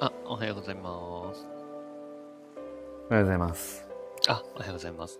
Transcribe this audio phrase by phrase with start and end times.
[0.00, 0.12] は
[0.46, 1.46] ようございます。
[3.10, 3.84] おはようございます。
[4.28, 5.18] あ、おはようございます。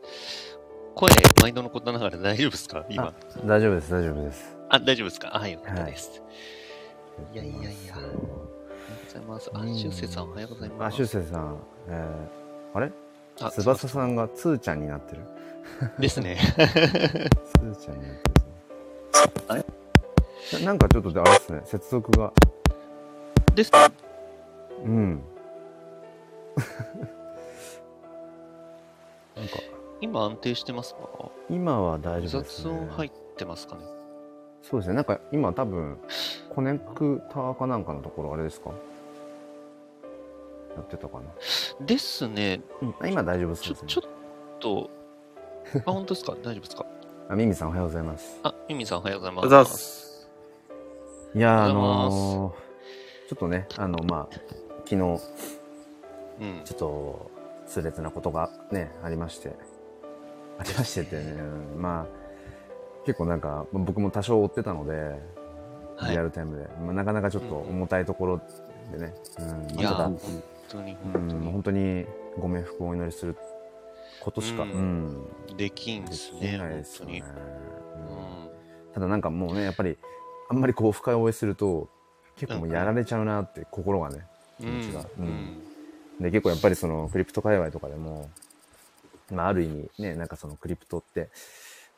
[0.94, 1.10] 声、
[1.42, 2.86] 毎度のことながら大丈夫ですか？
[2.88, 3.12] 今。
[3.44, 4.56] 大丈夫です、大丈夫です。
[4.68, 5.34] あ、大丈夫ですか？
[5.34, 6.22] あ、はい、よかったです。
[7.34, 7.96] い、やいやいや。
[7.96, 8.18] おはよう
[9.06, 9.50] ございます。
[9.52, 10.96] あ、しゅうせいさん、おはようございあ、ます。
[10.96, 11.58] しゅうせいさん、
[11.88, 12.92] えー、あれ？
[13.40, 15.22] あ翼さんがつーちゃんになってる？
[15.98, 16.38] ですね。
[16.54, 18.30] つーちゃんになって
[19.40, 19.44] る。
[19.48, 19.64] あれ？
[20.60, 22.32] ななんかちょっとあれですね、接続が。
[23.56, 23.72] です。
[24.84, 25.22] うん。
[29.36, 29.58] なんか、
[30.00, 31.00] 今安定してますか？
[31.50, 32.74] 今は大丈夫です、ね。
[32.74, 33.82] 雑音入ってますかね？
[34.62, 35.98] そうですね、なんか今多分、
[36.54, 38.70] コネクターかなんかのところあれですか？
[40.76, 41.24] やってたかな？
[41.86, 42.60] ですね。
[42.82, 43.76] うん、あ今大丈夫ですね。
[43.86, 44.08] ちょっ
[44.58, 44.90] と、
[45.86, 46.32] あ、本当ですか？
[46.42, 46.86] 大丈夫ですか？
[47.28, 48.40] あ、ミミさんおはようございます。
[48.42, 49.46] あ、ミミさんおはようございます。
[49.46, 50.28] います。
[51.34, 52.52] いやー、あのー
[53.28, 54.36] ちょっとね、あの、まあ、
[54.88, 55.20] 昨日、
[56.40, 56.60] うん。
[56.64, 57.30] ちょっと、
[57.66, 59.54] 痛烈なことがね、ありまして。
[60.58, 62.06] ありましてってね、うんまあ、
[63.04, 64.92] 結構なんか、まあ僕も多少追ってたので、
[65.96, 68.40] はいリアルタイムで、まあ、なかなかちょっと重たいところ
[68.92, 72.06] でね、うん、いやまあ、ただ本当に、うん、本当に。
[72.38, 73.36] ご冥福をお祈りする
[74.20, 75.08] ことしか、ううん
[75.52, 76.84] ん、できんでですね、きないで本当に。
[76.84, 77.24] すよね。
[77.26, 79.98] ううんただなんかもうね、やっぱり、
[80.48, 81.88] あんまりこう深追いすると、
[82.36, 84.26] 結構もうやられちゃうなって心がね、
[84.58, 84.80] 気ん。
[84.80, 85.00] 持ちが。
[85.00, 85.62] ううんん
[86.20, 88.28] で、結構やっぱりそのクリプト界隈とかでも、
[89.32, 91.28] まあある意味ね、なんかそのクリプトって、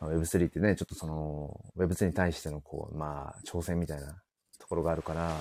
[0.01, 4.15] まあ Web3 ってね、ちょっとその Web2 に対してのこう、まあ挑戦みたいな
[4.59, 5.37] ところがあるから、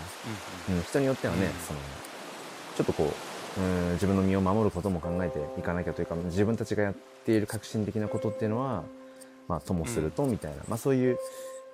[0.69, 1.79] うん、人によってはね、うんその、
[2.77, 3.13] ちょっとこ
[3.57, 6.93] う、うん、自分の身を守ることも考えていかなきゃというか、自分たちがやっ
[7.25, 8.83] ている革新的なことっていうのは、
[9.47, 11.17] まあ、ともすると、みたいな、まあそういう、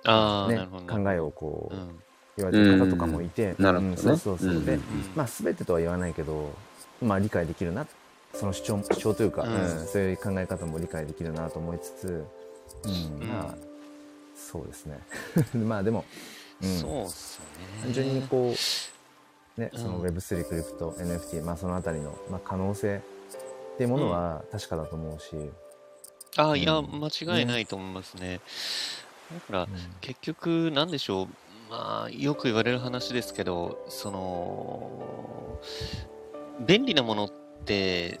[0.04, 0.68] ね。
[0.88, 2.02] 考えをこう、うん。
[2.36, 3.64] 言われてる方とかもいて、うん。
[3.64, 3.90] なるほどね。
[3.90, 4.48] うんそうそうそう。
[4.50, 4.80] うんで、うん。
[5.14, 6.52] まあ全てとは言わないけど、
[7.02, 7.86] まあ理解できるな、
[8.34, 9.54] その主張主張というか、うん。
[9.54, 12.24] うんそういう考え方も理解できるなと思いつつ、
[12.84, 13.54] うん、うんまあ、
[14.34, 15.00] そうですね。
[15.54, 16.04] まあでも、
[16.62, 17.82] うん、そうっすよね。
[17.82, 18.54] 単純にこ
[19.56, 19.80] う、ね、うん。
[19.80, 23.00] その Web3、クリプト、NFT、まあそのあたりの、まあ、可能性
[23.74, 25.50] っていうものは確かだと思うし、
[26.36, 27.08] ああ、いや、うん間
[27.38, 28.40] 違いないと思いますね。
[29.32, 29.68] だから、
[30.00, 31.28] 結局、なんでしょう。
[31.70, 35.60] まあ、よく言われる話ですけど、その、
[36.66, 37.30] 便利なものっ
[37.64, 38.20] て、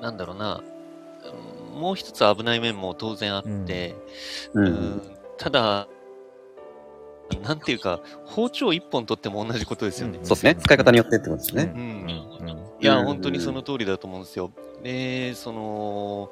[0.00, 3.96] なんだろうな、うんもう一つ危ない面も当然あって、
[4.54, 5.02] ううんん
[5.36, 5.88] ただ、
[7.42, 10.18] なんていうか、包丁一本取っても同じことですよね。
[10.18, 10.54] うんそうですね。
[10.54, 11.70] 使い方によってってことですね。
[11.74, 14.50] うんうんうんいや、うん本当にその通りだと思うんですよ。
[14.82, 16.30] で、その、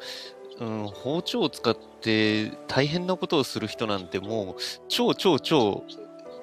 [0.61, 5.83] うん、包丁を使って大変なことをする人なんてもう、超超超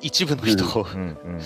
[0.02, 1.04] 一部の人、うんう
[1.38, 1.42] ん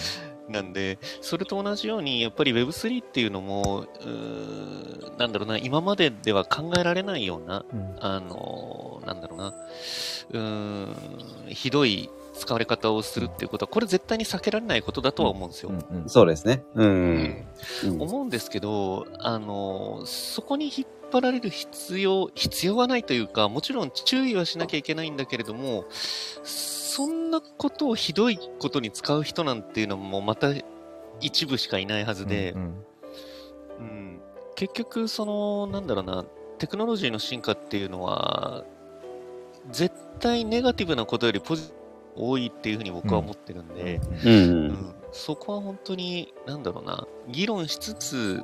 [0.48, 9.54] なんで、それと同じように、やっぱり Web3 っていうのも、うーなんだろうな、今まででは考えられないような、うんあのなんだろうな、
[11.48, 15.70] うひどい使われ方をするっていうことは、これ絶対に避けられないことだとは思うんですよ。
[15.70, 16.64] うんうんそうですね。
[16.76, 16.84] う。
[16.84, 17.46] うん
[17.84, 25.86] うん思うんですけど、あの、そこに引っ張られる必要、必要はないというか、もちろん注意はしなきゃいけないんだけれども、
[26.96, 30.54] そんなことをひどいことに使う人なんていうのもまた
[31.20, 32.68] 一部しかいないはずで、うんうん
[33.80, 34.22] うん
[34.56, 36.24] 結局、その、なんだろうな、
[36.60, 38.64] テクノロジーの進化っていうのは、
[39.70, 44.30] 絶対ネガティブなことよりポジティブが多いっていうふうに僕は思ってるんで、う。
[44.30, 48.44] うんんそこは本当に、なんだろうな、議論しつつ、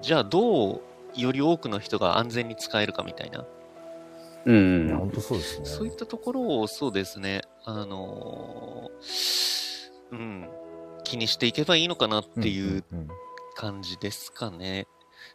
[0.00, 0.80] じゃあどう
[1.14, 3.44] より多くの人が安全に使えるかみたいな、
[4.46, 4.96] うん。
[4.96, 5.66] 本当そうですね。
[5.66, 10.48] そういったところをそうですね、あのーうん、
[11.04, 13.08] 気にしていけばいいのかなっていううんうん
[13.54, 14.86] 感じですかね。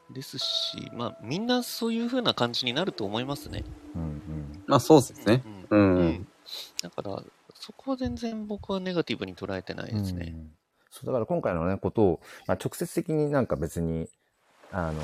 [0.09, 3.63] ですし、まあ、みんなそういう風な感じになると思いますね。
[3.94, 5.44] うんうんまあそうですね。
[5.69, 6.00] ううんん。
[6.00, 6.27] うん
[6.81, 7.21] だから、
[7.53, 10.33] そこは全然僕はネガティブに捉えてないですね。
[10.36, 10.51] うん
[10.89, 14.07] そうだから今回のね、ことを、まあ、直接的になんか別に、
[14.71, 15.01] あの、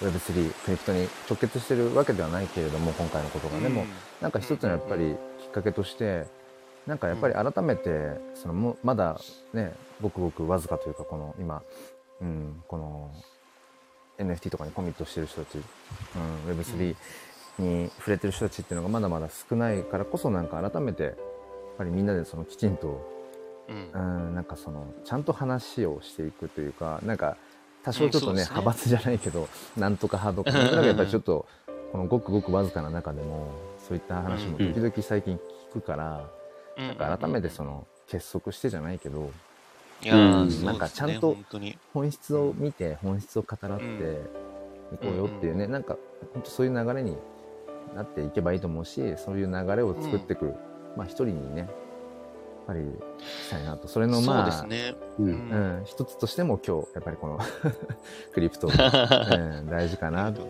[0.00, 3.84] Web3、クリプトに直結してるわけではないけれども、今回のことがね、もう、
[4.20, 6.26] なんか一つのやっぱりきっかけとして、
[6.86, 9.20] なんかやっぱり改めて、そのもまだ
[9.52, 11.62] ね、ごくごくわずかというか、この今、
[12.20, 13.10] うん、この
[14.18, 16.96] NFT とかにコミットしてる人たち、うん、Web3
[17.58, 21.14] に触れてる人たちっていうのがまだまだ少ないからこそ、なんか改めて、やっ
[21.78, 23.10] ぱりみんなでそのきちんと、
[23.68, 24.26] うん。
[24.26, 27.36] うん、なんかその、ちゃんと話をしていくというか、なんか、
[27.84, 28.42] 多少ちょっとね、うんね。
[28.42, 31.46] 派閥じゃないけど、なんとか派とか、なんかやっぱりちょっと、
[31.92, 35.38] このごくごくわずかな中でも、そういった話も時々最近
[35.70, 36.41] 聞くから、うん
[36.76, 39.30] なんか改めてその、結束してじゃないけど、
[40.02, 41.78] いやー、うんなんかちゃんと本当に。
[41.94, 45.96] 本質を見て本質を語らってうんいこうよっていうね、なんか
[46.34, 47.16] 本当そういう流れに
[47.94, 50.54] なっていけばいいと思うしそういう流れを作ってくる、
[50.96, 51.68] まあ一人にねやっ
[52.66, 52.80] ぱり
[53.20, 54.94] したいなとそれのまあですね。
[55.18, 55.22] う。
[55.22, 57.38] うんうんん、一つとしても今日やっぱりこの
[58.34, 60.40] クリプト、うん、あ大事かなって。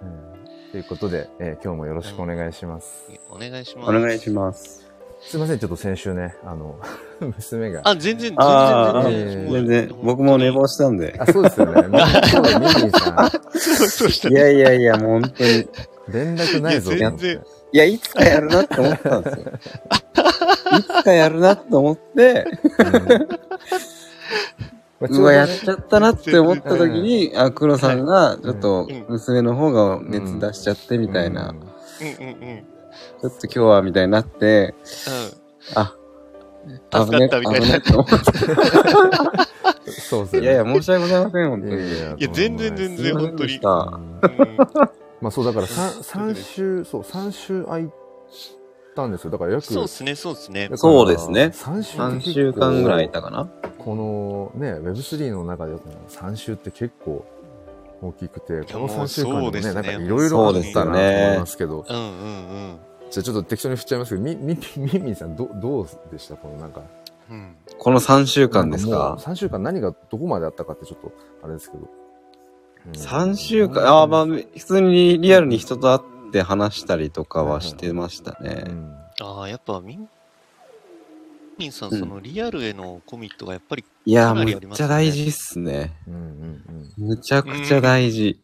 [0.00, 3.10] うん、ということで、えー今日もよろしくお願いします。
[3.30, 3.90] お願いします。
[3.90, 4.87] お願いします。
[5.20, 6.76] すいません、ちょっと先週ね、あの、
[7.20, 7.82] 娘が。
[7.84, 9.52] あ、全然、全然、全然。
[9.52, 11.14] 全然、僕も寝坊したんで。
[11.18, 11.82] あ、そうですよね。
[11.82, 15.58] もうミニーさ そうそうしたいやいやいや、もう本当に。
[15.58, 15.68] ん、
[16.08, 19.52] 連絡ないぞ全いや、いつかやるなって思ったんですよ。
[20.78, 22.46] いつかやるなって思って、
[25.00, 32.77] うわ、やっちゃったなって思った時に、あ、黒さんが、ちょっとうん、娘の方が熱出しちゃってみたいな、うんうんうんうん。
[33.20, 34.74] ちょっと今日はみたいになって、
[35.74, 35.94] あ、
[36.92, 40.46] 助かったみたいな危ねって思って そうですよね。
[40.46, 41.74] いやいや、申し訳ございません、本当に。
[41.74, 43.60] いや全然全然、本当に。
[45.20, 47.90] まあそう、だから三三週、そう、3週空い
[48.94, 49.30] たんですよ。
[49.30, 50.70] だから約、そうですね、そうですね。
[50.74, 53.48] そうですね3週3週間ぐらいいたかな。
[53.78, 55.72] このね、Web3 の中で
[56.08, 57.24] 3週って結構
[58.02, 62.78] 大きくて、この3週間でねなんかいろいろあったなと思いますけど、うんうんうん。
[63.10, 66.36] じゃあちょっと適当に振っちゃいますけど、み、み、みみさん、ど、どうでした？
[66.36, 66.82] このなんか。
[67.30, 68.90] うんこの3週間ですか？
[68.90, 71.12] なんもう ?3 週間何がどこまであったかってちょっと、
[71.42, 71.88] あれですけど。
[72.86, 78.54] うん ?3 週間、ああ、まあ、普通にリアルに人と会って話したりとかはしてましたうね。
[78.62, 80.08] んああ、やっぱ、みん、
[81.58, 85.96] みんさん、うんそのリアルへのコミットがやっぱり、いや、かなむっちゃりありますね大事っすね。
[86.06, 86.16] うんう
[87.04, 88.40] んむちゃくちゃ大事。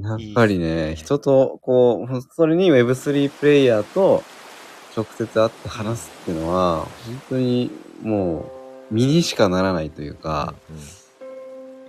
[0.00, 4.22] やっぱりね、人と、こう、それに Web3 プレイヤーと
[4.96, 7.70] 直接会って話すっていうのは、本当に
[8.02, 8.50] も
[8.90, 10.54] う、身にしかならないというか、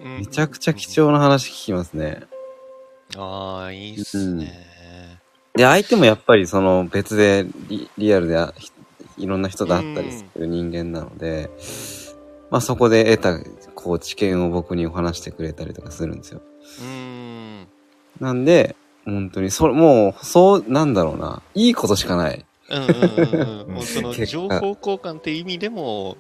[0.02, 2.24] めちゃくちゃ貴重な話聞きますね。
[3.16, 4.70] ああ、いいっすね。
[5.56, 8.38] で、相手もやっぱりその別でリリアルで
[9.18, 11.50] いろんな人と会ったりする人間なので、
[12.50, 16.42] まあそこで得たこう知見を僕にお話してくれたりとかするんですよ。
[16.80, 17.09] うーん。
[18.20, 18.76] なんで、
[19.06, 21.42] 本当に、それ、もう、そう、なんだろうな。
[21.56, 22.46] いいことしかない。
[22.70, 22.92] うんうんう
[23.46, 23.74] んうん。
[23.74, 26.18] もうその情報交換って意味でも、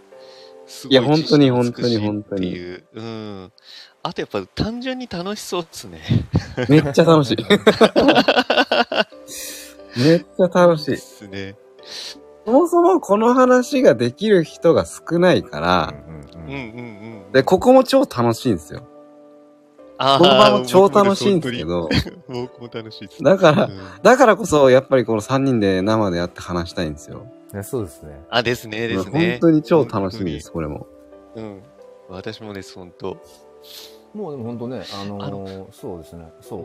[0.66, 2.84] すごいや本当に本当にっていう。
[2.94, 3.52] うん。
[4.02, 6.00] あとやっぱ単純に楽しそうですね。
[6.70, 7.38] めっちゃ楽しい。
[10.00, 10.98] めっちゃ楽しでい。
[10.98, 11.56] すね。
[12.46, 17.32] そもそもこの話ができる人が少ないから、うんうんうんうんうん。
[17.32, 18.88] で、ここも超楽しいんですよ。
[20.02, 21.90] あこの場も超楽しいんですけど、
[22.28, 23.22] 僕も楽しいです。
[23.22, 27.26] だからうんだからこそ、やっぱりこの3人で生で会って話したいんですよ。
[27.54, 28.22] いやそうですね。
[28.30, 29.32] あ、ですね、ですね。
[29.32, 30.88] 本当に超楽しみです、これも。
[31.36, 31.62] うん。
[32.08, 33.18] 私もです、本当。
[34.14, 36.60] もうでも本当ね、あのーそうですね、そう。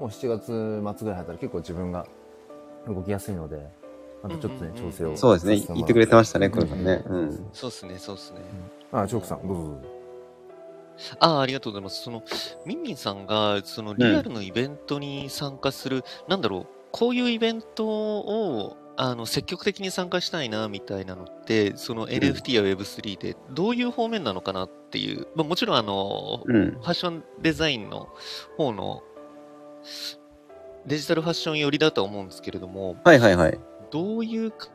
[0.00, 2.06] もう7月末ぐらい入ったら結構自分が
[2.86, 3.68] 動きやすいので、
[4.22, 5.16] またちょっとね、調整を。
[5.16, 5.74] そうですね。
[5.74, 7.02] 言ってくれてましたね、うんこれさんね。
[7.06, 7.46] うん。
[7.52, 8.38] そうですね、そうですね。
[8.92, 9.99] あ、チョークさん、どうぞどうぞ。
[11.18, 12.02] ああ、ありがとうございます。
[12.02, 12.22] その、
[12.66, 26.70] ミンミンさんが、その、リアルのイベントに参加する、なんだろう、こういうイベントを、あの、積極的に参加したいな、みたいなのって、その NFT や Web3 で、どういう方面なのかなっていう、まあ、もちろん、あの、うん。
[26.72, 28.08] ファッションデザインの
[28.56, 29.02] 方の、
[30.86, 33.58] デジタルファッション寄りだと思うんですけれども、はいはいはい。
[33.90, 34.68] どういうか、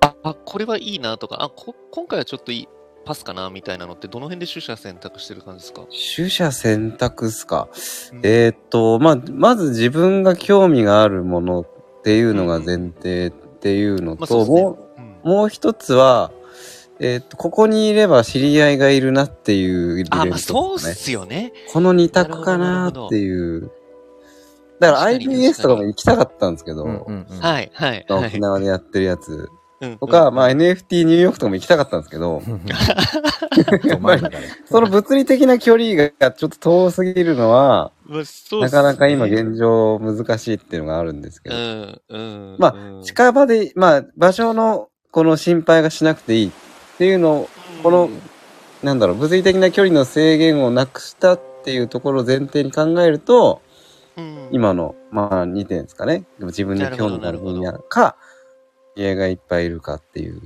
[0.00, 2.68] あ、あこれはいいなとか、あ、こ今回はちょっといい、
[3.04, 5.82] パスかなみたいなのって、どの辺で取捨選択してる感じですか？
[6.16, 7.68] 取捨選択っすか？
[8.12, 8.20] うん。
[8.22, 11.66] えーっと、まあ、まず自分が興味があるものっ
[12.04, 14.62] ていうのが前提っていうのと、まあそうですね。
[14.62, 14.78] も
[15.24, 16.32] うもう一つは、
[16.98, 21.52] えーっと、ここにいれば知り合いがいるなっていうイベントあ、でまあそうっすよね。
[21.72, 23.70] この二択かなっていう。
[24.78, 27.38] だから IBS とかも行きたかったんですけど、うんうんうん。
[27.40, 28.40] はい、はい、は沖い。
[28.40, 30.34] 縄でやってるやつうんとか、うん。
[30.34, 32.42] まあ NFT ニューヨークとかも行きたかったんですけど、
[34.66, 38.82] その物理的な距離がちょっと遠すぎるのは、まあそうっなすね。
[38.82, 42.56] かなか今現状難しいっていうのがあるんですけど、うん、うん。
[42.58, 43.02] まあうん。
[43.02, 46.50] 近場で、まあ場所のこの心配がしなくていいっ
[46.98, 47.48] ていうのを、
[47.82, 48.10] この
[48.82, 53.60] なんだろう、物理的な距離の制限をなくしたっていうところを前提に考えると、
[54.16, 56.24] うん、今の、まあ2点ですかね。
[56.38, 58.16] でも自分に興味のある分野か、
[59.00, 60.42] 家がいっぱいいるかっていう。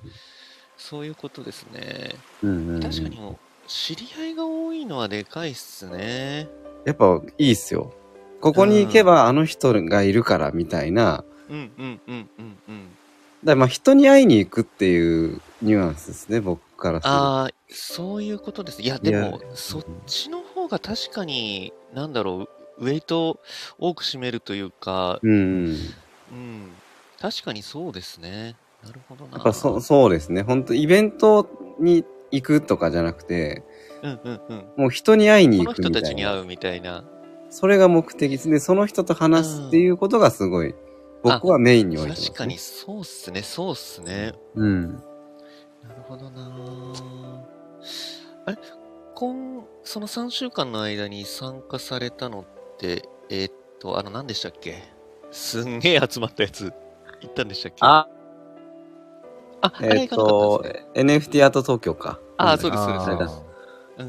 [0.76, 2.14] そういうことですね。
[2.42, 6.48] うんうんうん確かにもう、知り合いが多いのはでかいっすね。
[6.84, 7.92] やっぱいいっすよ。
[8.40, 12.88] ここに行けばあの人がいるからみたいな、うん、うん、うん、うん、うん。
[13.42, 17.16] らまあ人に会いに行くっていうニュアンスですね、僕からすると。
[17.16, 18.82] ああ、そういうことです。
[18.82, 23.40] いや、でも、そっちの方が確かに、なんだろう、ウェイト
[23.78, 25.76] 多く占めるというか、うん
[26.32, 26.72] うん。
[27.24, 28.56] うん、確かにそうですね。
[28.84, 29.32] なるほどな。
[29.32, 30.42] やっぱそそうですね。
[30.42, 31.48] 本当イベント
[31.80, 33.64] に行くとかじゃなくて、
[34.02, 34.66] うんうんうん。
[34.76, 36.08] もう人に会いにこの人行くみたいな。
[36.08, 37.04] たちに会うみたいな。
[37.50, 38.58] それが目的ですね。
[38.58, 40.74] その人と話すっていうことがすごい、
[41.22, 42.26] 僕はメインに置いてます、ね。
[42.28, 44.32] 確かにそうっすね、そうっすね。
[44.54, 44.92] うん。
[44.92, 46.52] なるほどな
[48.46, 48.58] あれ？
[49.14, 54.82] 今、その3週間の間に参加されたのって、えーっと、あの、何でしたっけ？
[55.30, 56.72] すんげえ集まったやつ、
[57.24, 57.78] 行ったんでしたっけ？
[57.80, 58.06] あ、
[59.62, 62.20] あ、あえっ、れ行かなかとったんですね。、NFT アート東京か。
[62.36, 63.42] あそうですそうですあ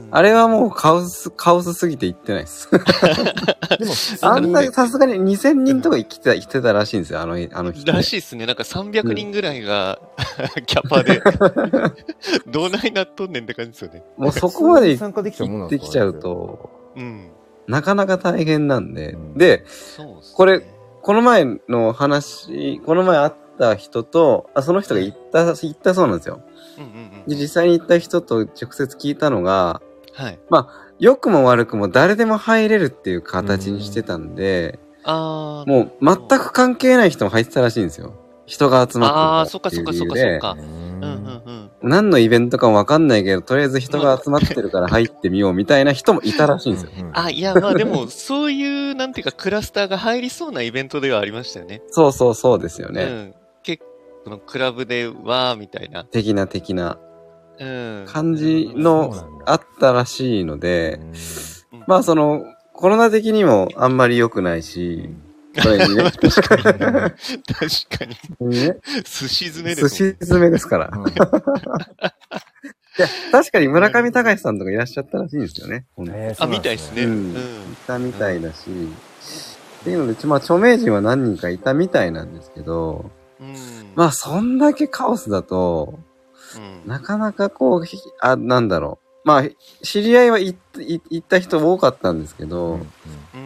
[0.09, 2.69] あれはもうカオス、カオスすぎて行ってないです。
[3.79, 7.97] でも、あんな、にさすがに2000人とか生きてた、生きてたらしいんですよ、あの、あの人ね。
[7.97, 8.47] らしいっすね。
[8.47, 9.99] なんか300人ぐらいが、
[10.65, 11.21] キャパで、
[12.51, 14.03] どないなっとんねんって感じですよね。
[14.17, 15.83] もうそこまで参加できちゃうもん行なんですか？
[15.83, 16.19] ってきちゃう。
[16.19, 17.31] と、うん。
[17.67, 19.11] なかなか大変なんで。
[19.11, 20.33] うんで、そうっすね。
[20.35, 20.63] これ
[21.05, 26.41] この前の話、この前会った人と、あ、その人が行った、行ったそうなんですよ。
[26.79, 26.93] うんうんう
[27.27, 27.29] ん。
[27.29, 29.83] で、実際に行った人と直接聞いたのが、
[30.13, 30.39] はい。
[30.97, 38.15] 良くも悪くも誰でも入れるっていう形にしてたんで、あーもう全く関係ない人も入ってたらしいんですよ。
[38.45, 41.71] 人が集まってるっていう理由で、あーそっかそっかそっかううんうんんうん。
[41.81, 46.89] 何のイベントかもわかんないけど、とりあえず人が集まってるから入ってみようみたいな人もいたらしいんですよ。
[47.13, 51.81] あ、いや、まあでも、そういう、なんていうか、クラスターが入りそうなイベントではありましたよね。
[51.89, 53.03] そうそうそうですよね。
[53.03, 53.35] うん。
[53.63, 53.83] 結
[54.23, 56.03] 構、のクラブで、わー、みたいな。
[56.05, 56.97] 的な的な
[57.59, 58.05] うん。
[58.07, 59.13] 感じの
[59.45, 61.13] あったらしいので、うん
[61.87, 65.09] まあその、コロナ的にもあんまり良くないし、
[65.61, 66.63] これにね、 確かに。
[66.63, 68.05] 確か
[68.39, 68.47] に。
[68.49, 70.91] ね寿司詰めです寿司詰めですから。
[70.93, 71.05] うん
[72.97, 75.85] いや、確かに村上隆さんとかいらっしゃったらしいんですよね。
[75.97, 77.03] 本当にえーあ、みたいですね。
[77.03, 77.35] ううんん。
[77.35, 77.39] い
[77.85, 78.55] たみたいだし、
[79.81, 83.53] っていうので、ちまあ著名人は何人かいたみたいなんですけど、うん。
[83.95, 85.99] まあそんだけカオスだと、
[86.55, 89.05] うん、なかなかこう、ひあ、なんだろう。
[89.27, 89.43] まあ、
[89.83, 92.79] 知り合いは行っい行った人多かったんですけど、うん
[93.33, 93.44] うん。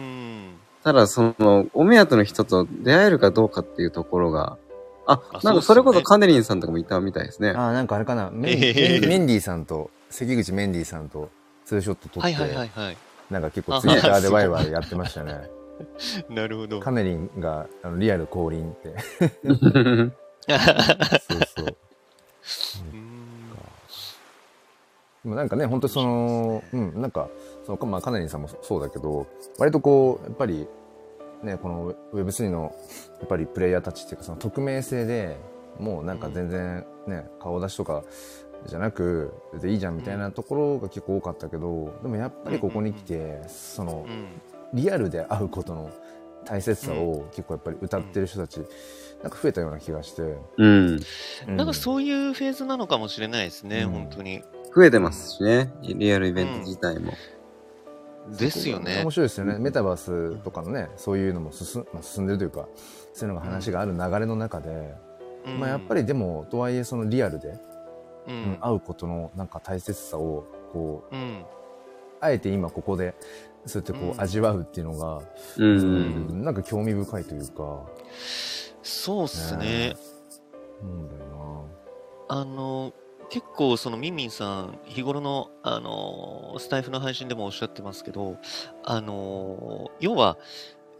[0.82, 4.56] ただその、お目当ての人と出会えるかどうかっていうところが、
[5.06, 7.50] あ、あなんかそれこそカネリンさんとかもいたみたいですね。
[7.50, 11.30] あーなんかあれかな、メンえーメンディーさんと、関口メンディーさんと
[11.66, 12.96] ツーショット撮って、はいはいはいはい。
[13.30, 15.50] なんか結構ツイッターでワイワイやってましたね。
[16.28, 16.80] なるほど。
[16.80, 18.94] カネリンがあのリアル降臨って。
[19.46, 19.58] そう
[21.56, 21.76] そう。
[22.94, 23.10] うん
[25.22, 27.28] でもなんかね、本当その、うん、なんか、
[27.64, 29.26] その、まあ、カネリンさんもそうだけど、
[29.58, 30.66] 割とこう、やっぱり、
[31.42, 32.74] ね、この Web3 の、
[33.18, 35.36] やっぱりプレイヤーたちっていうか、その匿名性で、
[35.78, 38.04] もうなんか全然ね、顔出しとか
[38.66, 44.26] じゃなく、全然いいじゃんみたいなところが結構多かったけど、でもやっぱりここに来て、そのう、ん。
[44.72, 45.90] リアルで会うことの
[46.44, 48.58] 大切さを結構やっぱり歌ってる人たち、
[49.22, 50.22] なんか増えたような気がして。
[50.58, 51.00] うん。
[51.48, 54.42] なんかそういうフェーズなのかもしれないですね、うん本当に。
[54.74, 55.72] 増えてますしね。
[55.82, 57.12] リアルイベント自体も。
[58.36, 59.10] ですよね面。
[59.10, 59.58] 白いですよね。
[59.58, 62.68] メタバースとかのね、そういうのも進,、まあ、進んでるというか、
[63.12, 64.94] そういうのが話がある流れの中で、
[65.46, 67.58] うんまあやっぱりでも、とはいえそのリアルで、う
[68.28, 68.58] うんん。
[68.60, 71.44] 会うことのなんか大切さを、こう、うん。
[72.20, 73.14] あえて今ここで、
[73.66, 75.22] そうやってこう、うん味わうっていうのが、
[75.56, 75.64] う。
[75.64, 77.86] うんなんか興味深いというか、
[78.82, 79.94] そうっすね。
[80.82, 81.64] うんだよ
[82.28, 82.92] あの、
[83.30, 88.36] 結構そのミンミンさん、日頃の、あの、スタイフの配信でもおっしゃってますけど、
[88.84, 90.36] あの、要は、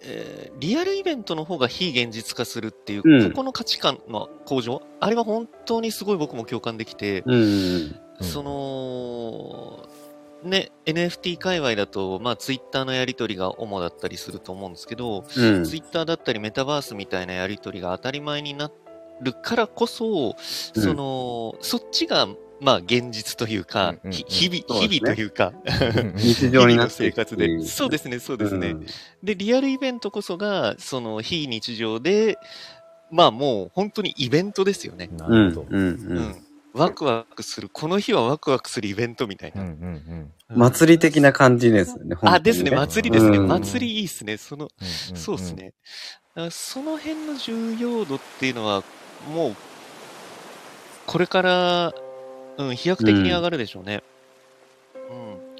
[0.02, 7.34] えーリアルイベントの方が非現実化するっていう、うんここの価値観の向上、あれは本当にすごい僕も共感できて、うん。
[7.34, 9.88] うんその、
[10.42, 15.64] ね、NFT 界隈だと、まあ、ツイッターのやり取りが主だったりすると思うんですけど、うん。
[15.64, 18.70] ツイッターだったりメタバースみたいなやり取りが当たり前にな
[19.22, 22.28] るからこそ、その、そっちが、
[22.60, 26.12] まあ、現実というか、うんうんうんひ日々、ね日々というか、な。
[26.16, 27.64] 日常になっていくっ生活で。
[27.66, 28.70] そうですね、そうですね。
[28.70, 28.86] うん
[29.22, 32.38] で、リアルイベントこそが、その、非日常で、
[33.10, 35.08] まあ、もう、本当にイベントですよね。
[35.12, 35.48] なうん。
[35.48, 35.66] るほど。
[35.70, 35.88] うん。
[35.88, 35.88] う。
[35.88, 37.68] うんワクワクする。
[37.68, 39.70] この日はワクワクするイベントみたいうんうな。
[39.70, 42.16] んうん祭り的な感じですよね。
[42.22, 43.38] あ、ですね、祭りですね。
[43.38, 44.36] うん祭りいいっすね。
[44.36, 44.68] その、
[45.10, 45.16] うん。
[45.16, 45.74] そうですね。
[46.50, 48.84] その辺の重要度っていうのは、
[49.28, 49.56] もう、
[51.06, 51.94] これから、
[52.56, 54.02] うん、飛躍的に上がるでしょうね。
[54.94, 55.56] うん。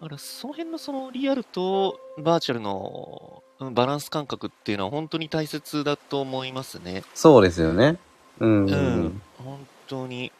[0.00, 7.02] だから、その辺のそのリアルとバーチャルの、うん、バランス感覚っていうのは本当に大切だと思いますね。
[7.14, 7.98] そうですよね。
[8.40, 8.66] うん。
[8.66, 9.22] ううんん。
[9.44, 10.32] 本当に、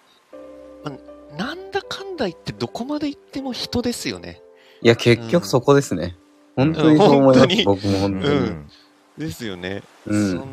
[0.85, 4.41] まあなんだかんだ言ってどこまで行っても人ですよね。
[4.83, 6.17] いや、結局そこですね。
[6.57, 7.39] 本当にそう思います。
[7.41, 8.35] 本当に僕も本当に。
[8.35, 8.71] うん
[9.19, 9.83] ですよね。
[10.07, 10.49] うんその、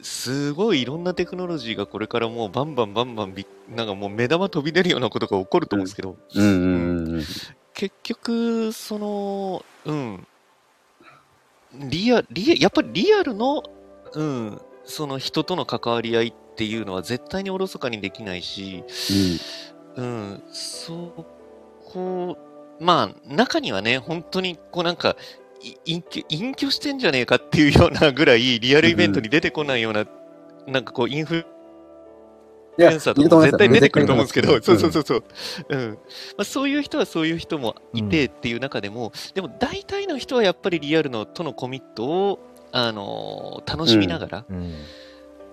[0.00, 3.34] すごいいろんなテクノロジーがこれからもうバンバンバンバン
[3.74, 6.16] なんかもう目玉飛び出るようなことが起こると思うんですけど、
[7.74, 10.26] 結局、その、うん、
[11.74, 13.62] リア、リア、やっぱりリアルの、
[14.14, 18.84] うん、その人との関わり合いっていうのは絶対におろそかにできないし、
[19.96, 21.26] うん、そ
[21.92, 22.38] こ、
[22.80, 25.16] まあ、中にはね、本当に、こうなんか、
[25.84, 30.06] 隠居、隠居してんじゃねえかっていうようなぐらい、リアルイベントに出てこないような、
[30.66, 31.46] なんかこう、インフル
[32.78, 34.92] エンサーとかも絶対出てくると思うんですけど、そうそうう。
[34.92, 35.24] そうそう。
[35.68, 35.90] うん。
[35.90, 42.38] まあ、そういう人はそういう人もいてっていう中でも、でも大体の人はやっぱりリアルのとのコミットを、
[42.70, 44.74] あのー楽しみながら、うん。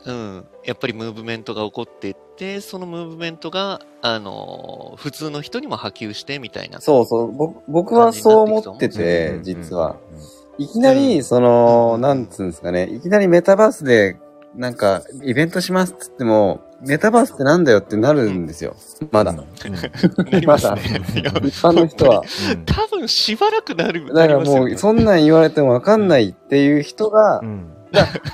[0.05, 6.79] うん、やっぱりムーブメントが起こっていって、そのムーブメントが、あのー普通の人にも波及してみたいな。
[6.79, 7.31] そうそう。
[7.31, 9.97] 僕僕はそう思ってうてん、実は。。
[10.11, 14.17] うんいきなうり、んその、うんなんつうんですかね、いきなりメタバースで、
[14.55, 18.75] なんか、イベントしますっつっても、メタバースってなんだよってなるんですよ。
[19.11, 19.31] まだ。
[19.31, 19.37] うん
[20.31, 20.81] なりますね。
[21.43, 22.21] 一般の人は。
[22.53, 24.13] うん多分しばらくなる。
[24.13, 27.67] だからもう、そんなん言われてもわかんないっていう人がう、ん。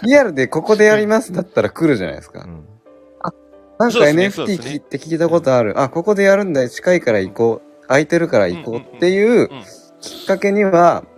[0.03, 2.47] リアルでここでやりますだったら来るじゃないですかう。
[2.47, 2.65] ん
[3.79, 5.79] なんかそうですねそう NFT ですね聞いて聞いたことある。
[5.79, 6.69] あ、ここでやるんだよ。
[6.69, 7.87] 近いから行こう。
[7.87, 9.63] 空いてるから行こうっていううん
[9.99, 11.11] きっかけには、うん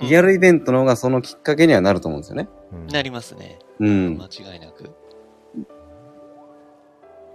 [0.00, 2.48] リアルイベントの方がそのきっかけにはなると思うんですよね。
[2.72, 3.58] うんなりますね。
[3.80, 4.16] うん。
[4.16, 4.67] 間違いなく。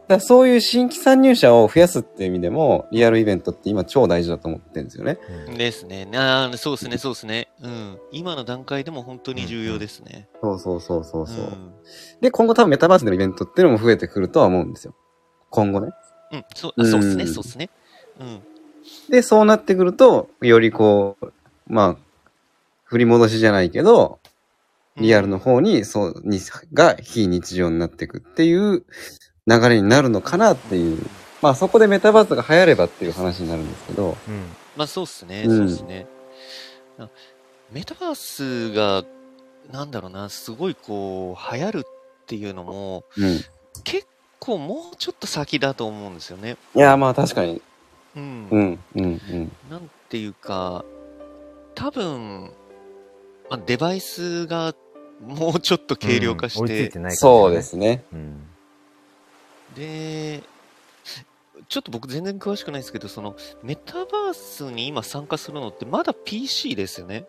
[0.08, 5.18] だそういう新規参入者を増やすっていう意味でも、リアルイベントって今超大事だと思ってるんですよね。
[5.48, 6.10] うんですね。
[6.14, 7.48] あーそうですね、そうですね。
[7.62, 7.98] うん。
[8.12, 10.28] 今の段階でも本当に重要ですね。
[10.42, 11.46] そうそうそうそうそう。
[11.46, 11.74] ん
[12.22, 14.94] で、今後多分メタバースのイベントっていうのも増えてくるとは思うんですよ。
[15.50, 15.92] 今後ね。
[16.32, 17.70] うん、そう、あそうですね、うんそうですね。
[18.20, 18.42] うん。
[19.10, 21.32] で、そうなってくると、よりこう、
[21.68, 21.98] まあ、
[22.84, 24.20] 振り戻しじゃないけど、
[24.98, 26.40] リアルの方に、そう、に、
[26.74, 28.84] が非日常になっていくっていう
[29.48, 31.00] 流れになるのかなっていう。
[31.42, 34.46] まあそこでメタバースが流行ればっていう話になるんですけど、うん
[34.78, 36.08] まあそうっすね、うんそうっすね。
[36.98, 37.10] あ
[37.72, 39.04] メタバースが、
[39.72, 41.84] なんだろうな、すごいこう、流行るっ
[42.28, 43.40] ていうのも、うん。
[43.84, 44.08] 結
[44.40, 46.58] 構もうちょっと先だと思うんですよね。
[46.76, 47.62] いや、まあ確かに。
[48.16, 48.48] うん。
[48.52, 49.52] うん、うん、うん。
[49.72, 50.86] なんていうか、
[51.74, 52.52] 多分、
[53.50, 54.76] まあ、デバイスが
[55.28, 58.04] もうちょっと軽量化し追いついて、てない感じだねそうですね。
[58.14, 58.53] うん
[59.76, 60.44] で、
[61.70, 67.26] ちょっと僕全然詳しくないですけど、そのメタバースに今参加するのってまだ PC ですよね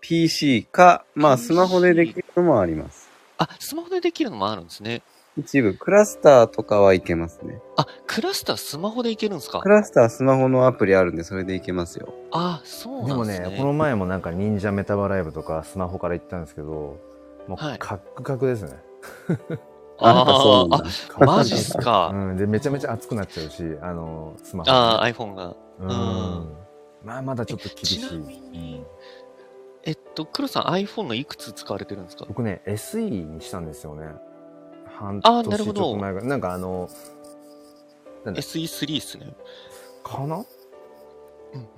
[0.00, 3.08] ？PC か、まあ PC スマホでできるのもあります。
[3.38, 5.02] あ、スマホでできるのもあるんですね。
[5.36, 7.60] 一部、クラスターとかはいけますね。
[7.76, 9.60] あ、クラスタースマホでいけるんですか？
[9.60, 12.14] クラスタースマホのアプリあるんで、それでいけますよ。
[12.30, 13.50] あ、そうでもなんですね。
[13.50, 17.00] ね、この前もなんか忍者メタバライブとかスマホから行ったんですけど、も
[17.48, 18.78] うはいカックカクですね。
[19.98, 20.82] あ。
[21.20, 22.10] あ、マジっすか。
[22.12, 24.70] うん、で、めちゃめちゃ熱くなっちゃうし、あの、スマホ。
[24.70, 25.54] ああ、iPhone が。
[25.80, 25.88] うん。
[27.04, 28.00] まあ、まだちょっと厳し
[28.52, 28.84] い。
[29.84, 32.24] えっと、黒さん iPhone のいくつ使われてるんですか？
[32.26, 34.08] 僕ね、SE にしたんですよね。
[34.98, 36.28] 半年ちょっなるほどと前ぐらい。
[36.28, 36.88] なんかあの、
[38.24, 39.34] なんだ ?SE3 っすね。
[40.02, 40.44] かな？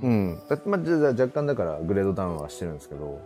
[0.00, 0.42] うんうん。
[0.48, 3.20] だまあ、じゃあ若干だからグレードダウンはしてるんですけど、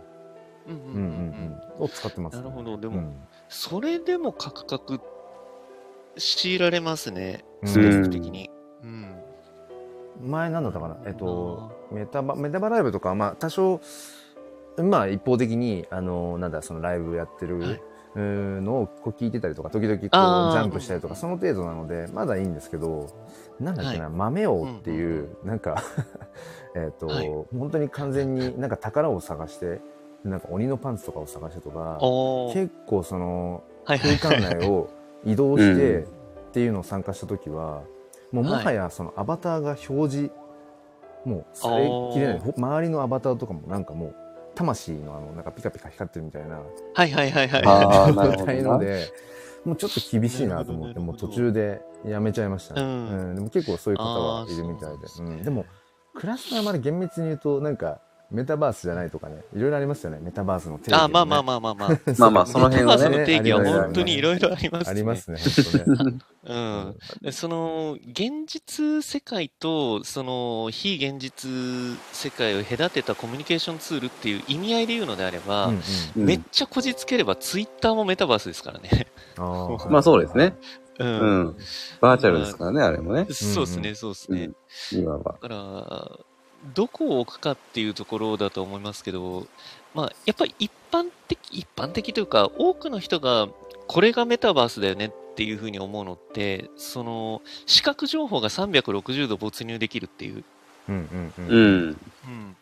[0.67, 1.83] うんうんうんうん。
[1.83, 2.43] を使ってます、ね。
[2.43, 3.13] なるほどでもうん
[3.51, 5.01] それでもカクカク
[6.15, 7.67] 強いられますね、うん。
[7.67, 8.49] スペック的に。
[8.81, 9.15] うん。
[10.21, 10.97] 前なんだったかな？
[11.05, 13.81] えっと、メタバ、メタバライブとかは、まあ、多少、
[14.77, 17.81] まあ、一方的に、あの、なんだ、そのライブやってる、
[18.15, 23.07] のをこう聞いてたりとか、時々こう、ジャンプしたりとか、その程度なので、まだいいんですけど、
[23.59, 25.83] なんだっけな、は豆王っていう、なんか、
[26.73, 27.27] えっと、はい。
[27.57, 29.81] 本当に完全になんか宝を探して、
[30.23, 31.97] なんか鬼のパンツとかを探してとか。
[32.53, 34.89] 結構その、空間内を
[35.25, 36.03] 移動して うん。
[36.03, 36.07] っ
[36.53, 37.83] ていうのを参加した時は、
[38.31, 40.31] もうもはやそのアバターが表示、
[41.25, 42.53] もうされきれない。
[42.55, 44.15] 周りのアバターとかもなんかもう
[44.55, 46.61] 魂のあのなんかピカピカ光ってるみたいな
[46.93, 48.13] はいはいはいはい。
[48.13, 49.05] 状態 ので
[49.63, 53.31] もうちょっと厳しいなと思ってもう途中でやめちゃいましたね、ううん。
[53.33, 55.07] んでも結構そういう方はいるみたいで。
[55.19, 55.65] うん、でも
[56.13, 57.99] クラスターまで厳密に言うとなんか
[58.31, 61.03] メタバースじゃないとかね、いろいろありますよね、メタバースの定義、ね。
[61.03, 61.89] あ、まあまあまあまあまあ。
[62.17, 63.25] まあまあ、その辺はメタバースのね。
[63.25, 64.91] 定義は本当にいろいろありますね。
[64.91, 66.13] ありますね、本当ね。
[66.43, 66.95] うん。
[67.21, 71.51] でその、現実世界と、その、非現実
[72.13, 75.81] 世界を隔てたコミュニケーションツールっていう意味合いで言うのであれば、うんうん
[76.17, 79.07] うんめっちゃこじつければ、ツイッターもメタバースですからね。
[79.37, 80.55] あ ーまあそうですね。
[80.99, 81.03] う。
[81.03, 81.57] うんん。
[81.99, 83.25] バーチャルですからね、あれもね。
[83.29, 84.51] そうですね、そうですね。
[84.91, 85.23] 今は。
[85.23, 86.19] だから、
[86.75, 89.47] どこを置くかっていうところだと思いますけど、
[89.93, 93.47] まあ、やっぱり一般的、一般的というか、多くの人が、
[93.87, 100.43] これがメタバースだよねっていうふうに思うのって、その、視覚情報が360度没入できるっていう。
[100.89, 101.49] うんうんう。
[101.49, 101.97] うんん。
[102.25, 102.57] うん。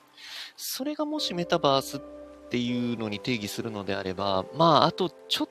[0.58, 2.02] それがもしメタバースっ
[2.50, 5.50] ていうのに定義するのであれば、まあ、あと、ちょっ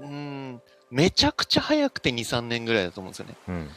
[0.00, 3.34] うん、めちゃくちゃ早くて2、3年ぐらいだと思うんですよね。
[3.48, 3.68] うん。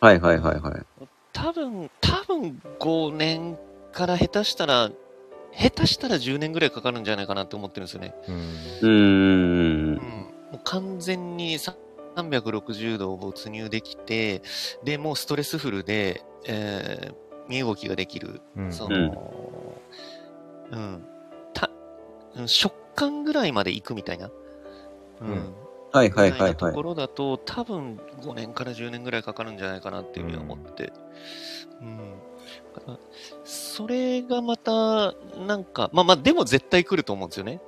[0.00, 1.08] はいはいはいはい。
[1.36, 3.58] 多分、多分5年
[3.92, 4.90] から下手したら、
[5.52, 8.14] 下手したら10年ぐらいかかるんじゃないかなって思ってるんですよね。
[8.26, 8.34] うん。
[8.34, 9.94] うーんうん。。
[9.96, 10.00] も
[10.54, 14.42] う完全に360度没入できて、
[14.82, 18.40] で、もうストレスフルで、えー身動きができる。
[18.56, 18.72] うん。
[18.72, 19.76] その、
[20.72, 21.06] うん。
[21.54, 21.70] た、
[22.34, 24.30] うん食感ぐらいまで行くみたいな。
[25.20, 25.28] うん。
[25.28, 25.54] うん
[25.92, 26.82] はいはいはいはいとこ。
[26.82, 30.92] ろだと、多分5年から10年ぐらいかかるんじゃないかなっていうふうに思って。
[31.80, 32.14] うん。
[32.74, 32.98] だから
[33.44, 35.14] それがまた、
[35.46, 37.60] なんか、まあまあ、でも絶対来ると思うんですよね。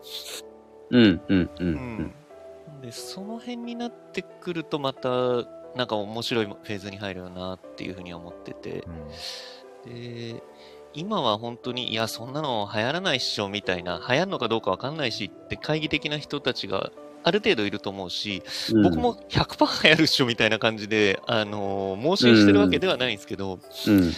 [0.90, 2.14] うんうんううんん。
[2.82, 5.08] で、その辺になってくると、また、
[5.74, 8.84] なんか面白いフェーズに入るよなっていうふうには思ってて。
[9.84, 10.42] で、
[10.94, 16.90] 今は本当に、いや、そんなの流行らないっしょ、みたいな、流行るのかどうかわかんないしって懐疑的な人たちが
[17.22, 18.82] ある程度いると思うし、うん。
[18.82, 24.12] 僕も100%流行るっしょ、みたいな感じで、あのー、盲信してるわけではないんですけど、うん。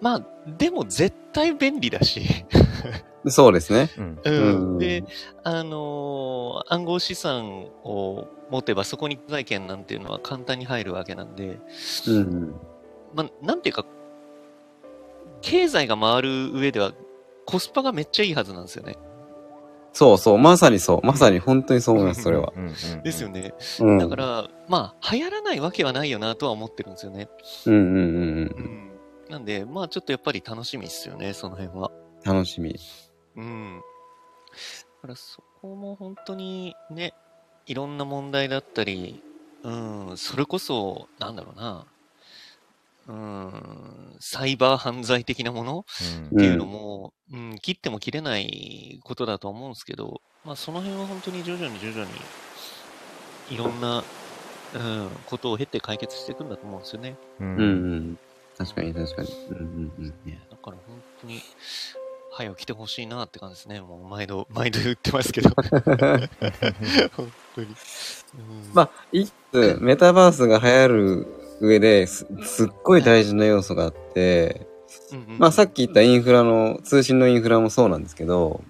[0.00, 0.22] まあ、
[0.58, 2.22] でも絶対便利だし、
[3.26, 3.90] そうですね。
[3.98, 4.18] うん。
[4.24, 5.04] うんうんで、
[5.42, 11.58] あのー暗号資産を持てばそこに財権なんていうのは簡単に入るわけなんで、
[12.06, 12.54] うん。
[13.14, 13.84] まあ、なんていうか、
[15.40, 16.92] 経済が回る上では
[17.44, 18.96] コスパがめっちゃいいはずなんですよね。
[19.98, 21.04] そうそう、まさにそう。
[21.04, 22.52] まさに本当にそう思います、それは。
[23.02, 23.52] ですよね。
[23.80, 23.98] うん。
[23.98, 27.28] だから、まあ、流行らないわけはないよなとは思ってるんですよね。
[27.66, 27.96] うんうんうんう。
[27.96, 28.08] うん
[28.46, 28.90] ん。
[29.28, 31.90] なんで、まあ、ちょっとやっぱり楽しみっすよね、その辺は。
[32.24, 32.78] 楽しみ。
[33.34, 33.80] うん。
[33.80, 37.12] だからそこも本当にね、
[37.66, 39.20] いろんな問題だったり、
[39.64, 39.68] う
[40.12, 41.86] ん、それこそ、なんだろうな、
[43.08, 45.86] うん、サイバー犯罪的なもの？
[46.26, 52.10] っていうのも、うん、切っても切れないことだと思うんですけど、まあその辺は本当に徐々に徐々に、
[53.50, 54.04] いろんな、
[54.74, 57.16] うん、ことを経て解決していくんだと思うんですよね。
[57.40, 57.44] う。
[57.44, 57.64] うんんう
[57.96, 58.18] ん。
[58.58, 59.28] 確かに確かに。
[59.50, 60.14] うんうんうん。
[60.26, 61.40] ねだから本当に、
[62.30, 63.80] 早く来てほしいなって感じですね。
[63.80, 65.48] もう毎度、毎度言ってますけど。
[67.16, 67.66] 本当に。
[67.66, 74.66] うんまあ、一つ、メタバースが流行る上です、すっごい大事な要素があって、
[75.12, 78.62] うんうんまあさっき言ったインフラの、通信のインフラもそうなんですけど、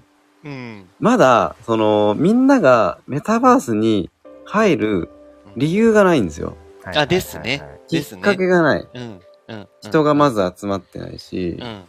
[0.44, 0.88] うん。
[1.00, 4.10] まだ、その、みんながメタバースに
[4.44, 5.10] 入る
[5.56, 6.56] 理由がないんですよ。
[6.82, 7.62] はいあですね。
[7.88, 8.88] きですねっかけがない。
[8.94, 9.20] うん。
[9.48, 9.68] うん。
[9.82, 11.84] 人がまず集まってないしう、ん。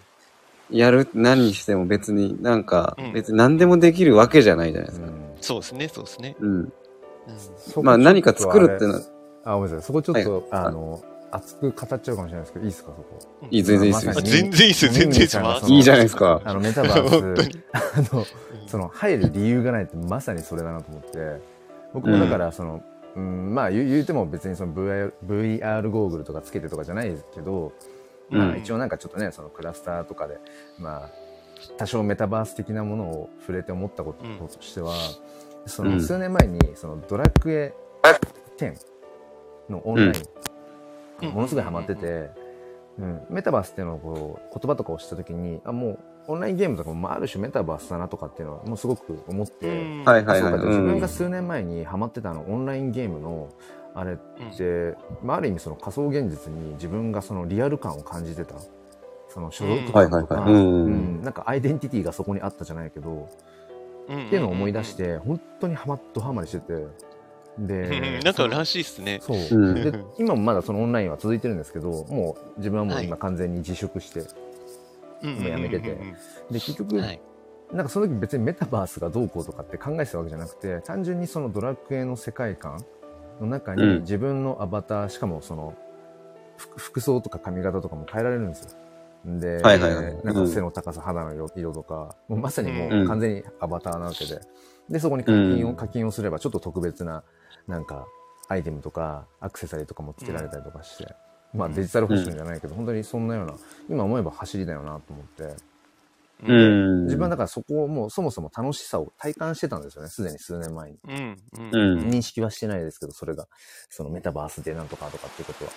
[0.71, 5.07] やる、何しても別になんかうん、別に何でもできるわけじゃないじゃないですか。
[5.07, 6.35] うんそうですね、そうですね。
[6.39, 6.73] うん。
[7.81, 9.01] まあ何か作るってのは、
[9.51, 9.87] あ、ごめんなさい。
[9.87, 10.65] そこちょっと、はい。
[10.65, 13.47] あの、熱く語っちゃうかもしれないですけど、いいですか、そこ。
[13.51, 14.13] いい、全然いいですよ。
[14.13, 15.43] 全然いいっすよ、全然いいっすよ。
[15.67, 16.41] いいじゃないですか。
[16.43, 17.47] あの、メタバース。
[17.47, 18.25] に、あの、
[18.67, 21.41] その、入る理由がないってまさにそれだなと思って、
[21.93, 22.81] 僕もだから、その、
[23.15, 27.73] うん、まあ言う、言うても別にその VR, VR ゴーグルとかつけてとかじゃないですけど、
[28.29, 28.57] まあうん。
[28.59, 30.37] 一応なんかちょっとね、そのクラスターとかで、
[30.77, 31.09] まあ、
[31.77, 34.93] 多少メタバース的なものを触れて思ったことうんとしては、
[35.65, 35.95] そうん。
[35.95, 37.73] の数年前に、そのドラクエ
[38.57, 38.75] 10
[39.71, 40.13] のオンライン、
[41.23, 41.33] うん。
[41.33, 42.29] ものすごいハマってて、
[42.99, 50.03] うん、メタバースっていうのをこう言葉とかを知った時に、あ、もうオンラインゲームとかも、まあ、ある種メタバースだなとかっていうのはもうすごく思って、うん。
[50.05, 50.53] はいはいはい。
[50.53, 50.67] あそうか。
[50.67, 51.09] 自分がうん。
[51.09, 53.49] 数年前にハマってたあのオンラインゲームの
[53.95, 54.51] あれっうん。
[54.51, 58.55] て、まあ、ある意味その仮想現実に自分がそのリアル感を感じてた。
[59.29, 63.29] その所属感とかなんかアイデンティティがそこにあったじゃないけど、
[64.05, 66.73] っていうのを思い出し、て本当にハマっとハマりしてて。
[66.73, 66.91] うんうん
[67.67, 68.23] でうん。
[68.23, 69.19] なんからしいっすね。
[69.21, 69.83] そう、うん。
[69.83, 73.19] で今もまだそのオンラインは続いてるんですけどもう自分はもう今はい。
[73.19, 74.21] 完全に自粛して、
[75.21, 76.13] うんもうやめててうんうん。
[76.13, 76.15] で
[76.53, 77.21] 結局、うんはい。
[77.73, 82.83] なんかその時別にメタバースがどうこうとかって考えてたわけじゃなくて単純にそのドラクエの世界観
[83.39, 84.01] の中にうん。
[84.01, 85.75] 自分のアバター、しかもその
[86.57, 88.71] 服服装とか髪型とかも変えられるんですよ。
[89.25, 90.17] で、はいはいはい。
[90.23, 94.39] なんか背の高さ、肌の色色とか、もうまさにもう完全にアバターなわけで、
[94.89, 95.75] で、そこに課金を、うん。
[95.75, 97.23] 課金をすればちょっと特別な、
[97.67, 98.07] なんか、
[98.47, 101.13] アイテムとか、アクセサリーとかもつけられたりとかして、
[101.53, 103.55] まあデジタルファッションじゃないけど、本当にそんなような、
[103.89, 105.55] 今思えば走りだよなと思って、
[106.47, 106.53] う。
[106.53, 107.03] ん。
[107.05, 110.97] 自分はだからそこをもうそもそも楽しさを体感してたんですよね、すでに数年前に。
[111.07, 111.37] うん。
[111.57, 111.75] うん。
[111.75, 113.47] うん認識はしてないですけど、それが、
[113.89, 115.71] そのメタバースでなんとかとかっていうことは。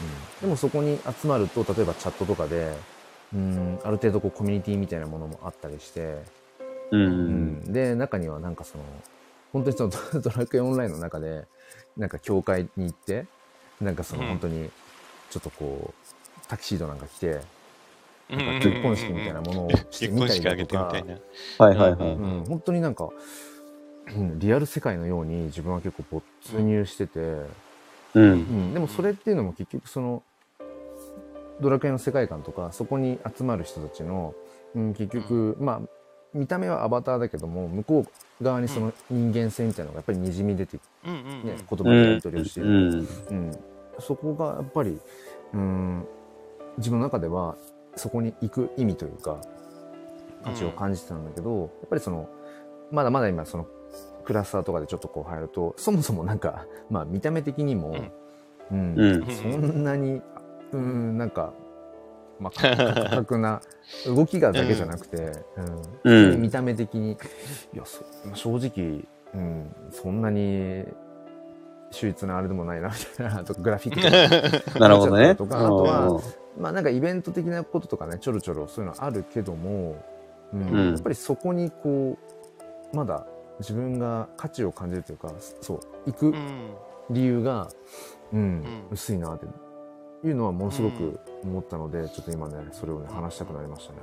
[0.00, 2.72] うん、でもそこに集まると、例えばチャットとかで、
[3.34, 6.22] うん、ある程度こうコミュニティみたいなものもあったりして、
[6.90, 6.96] う。
[6.96, 8.84] うんん、で、中にはなんかその、
[9.52, 11.46] 本当にそのド ドラクエオンラインの中で、
[11.96, 13.26] なんか教会に行って、
[13.80, 14.28] なんかそのうん。
[14.28, 14.70] 本当に、
[15.30, 17.40] ちょっとこう、タキシードなんか着て、
[18.30, 18.38] うん。
[18.38, 20.92] なんか結婚式みたいなものをして結みたりとか。
[21.58, 22.12] はいはいはい。
[22.12, 23.08] うん、本当になんか、
[24.08, 27.48] うん、リアル世界のように自分は結構没入してて、う。
[28.14, 28.32] うん。
[28.70, 30.22] ん、でもそれっていうのも結局その
[31.60, 34.34] ドラクエの世界観とかそこに集まる人たちの、
[34.74, 35.99] うん、結局、まあ
[36.34, 38.06] 見た目はアバターだけども向こ
[38.40, 41.42] う側にその人間性みたいなのがやっぱりにじみ出て、ねうんうんうん。
[41.44, 43.08] 言葉でやり取りをしている、うん。
[43.30, 43.58] うん
[43.98, 44.98] そこがやっぱり、
[45.52, 46.06] うん、
[46.78, 47.56] 自分の中では
[47.96, 49.42] そこに行く意味というか
[50.42, 52.28] 価値を感じてたんだけど、やっぱりその
[52.90, 53.66] まだまだ今その
[54.24, 57.94] クラスターとかでちょっとこう入るとそもそもなんか、まあ、見た目的にも、
[58.70, 58.94] うん。
[58.94, 59.26] うん。
[59.26, 60.22] そんなに
[60.72, 61.52] うんなんか、
[62.40, 63.60] まあ、か価格な
[64.06, 65.32] 動きがだけじゃなくて、
[66.04, 66.32] うん。
[66.32, 66.42] うん。
[66.42, 67.12] 見た目的に。
[67.12, 67.16] い
[67.76, 70.84] やそまあ正直、うん、そんなに
[71.90, 74.78] 秀逸なあれでもないなみたいなとかグラフィックとか。
[74.80, 75.34] なるほどね。
[75.34, 76.20] とかあとは
[76.58, 79.96] まあなんかイベント的なこととかねちょろちょろそういうのあるけども、
[80.52, 80.90] うんうん。
[80.92, 82.16] やっぱりそこにこ
[82.92, 83.26] うまだ
[83.58, 86.70] 自分が価値を感じるというかそう行くうん。
[87.10, 87.68] 理由が、
[88.32, 88.64] うんうん。
[88.92, 89.46] 薄いなって
[90.24, 93.98] いうのはものすごく思ったので、ちょっと今ねそれをね話したくなりましたね。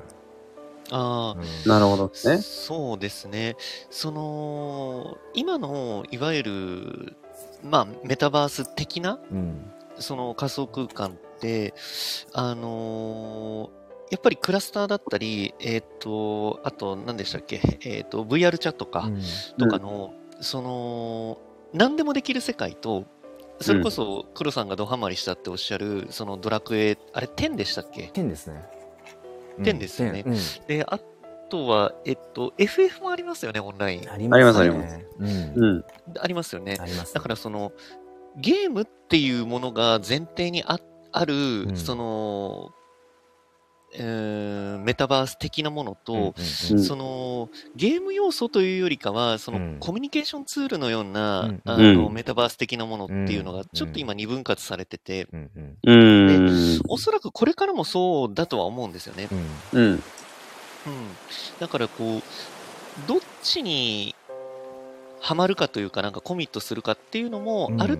[0.91, 2.37] ああ、うんなるほどね。
[2.39, 3.55] そうですね。
[3.89, 7.17] その、今の、いわゆる、
[7.63, 11.73] まあ、メタバース的な、うんその仮想空間って、
[12.33, 13.77] あのー
[14.09, 19.21] やっぱりクラスターだったり、えっ、と、あと、何でしたっけ、えっ、と、VR チャットか、うん
[19.57, 21.41] とかの、その、
[21.73, 23.05] 何でもできる世界と、
[23.59, 28.09] それこそ、黒さんがドハマりしたっておっしゃる、そのドラクエ、あれ、10でしたっけ？
[28.13, 28.65] 天ですね。
[29.57, 30.99] うん天ですよね天うんで、あ
[31.49, 34.11] とは、えっと、FF もありますよね、オンライン。
[34.11, 35.85] ありありますねありますうんうん。
[36.19, 36.85] ありますよねあ。
[36.85, 37.13] ります。
[37.13, 37.71] だからその、
[38.35, 40.79] ゲームっていうものが前提にあ
[41.11, 42.71] ある、んその、
[43.93, 46.33] えーメタバース的なものと、うんうん
[46.71, 46.83] うん。
[46.83, 49.77] その、ゲーム要素というよりかは、その、うん。
[49.79, 51.95] コミュニケーションツールのような、うんあうん。
[51.95, 55.49] の、メタバース的なものっていうのが、うんちょっと今二分割されてて、うん
[55.83, 56.37] うん。
[56.37, 56.81] うん。
[56.89, 59.27] おそらくこれからもそうだとは思うんですよね。
[59.31, 59.79] うん。
[59.79, 59.91] うん。
[59.91, 60.01] うん。
[61.59, 62.21] だからこう、
[63.07, 64.15] どっちに
[65.19, 67.99] ハマるかというか、なんかコミットするかっていうのも、ある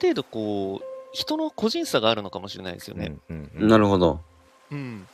[0.00, 3.16] 程度こう、人の個人差があるのかもしれないですよね。
[3.30, 4.20] うんうんなるほど。
[4.70, 5.06] うん。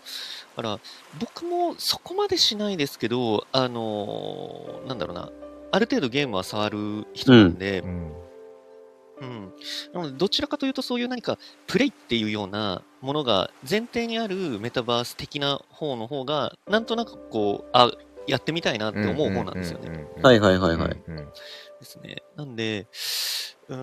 [0.57, 0.81] だから、
[1.21, 5.31] 僕もそこまでしないですけど、あのーなんだろうな、
[5.71, 7.91] ある程度ゲームは触る人なんで、ううん。
[9.27, 9.53] ん
[9.95, 11.39] なので、どちらかというとそういう何か、
[11.69, 17.93] プレイっていうようなものが前提にあるメタバース的な方の方が、なんとなくこう、あ、
[18.27, 19.91] やってみたいなって思う方なんですよね。
[19.91, 21.01] ねはいはいはいはい。
[21.07, 21.33] うんうんで
[21.83, 22.23] すね。
[22.37, 22.87] なんで、
[23.69, 23.77] うー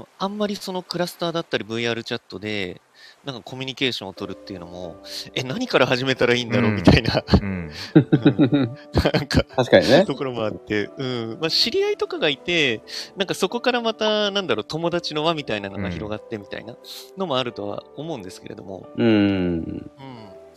[0.00, 2.80] ん、あんまりそのクラスターだったり VR チャットで、
[3.24, 4.96] なんかコミュニケーションを取るっていうのも、
[5.34, 6.70] え、何から始めたらいいんだろう？
[6.70, 8.76] うんみたいな、うんうん
[9.12, 10.04] なんか、確かにね。
[10.06, 11.38] ところもあって、うん。
[11.40, 12.82] まあ、知り合いとかがいて、
[13.16, 16.76] なんかそこからまた、なんだろう、友達の輪みたいなのが広がってみたいな
[17.16, 19.06] のもあるとは思うんですけれども、うん。
[19.06, 19.92] うん。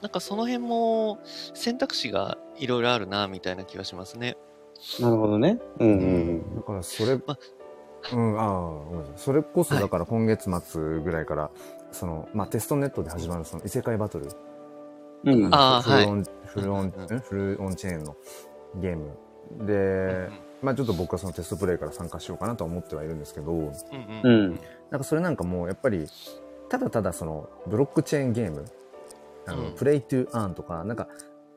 [0.01, 4.37] なんかその辺も選択肢がいろいろあるな、みたいな気がしますね。
[4.99, 5.57] なるほどね。
[5.79, 5.91] うんう
[6.33, 7.37] んだからそれ、ま
[8.13, 11.51] うん、ああ、それこそだから今月末ぐらいから、
[11.91, 14.27] その、まあ、テストネットで始まるその異世界バトル。
[15.23, 15.45] うん。
[15.45, 15.55] うん。
[15.55, 18.15] あーフルオン、フルオン、フルオンチェーンの
[18.75, 19.65] ゲーム。
[19.65, 20.29] で、
[20.61, 23.71] まあちょっと僕はそのテストプレイから参加しようかなとは思ってはいるんですけど、うんうん
[24.23, 24.59] うん
[24.91, 26.07] なんかそれなんかもうやっぱり、
[26.69, 28.65] ただただそのブロックチェーンゲーム、
[29.47, 31.07] あの、うん Play to Earn とか、なんか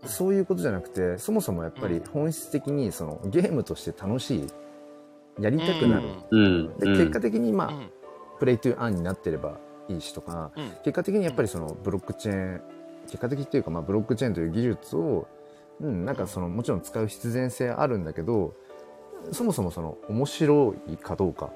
[0.05, 4.47] そういうことじゃなくて、そもそもやっぱり本質的にそのゲームとして楽しい、
[5.41, 6.09] やりたくなる。
[6.31, 6.79] うん。
[6.79, 7.91] で結果的にまあ、うん
[8.39, 12.61] プレイトゥーアーンになってればいいしとか、うん結果的にやっぱりそのブロックチェーン、
[13.07, 15.27] 結果的っていうかまあブロックチェーンという技術を、
[15.81, 18.55] うん、なんかそのもちろん使う必然性あるんだけど、
[19.33, 21.51] そもそもその面白いかどうか、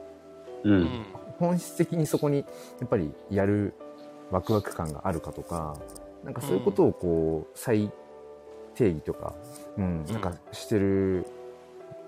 [0.64, 0.68] う。
[0.68, 1.05] うんん
[1.38, 2.45] 本質的にそこにや
[2.85, 3.75] っぱりやる、
[4.31, 5.77] ワクワク感があるかとか、
[6.25, 7.90] なんかそういうことをこう、再
[8.75, 9.35] 定義とか、
[9.77, 11.27] うん、なんかしてる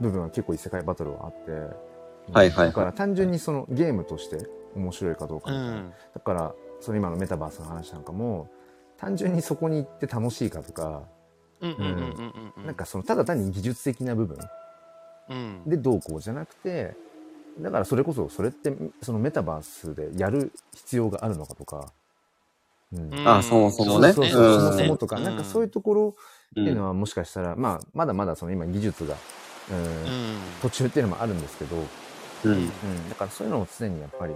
[0.00, 1.50] 部分は結構異世界バトルはあって、
[2.33, 4.38] はいはいだから単純にそのゲームとして
[4.74, 5.92] 面白いかどうかみたいな、うん。
[6.14, 8.48] だからその今のメタバースの話なんかも
[8.96, 11.02] 単純にそこに行って楽しいかとか。
[11.61, 14.38] なんかそのただ単に技術的な部分
[15.30, 15.62] うん。
[15.66, 16.94] でどうこうじゃなくて
[17.59, 21.92] だからそれこそそれってそのメタバースでやる必要があるのかとか、
[22.92, 23.12] うん。
[23.12, 23.28] うん。
[23.28, 24.12] あそもそもね。
[24.12, 24.50] そうそうそうう。
[24.50, 24.54] ん。
[24.54, 26.14] そもそもとか、なんかそういうところ
[26.50, 29.14] っていうのは、はもしかしたら、まあまだまだその今技術が、
[29.70, 30.38] うんうん。
[30.62, 32.53] 途中っていうのもあるんですけど、うん。
[32.53, 34.35] うん、だからそういうのを常にやっぱり、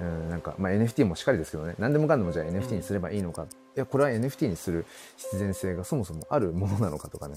[0.00, 3.46] うん、なんか、まあ、NFT もしっかりですけどね何でもかんでもじゃあ NFT にすればいいのか、い
[3.78, 7.36] やこれは NFT にする必然性がそもそもあるものなのかとかね、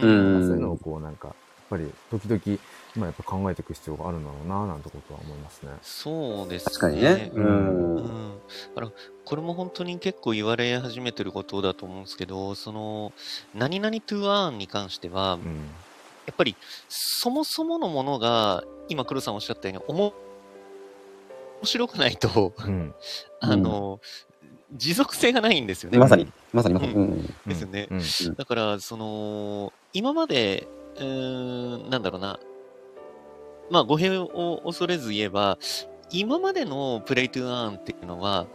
[0.00, 0.46] ううんん。
[0.46, 1.36] そういうのをこうなんかやっ
[1.70, 2.58] ぱり時々
[2.96, 5.72] 今やっぱ考えていく必要があるんだろうななんてことは思いますね。
[5.82, 6.72] そうですね。
[6.72, 7.30] 確かにね。
[7.34, 7.40] う。
[7.40, 8.38] うんん。
[8.74, 8.92] だから、
[9.24, 13.12] これも本当に結構言われ始めてることだと思うんですけど、その、
[13.54, 15.70] 何々 to earn に関しては、うん
[16.28, 16.54] やっぱり、
[16.90, 20.12] そもそものものが、今、黒さんおっしゃったように、おも、
[21.60, 22.94] 面白くないと、うん
[23.40, 23.98] あの、
[24.76, 25.96] 持続性がないんですよね。
[25.98, 26.92] まさに、まさに、まさに。
[26.92, 27.34] ううん。
[27.46, 27.88] ですよね。
[27.90, 32.38] うんだから、その、今まで、うーん、なんだろうな。
[33.70, 35.58] まあ、語弊を恐れず言えば、
[36.10, 38.46] 今までのプレイトゥーアーンっていうのは、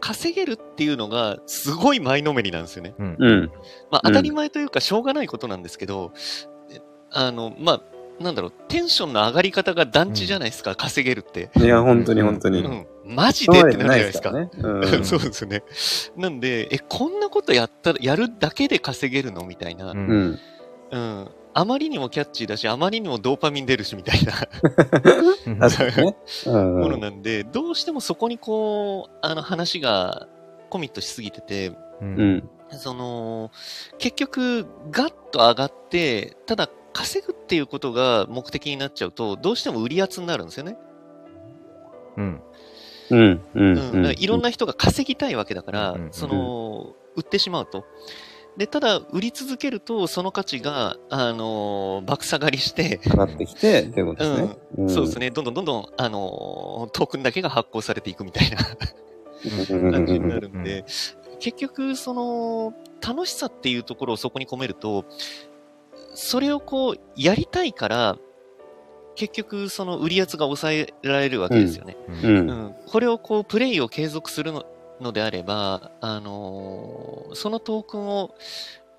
[0.00, 2.94] 稼げるっていうのがすごい前のめりなんですよね。
[2.98, 3.52] うんうん。
[3.90, 6.53] まあ、うん当たり前というか、しょうがないことなんですけど、え
[7.14, 11.50] あの、まあ、なんだろう、テンションの上がり方が団地じゃないですか、稼げるって。
[11.56, 12.60] いや、本当に本当に。
[12.60, 12.86] うん。
[13.04, 14.32] マジでってなるじゃないですか。
[14.32, 14.50] ね。
[15.02, 15.62] そうですよね。
[16.16, 19.92] なんで、え、こんなことやったら、やるだけで稼げるのみたいな。
[19.92, 20.38] ううんん。
[20.90, 21.28] うん。
[21.56, 24.32] あまりにもキャッチーだし、あまりにもドーパミン出るしみたいな
[25.46, 30.26] うものなんで、どうしてもそこにこう、あの話が
[30.68, 32.48] コミットしすぎてて、ううんん。
[32.70, 33.52] その、
[33.98, 40.78] 結局、ガッと上がって、ただ稼ぐっていうことが目的になっちゃうと、どうしても売り圧になるんですよね。
[42.16, 42.40] うん
[43.10, 43.20] うん。
[43.20, 43.72] ううん。
[43.72, 43.74] ん。
[43.74, 47.84] だからいろんな人が稼ぎたいわけだから、うんうんその、売ってしまうと。
[48.56, 54.84] で、ただ、売り続けると、その価値が、あの、爆下がりして、上がってきて、ことですね。
[54.84, 55.18] んそうです。
[55.18, 58.58] ね、どんどんどんどん、あの、トークンだけが発行されていくみたいな
[59.72, 60.84] うん感じになるんで、
[61.40, 65.04] 結局、その、楽しさっていうところをそこに込めると、
[66.14, 68.16] それをこう、やりたいから、
[69.16, 71.96] 結局、その売り圧が抑えられるわけですよね。
[72.22, 72.28] う。
[72.28, 72.74] うんん。
[72.86, 74.64] これをこう、プレイを継続するの
[75.00, 78.34] のであれば、あのーそのトークンを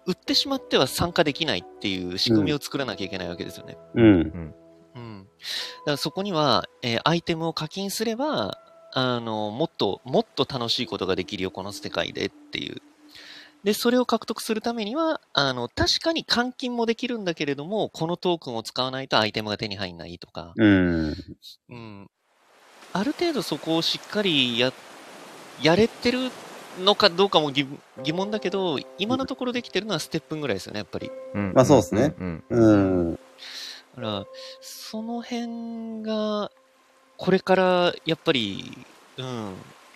[0.06, 3.78] 売ってしまっては参加できないっていう仕組みを作らなきゃいけないわけですよね。
[3.96, 4.04] うん。
[4.96, 5.24] うん。
[5.24, 8.60] だからそこには、えーアイテムを課金すれば、
[8.94, 12.82] あの、もっと、もっと楽しいことができるよ、この世界でっていう。
[13.66, 21.16] で、それを獲得するためには、あの、確かに換金もできるんだけれども、このトークンを使わないとアイテムが手に入んないとか、うん。
[21.70, 22.12] うん。
[22.94, 24.72] ある程度そこをしっかりや、
[25.64, 26.30] やれてる
[26.80, 27.68] のかどうかも疑
[28.04, 31.10] 疑問だけど、今のところできてるのはステップンぐらいですよね、やっぱり。
[31.34, 33.14] うんまあそうですねうんうん。
[33.14, 33.18] だ
[33.96, 34.26] から、
[34.62, 36.52] その辺が、
[37.18, 38.78] これからやっぱり、
[39.18, 39.56] うん、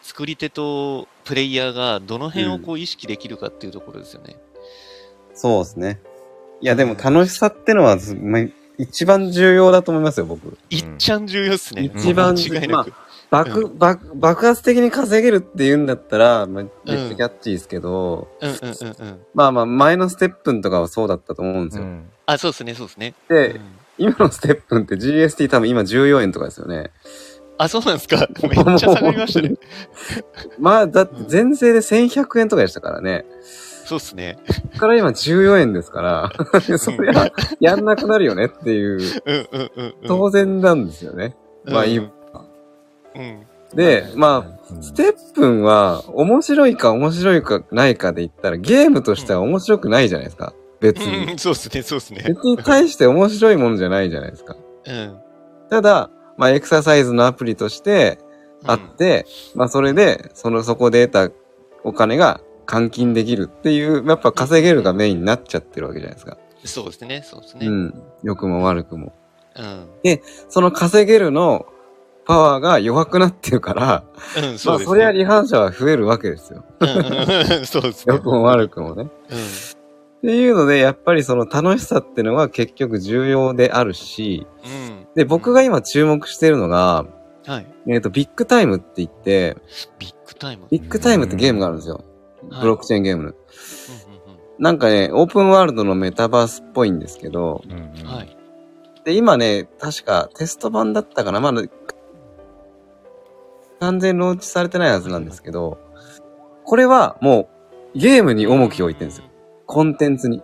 [0.10, 4.38] 作り手とプレイヤーがどの辺をこう意識できるかっていうところですよね。
[5.36, 6.00] そうですね。
[6.62, 8.42] いや、でも楽しさってのは、まあ
[8.80, 10.58] 一番重要だと思いますよ、僕。
[10.72, 11.84] いっちゃん重要っすね。
[11.84, 12.94] 一番間違いなく。
[13.30, 19.20] 爆、爆、爆発的に稼げるって言うんだったら、まあ、めっちゃキャッチーですけど、うんうんうんうん。
[19.36, 21.84] まあまあ、前のステップンとかはそうだったと思うんですよ。
[21.84, 23.14] うんあ、そうですね、そうですね。
[23.28, 23.62] で、うん
[24.00, 26.92] 今のステップンって GST 多分今14円とかですよね。
[27.60, 28.28] あ、そうなんですか？
[28.42, 29.54] めっちゃ下がりましたね。
[30.58, 33.26] まあ、だって全税で1100円とかでしたからね。
[33.86, 34.38] そうっすね。
[34.78, 36.32] から今14円ですから、
[36.78, 39.00] そりゃ、やんなくなるよねっていう。
[40.08, 41.36] 当然なんですよね。
[41.66, 42.12] まあうん今。
[43.16, 43.46] うん。
[43.74, 50.54] で、まあ、ステップンは面白いか面白いかないかで言ったらゲームとしては面白くないじゃないですか。
[50.80, 51.34] 別うに。
[51.34, 52.24] ん、そうっすね、そうっすね。
[52.26, 54.56] 別に大して面白いものじゃないじゃないですか。
[54.86, 55.18] うん。
[55.70, 56.10] ただ、
[56.40, 58.18] まあエクササイズのアプリとして
[58.64, 59.26] あって、
[59.56, 61.36] まあそれで、そのそこで得た
[61.84, 66.38] お金が換金できるっていう、やっぱ稼げるがメインになっちゃってるわけじゃないですか。
[66.64, 67.68] そうですね、そうですね。
[67.68, 67.86] ううん。
[67.88, 68.04] ん。
[68.24, 69.14] 良くも悪くも。
[69.56, 69.88] うん。
[70.48, 71.66] その稼げるの
[72.26, 74.04] パワーが弱くなってるから、
[74.38, 74.86] うん、まそうですね。
[74.86, 76.64] あそりゃ離反者は増えるわけですよ。
[76.80, 78.14] うんうんうんそうですね。
[78.16, 79.10] 良くも悪くもね。
[79.30, 79.79] うん。
[80.20, 85.08] っていうので、やっぱりその楽しさってのは結局重要であるし、うん。
[85.16, 87.06] で、僕が今注目してるのが、
[87.46, 87.68] はい。
[87.88, 89.56] えっ、と、 Big Time って言って、
[89.98, 91.96] Big Time。Big Time ってゲームがあるんですよ。
[91.96, 92.04] はい
[92.62, 93.30] ブロックチェーンゲームの。
[93.30, 93.36] うん
[94.60, 97.64] なんかね、オープンワールドのメタバースっぽいんですけど。
[98.04, 98.38] はい。
[99.06, 101.64] で、今ね、確かテスト版だったかなまだ、
[103.80, 105.80] 完全ローンチされてないはずなんですけど、
[106.66, 107.50] これはも
[107.96, 109.29] うゲームに重きを置いてるんですよ。
[109.70, 110.42] コンテンツに。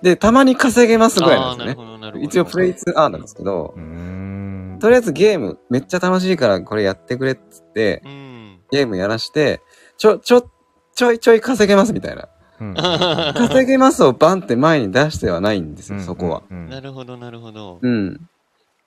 [0.00, 2.24] で、たまに稼げますぐらいなんですよね。
[2.24, 8.60] 一応 Play to Earn なんですけど、うんとりあえずゲームめっちゃ楽しいからこれやってくれっつって、うん。
[8.70, 9.60] ゲームやらして、
[9.98, 10.48] ちょ、ちょ、
[10.94, 12.28] ちょいちょい稼げますみたいな。
[12.62, 16.42] うん稼げますをバンって前に出してはないんですよ、そこは。
[16.50, 17.80] うんなるほど、なるほど。
[17.82, 18.28] うん。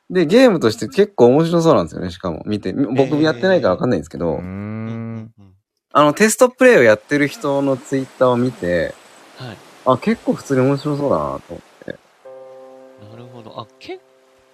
[0.10, 2.42] で、ゲームとして結構面白そうなんですよね、しかも。
[2.48, 5.54] 見て、僕やってないからわかんないんですけど、ううんんうん
[5.96, 8.96] あの、テストプレイをやってる人のツイッターを見て、
[9.38, 9.58] はい。
[9.86, 11.96] あ、結構普通に面白そうだなと思って。
[13.12, 13.60] なるほど。
[13.60, 14.02] あ、結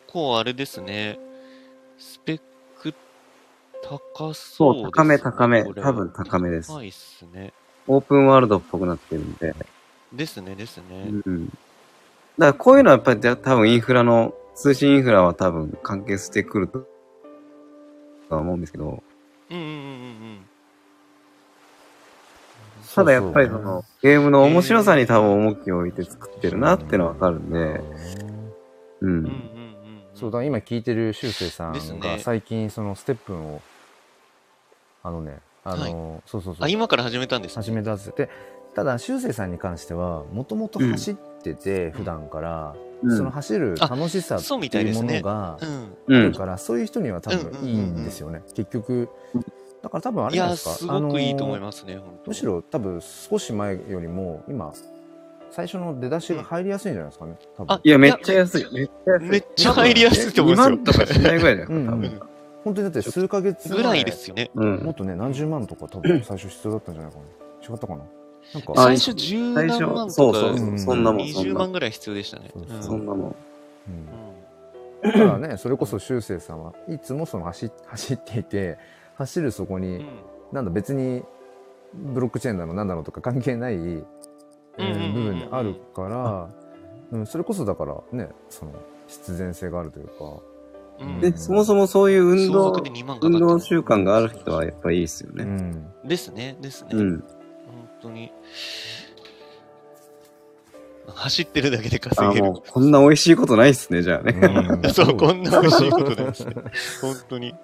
[0.08, 1.20] 構あれですね。
[1.98, 2.94] スペック
[3.84, 4.92] 高そうです、ね。
[4.92, 7.54] 高め高めこれ多分高めです高いっすね。
[7.88, 9.56] オープンワールドっぽくなってるんで。
[10.14, 11.10] ですね、ですね。
[11.26, 11.46] うん。
[11.48, 11.58] だか
[12.38, 16.80] らこういうのはやっぱりじゃ多分インフラの、通信インフラは多分関係してくると、
[18.30, 19.04] とは思うんですけど、
[19.50, 19.76] うんうんうんう
[20.36, 20.49] ん
[22.96, 29.10] ただやっぱりその、ゲームの面白さに多分重きを置いて作ってるなってのはわかるんで、ううん。
[29.10, 29.26] うんうんん。
[29.26, 30.04] うんうん。
[30.14, 33.62] そうだ、今聞いてる修正さですねんが最近そのステップンを、
[35.04, 36.66] あのね、あの、そうそうそう。
[36.66, 37.64] あ、今から始めたんですね。
[37.64, 38.26] 始めたっつって。
[38.26, 38.30] で
[38.76, 45.98] ただ、修正さんに関しては、もともと走ってて、普段から、うんその走る楽しさってそうみたいいうものがうん。
[46.08, 46.22] うん。
[46.22, 48.44] あるから、そういう人には多分いいんですよね。
[48.56, 49.10] 結局。
[49.82, 50.76] だから多分あれじゃないですか。
[50.76, 51.62] すごくいいと思いす。
[51.62, 54.74] ますね、むしろ多分少し前よりも、今、
[55.52, 57.36] 最初の出だしが入りやすいんじゃないですかね。
[57.58, 57.82] 多分あ。
[57.84, 58.68] いや、めっちゃ安い。
[58.74, 59.30] めっちゃ安い。
[59.30, 62.02] めっちゃ入りやすいと思いますよ2万とかしないぐらいだよ、うん多分。
[62.02, 62.22] うん
[62.62, 64.52] 本当にだって数ヶ月前ぐらいですよね。
[64.54, 64.80] うん。
[64.84, 67.74] もっとね、何十万とか多分最初必要だったんじゃないかな。
[67.74, 68.04] 違ったかな。
[68.54, 72.52] なんか、あ最初十何万とか、そうそうそうそんなもんそん20な万ぐらい必要でしたね。
[72.54, 73.36] そううんそんなもん。
[73.88, 74.06] うん
[75.02, 78.78] だからね、それこそ修正さんはいつもその走走っていて、
[79.20, 80.08] 走るそこに、うん
[80.52, 81.24] なんだ別に
[81.94, 84.04] ブロックチェーンだのなんだのとか関係ない、部
[84.78, 86.50] 分であるから、
[87.12, 88.74] うん、それこそだからね、その
[89.08, 90.14] 必然性があるというか、
[91.02, 95.44] うんで、そもそもそういう運動総額で、2万かか運動習慣がある人はやっぱりいいですようね。
[95.44, 95.94] ん。
[96.04, 96.90] ですね、ですね。
[96.94, 97.20] うん。
[97.20, 97.28] 本
[98.02, 98.32] 当に。
[101.14, 104.34] 走ってるだけで稼あ、げるこんな美味しいことないっすね、じゃあね。
[104.34, 106.56] うんそう、こんな美味しいことですね。
[107.02, 107.56] 本当に。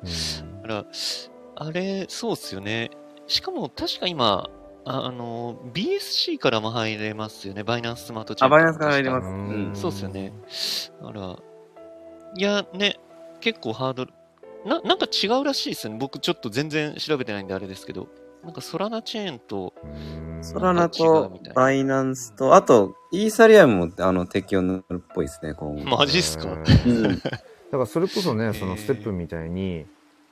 [0.64, 0.86] ら、
[1.56, 2.92] あれ、そうっすよね。
[3.28, 4.50] しかも、確か今、
[4.86, 7.64] ああの、BSC からも入れますよね。
[7.64, 8.54] バイナンススマートチェーン。
[8.54, 10.34] あバイナンスから入れますううんんそうっすよね。
[11.02, 11.38] あら、
[12.38, 13.00] いや、ね、
[13.40, 14.14] 結構ハードル、
[14.66, 16.00] な、なんか違うらしいですよね。
[16.00, 18.08] 僕ちょっと全然調べてないんであれですけど。
[18.44, 25.84] なんかソラナチェーンと、うんソラナとバイナンスと、あと、イーサリアムもあの適用になるっぽいですね、今後。
[25.84, 26.50] マジっすか？
[26.50, 26.54] う
[26.90, 27.04] ん。
[27.18, 27.40] だか
[27.72, 29.88] らそれこそね、そのステップみたいに、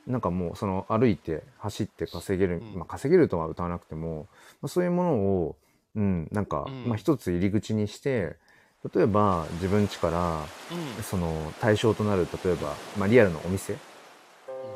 [0.08, 2.80] なんかもうその歩いて走って稼げる、うん。
[2.80, 4.28] まあ稼げるとは歌わなくても、
[4.62, 5.56] まあ、そういうものを、
[5.96, 6.90] うん、なんか、うん。
[6.90, 8.36] まあ一つ入り口にして、
[8.94, 10.42] 例えば自分家から、
[10.76, 11.04] うん。
[11.04, 13.78] その対象となる、例えば、まあリアルのお店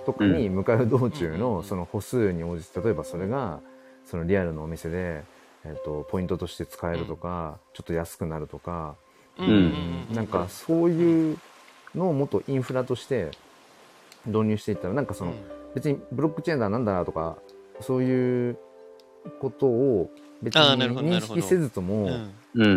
[0.06, 3.60] とかに向かう道中うんのその歩数に応じて、例えばそれが、
[4.06, 5.24] そのリアルのお店で、
[5.66, 8.96] えっと、ポイントとして使えるとか、ちょっと安くなるとか、
[9.38, 9.50] うん
[10.10, 10.16] うん。
[10.16, 11.38] なんかそういう
[11.94, 13.32] のをもっとインフラとして
[14.28, 15.34] 導入していったらなんかその、
[15.74, 17.38] 別にブロックチェーンだなんだとか
[17.82, 18.58] そういう
[19.40, 20.10] ことを
[20.42, 22.10] 別に認識せずとも。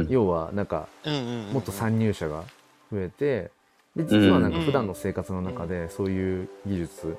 [0.08, 0.88] 要はなんか
[1.52, 2.44] もっと参入者が
[2.92, 3.50] 増えて
[3.96, 7.16] で実はなんか普段の生活の中でそういう技術、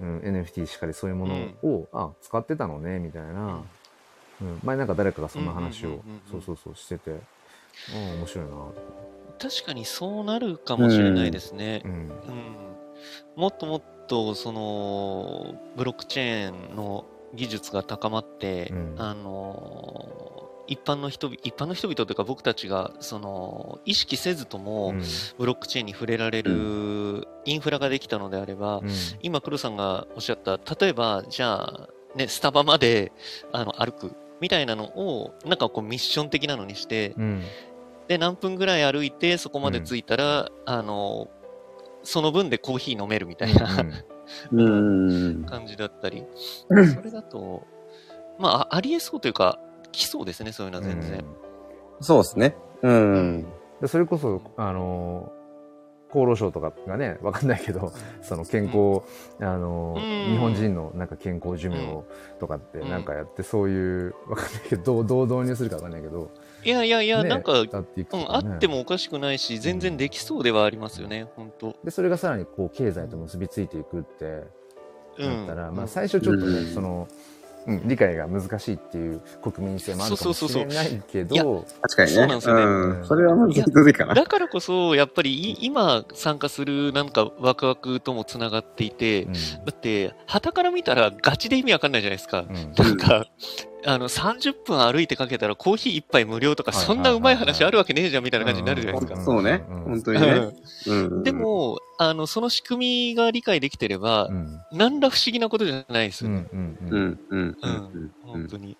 [0.00, 3.62] うん、NFT しかりそういうものを、あ使ってたのねみたいな、
[4.40, 7.18] うん、前なんか誰かがそんな話をそうそうそうしてて、うん、
[8.20, 8.74] 面白いなと。
[9.38, 11.82] 確かにそうなるかもしれないですね。
[11.84, 11.92] うん。
[11.92, 12.71] うん
[13.36, 18.94] もっともっとそのブロックチェーンの技術が高まって、うん。
[18.98, 25.02] あの一般の人々一般の人々というか僕たちがその意識せずとも、うん。
[25.38, 28.88] ブロックチェーンに触れられるインフラができたのであれば、うん。
[29.22, 33.12] 今黒さんがおっしゃった例えばじゃあねスタバまで
[33.52, 37.42] あの歩くみたいなのをなんかこうミッション的なのにして、うん。
[38.08, 41.28] で何分ぐらい歩いてそこまで着いたら、あの
[42.02, 43.68] その分でコーヒー飲めるみたいな、
[44.50, 45.44] うん。
[45.44, 46.24] 感じだったり、
[46.68, 47.66] それだと
[48.38, 49.58] まああありえそうというか
[49.92, 51.24] 来そうですねそういうのは全然、
[52.00, 52.56] そうですね。
[52.82, 53.46] うん。
[53.80, 55.32] でそれこそあの
[56.12, 59.02] 厚労省とかがね、わかんないけど、その健康、
[59.40, 60.32] あの、うん。
[60.32, 62.04] 日本人のなんか健康寿命
[62.38, 62.90] とかってうん。
[62.90, 66.30] なんかやって、そういう、わかんないけど、どう、どう導入するかわかんないけど、
[66.64, 74.44] いやいやいや、ねなんか、やっていくうん、あってもおかしくないし、全然できそうではありますよね、本当で、それがさらにこう、経済と結びついていくって、
[75.18, 75.46] うん。
[75.46, 75.88] だったら、まあうん。
[75.88, 76.74] 最初ちょっとね、うん。
[76.74, 77.08] その、
[77.64, 81.44] うん、理解が難しいっていう国民性もあるかもしれないけそうそう。
[81.44, 82.16] ど、確かにね。
[82.16, 82.62] そうなんですよね。
[82.64, 83.06] うん。
[83.06, 84.14] それはまずずいかな。
[84.14, 89.32] だからこそ、やっぱりい今参加するなんかワクワクともつながっていて、うん。
[89.32, 89.38] だ
[89.70, 92.40] って、旗から見たらガチで意味わかんないじゃないですか。
[92.48, 92.72] うん。
[92.76, 93.26] なんか、
[93.84, 99.20] あの、30分歩いてかけたらコーヒー一杯無料とか、そんなうまい話あるわけねえじゃんみたいな感じになるじゃないですか。
[99.20, 99.64] そうね。
[99.68, 100.50] うん本当にね。
[100.86, 101.22] うん。
[101.24, 106.40] で、も、あの、その仕組みが理解できてればう、ん何ら不思議なことじゃないですうよね。
[106.40, 107.72] んうんううんん、うん、うん。
[107.72, 107.76] う
[108.06, 108.76] ん本当に。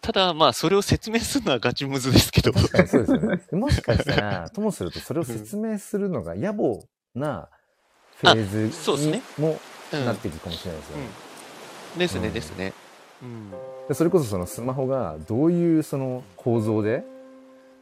[0.00, 2.52] ただ、まあ、それを説明するのはガチムズですけど。
[2.52, 3.42] 確かにそうですよね。
[3.50, 6.84] でもしかしたら、 ともするとそれを説明するのが野暮
[7.14, 7.48] な
[8.16, 9.58] フェーズにそうですねも
[9.92, 11.08] うんなっていくかもしれないですよね。
[11.98, 12.72] ですね、うんですね。
[13.22, 13.50] うん。
[13.88, 17.04] でそれこそそのスマホがどういうその構造で、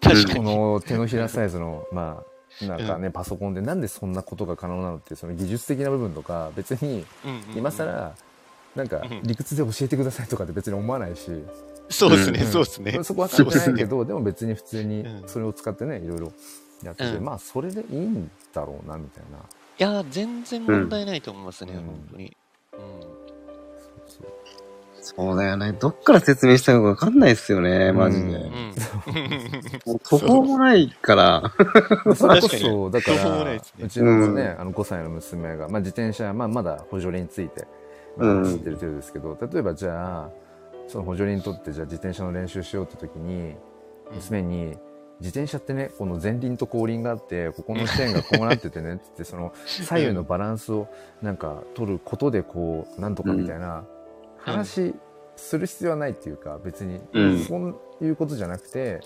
[0.02, 0.42] こ。
[0.42, 2.22] の手のひらサイズの、ま
[2.62, 8.14] あ、なんかね、パソコンでなんでそんなことが可能なのってその技術的な部分とか別にうんうんうん今更
[8.74, 11.30] なんかうん理屈で教えてくださいとかって別に思わないし、
[11.88, 13.04] そうですね、うんそうですね。
[13.04, 16.32] そこは分かってないけどでも別に普通にうんそれを使ってねいろいろ
[16.82, 19.38] やってて、うんまあそれでいいんだろうなみたいな。
[19.78, 22.36] いや、全然問題ないと思いますね、うん本当に。
[22.72, 23.09] そう
[25.02, 25.72] そうだよね。
[25.72, 28.26] どっから説明したのかわかんないっすよね、マジで。
[28.26, 28.34] うん。
[28.34, 28.42] うん。
[29.86, 31.52] もう途方もないから。
[32.14, 37.66] それこ確かそだか途方もないらですねうちのね、あの5歳の娘が、まあ、自転車、まあ、まだ補助輪ついて、
[38.16, 40.30] まあうん走ってる程度ですけど、例えばじゃあ
[40.88, 43.54] その補助輪取ってじゃあ自転車の練習しようって時に
[44.12, 44.76] 娘に、
[45.20, 50.88] 自転車ってねこの前輪と後輪があってここのチェーンがこうなっててねってってその左右のバランスを
[51.20, 53.84] なんか取ることでこうなんとかみたいな
[54.40, 54.94] 話
[55.36, 57.00] する必要はないっていうか別に。
[57.12, 57.38] うん。
[57.44, 59.00] そういうことじゃなくて、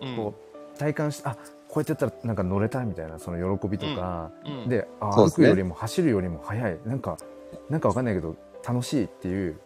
[0.00, 0.16] うん。
[0.16, 0.34] こ
[0.74, 1.36] う体感してあ
[1.68, 4.68] こうやってやったらなんか乗れたみたいなその喜びとか、うん。
[4.68, 6.78] であ歩くよりも走るよりも速い。
[6.84, 7.16] なんか
[7.70, 8.36] なんかわかんないけど
[8.66, 9.58] 楽しいっていう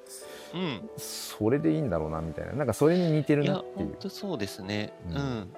[0.55, 0.91] うん。
[0.97, 2.53] それでいいんだろうなみたいな。
[2.53, 3.87] なんかそれに似てるいやなっ、ていう。
[3.89, 4.93] 本当そうですね。
[5.09, 5.55] ううんん。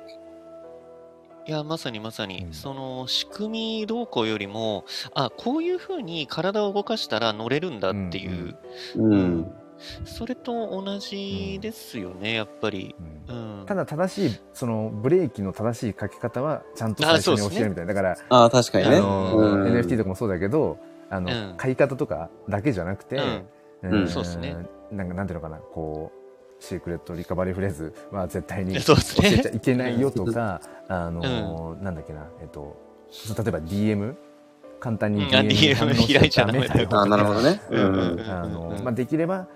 [1.46, 2.52] いや、まさにまさに、うん。
[2.52, 4.84] その仕組み動向よりも、
[5.14, 8.56] あ、こういうふうに体を動かしたら乗れるんだっていう、
[8.96, 9.52] うんうん。
[10.04, 12.94] それと同じですよね、やっぱり。
[13.28, 13.60] うん。
[13.60, 13.66] うん。
[13.66, 18.96] ただ正しいそのブレーキの正しいかけ方はちゃんと最初に教えるみたいな、だからああ、確かにね。
[18.96, 19.62] あの、うん。
[19.64, 20.78] NFT とかもそうだけど
[21.10, 21.56] あの、うん。
[21.56, 23.48] 買い方とかだけじゃなくて、うん。
[23.82, 24.56] うんそうっすね。
[24.90, 26.23] なんかなんていうのかなこう
[26.64, 32.76] シークレットリカバリーフレーズは絶対に教えちゃいけないよとか、 あの、なんだっけなえっと
[33.38, 34.14] 例えば DM
[34.80, 37.06] 簡単に DM に開いちゃダメだよ。
[37.06, 37.60] なるほどね。
[37.70, 38.16] ううんうん。
[38.16, 38.20] ん。
[38.30, 38.84] あのうん。
[38.84, 39.46] まあ、できれば、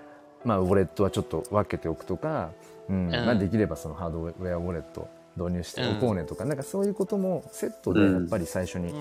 [0.45, 2.51] まあ、ウォレットはちょっと分けておくとか、
[2.89, 3.11] うん。
[3.11, 9.01] まあ、できればそのハードウェアウォレット導入しておこうねとか、なんかそういうこともセットでやっぱり最初に、うん。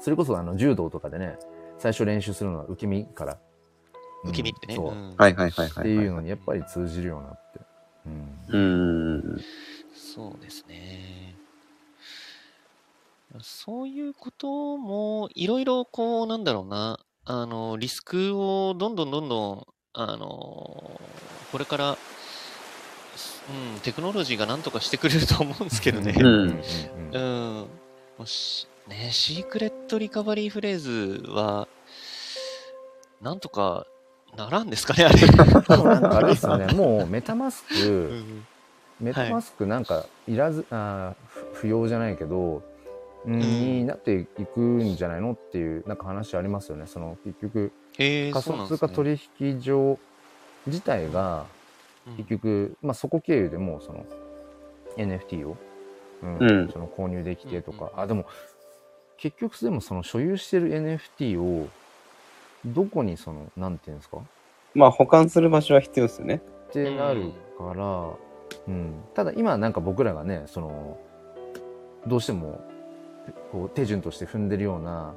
[0.00, 1.38] それこそあの柔道とかでね
[1.78, 3.38] 最初練習するのは受け身から、うん
[4.24, 4.74] 受け身ってね。
[4.74, 5.80] そう、うんはいはいはいはい。
[5.80, 7.60] っていうのにやっぱり通じるようになって、
[8.06, 9.44] うんうん。
[9.94, 11.34] そうですね。
[13.42, 21.00] そういうことも、いろいろこう、なんだろうな、あの、リスクをどんどんどんどん、あの、
[21.52, 26.14] これから、うん、テクノロジーがなんとかしてくれると思うんですけどね。
[26.18, 26.60] うんうん
[27.12, 27.66] うん。
[28.18, 31.68] もし、ね、シークレットリカバリーフレーズは、
[33.20, 33.86] なんとか
[34.36, 35.20] ならんですかね、あれ。
[35.26, 36.66] なんかあれですよね。
[36.74, 38.46] もうメタマスうクん。
[39.00, 41.14] メタマスクなんかいらず、あ
[41.54, 42.62] 不要じゃないけど、
[43.24, 46.86] うん、になっていくんじゃないのっていうなんか話ありますよね。
[46.86, 48.32] その結局仮。
[48.32, 49.98] 想通貨取引所
[50.66, 51.46] 自体が
[52.06, 52.16] うん。
[52.16, 54.06] 結局、まあ、そこ経由でもうその
[54.96, 55.56] NFT を、
[56.22, 56.70] うんうん。
[56.70, 58.26] その購入できてとか、うんあでも
[59.18, 61.68] 結局でもその所有してる NFT を
[62.64, 64.18] どこにそのなんていうんですか？
[64.74, 66.42] まあ、保管する場所は必要ですよね。
[66.68, 68.10] ってなるから、
[68.66, 70.98] うんただ今なんか僕らがねその
[72.06, 72.60] どうしても
[73.52, 75.14] こう手順として踏んでるような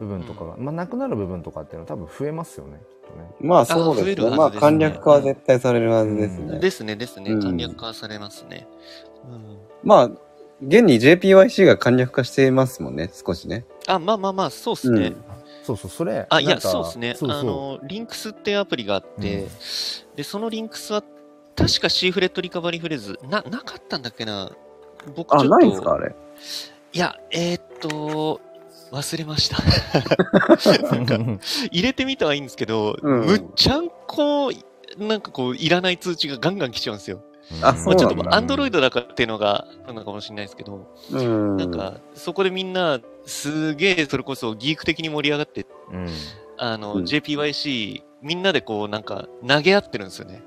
[0.00, 3.30] 部分とかが、まあなくなる部分とかっていうのは多分増えますよねきっとね。
[3.40, 4.36] まあ、そう増えですね。
[4.36, 6.58] まあ、簡略化は絶対されるはずですね。
[6.58, 7.32] ですね、ですね。
[7.32, 8.66] うん簡略化されますね。
[9.30, 10.10] うん、まあ、
[10.66, 13.64] 現に JPYC が簡略化していますもんね、少しね。
[13.86, 15.12] あ、まあまあまあ、そうっすね。
[15.62, 17.14] そうそうそれあ、いや、そうですね。
[17.14, 19.48] そうそうあの、リンクスってアプリがあって、うん
[20.16, 21.02] で、そのリンクスは、
[21.54, 24.50] 確かシーフレットリカバリーフレーズ、な、なかったんだっけな？
[25.14, 26.14] 僕あ、ちょっと、ないんですかあれ？
[26.92, 28.40] いや、えー、っと、
[28.90, 29.58] 忘れました。
[30.94, 31.18] なんか、
[31.70, 34.50] 入れてみたはいいんですけど、うんむっちゃんこ、
[34.98, 37.22] なんかこう、いらない通知がガンガン来ちゃうんですよ。
[37.60, 41.56] あまあ、ちょっとアンドロイドだからっていうのがあるのかもしれないですけど、うん。
[41.56, 46.08] なんか、そこでみんな、すげえ、それこそギーク的に盛り上がって、うん。
[46.58, 50.42] あの、うん JPYC、みんなでこう、なんか、投げ合ってるんですよね。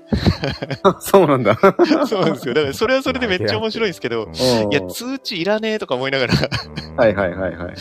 [1.00, 1.56] そうなんだ。
[2.08, 2.54] そうなんですよ。
[2.54, 6.34] だから、それはそれでめっちゃ面白いんですけど、うんいや、通知いらねえとか思いながら、
[6.96, 7.74] はいはいはいはい。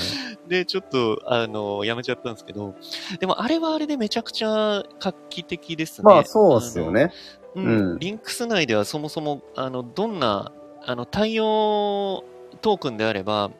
[0.50, 2.76] で、ちょっと、あの、やめちゃったんですけど、
[3.20, 6.04] でも、あれはあれでめちゃくちゃ画期的ですね。
[6.04, 7.14] まあそうっすよね。
[7.56, 10.52] うん、うんリンクス内ではそもそも、あの、どんな、
[10.86, 12.24] あの、対応
[12.62, 13.52] トークンであれば、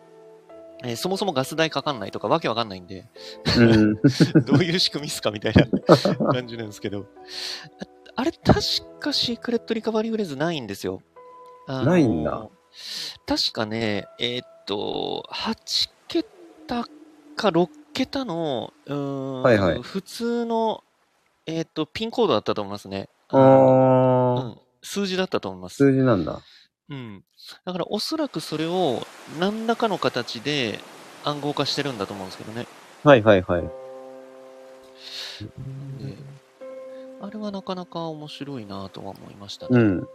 [0.84, 3.08] えーそもそもガス代かかんないとかわけわかんないんで、
[3.58, 3.94] うん。
[4.46, 5.66] どういう仕組みっすかみたいな
[6.34, 7.06] 感じなんですけど。
[7.80, 7.86] あ
[8.18, 11.02] あれ、確かシークレットリカバリーフレーズないんですよ。
[11.68, 12.50] ないんだ。
[13.26, 16.86] 確かね、えーっと、8桁
[17.36, 20.84] か6桁の、うーん、はいはい普通の、
[21.46, 23.10] えーっと、ピンコードだったと思いますね。
[23.36, 25.76] あうー、ん、数字だったと思います。
[25.76, 26.42] 数字なんだ。
[26.90, 27.24] うん。
[27.66, 29.06] だからおそらくそれを
[29.40, 30.80] 何らかの形で
[31.24, 32.68] 暗号化してるんだと思うんですけどね。
[33.04, 33.62] はいはいはい。
[33.62, 33.70] で
[37.22, 39.80] あれはなかなか面白いなとは思いましたね。
[39.80, 40.08] うん。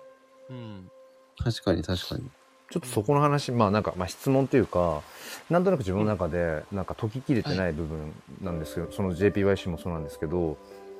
[0.50, 0.90] うん。
[1.38, 2.30] 確かに確かに。
[2.70, 5.02] ちょっとそこの話、まあなんか、まあ質問というか、
[5.48, 8.12] なんとなく自分の中で、なんか解ききれてない部分
[8.42, 10.56] なんですけど、その JPYC もそうなんですけど、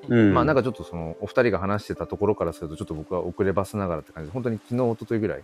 [0.08, 0.34] うん。
[0.34, 5.42] まあなんかちょっとその、お二人が話してたところからすると、ちょっと僕は遅ればせながらって感じで、本当に昨日、一昨日ぐらい、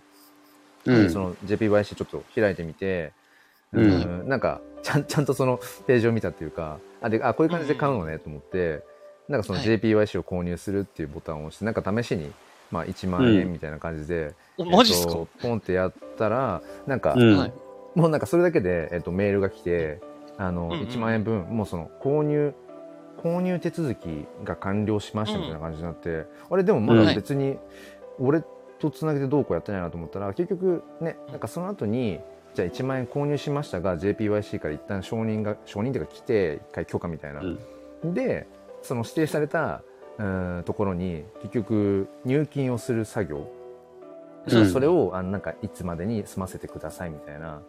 [0.86, 1.10] うん。
[1.10, 3.12] その JPYC ちょっと開いてみて、
[3.72, 4.24] ううん。
[4.24, 8.82] ん、なんかちゃん、ちゃんとそのページを見たっていうか、あ、で、あ、こういう感じで買うのねと思って、
[9.28, 9.68] なんかそのはい。
[9.68, 12.30] JPYC を購入するっていうボタンを押して、なんか試しに、
[12.70, 17.16] まあ1万円みたいな感じで、お、マジっすか、えっとポンってやったら、なんか。
[17.96, 20.00] もうなんかそれだけで、えっと、メールが来て、
[20.36, 22.54] あの、うんうん1万円分、もうその、購入、
[23.26, 27.58] 購入手続きが完了しましたみたいな感じになって、あれでもまだ別に、
[28.20, 28.44] 俺
[28.78, 32.20] とつなげてどうこうやってないなと思ったら、結局ね、なんかその後に、
[32.54, 37.40] じゃあ1万円購入しましたが、JPYC から一旦承認が、承認っていうか来て、一回許可みたいな。
[37.40, 37.58] うん
[38.14, 38.46] で、
[38.82, 39.82] その指定された、
[40.18, 43.50] うんところに、結局、入金をする作業。
[44.48, 47.62] うんそれを、あの、なんか、いつまでに済ませてくださいみたいな。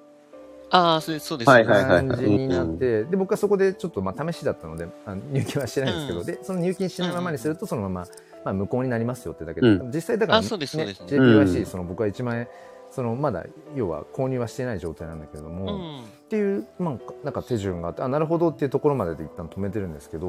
[0.70, 1.50] ああ、そうです、そうです。
[1.50, 6.26] はいはいはい感じになって、で、僕はそこでちょっと、まあ、試しだったので、あの入金はしてないんですけど、うん。
[6.26, 8.08] で、その入金しないままにすると、そのまま、
[8.44, 9.92] まあ、無効になりますよってだけで、うん。
[9.92, 11.02] 実際だから、あそうですそうです。
[11.02, 12.48] ね JPYC、うんその僕は1万円、
[12.90, 13.46] その、まだ、
[13.76, 16.06] 要は購入はしてない状態なんだけれども、っうん。
[16.30, 20.28] ていう、まあ、なんか手順があって、あ、なるほどっていうところまでで一旦止めてるんですけど、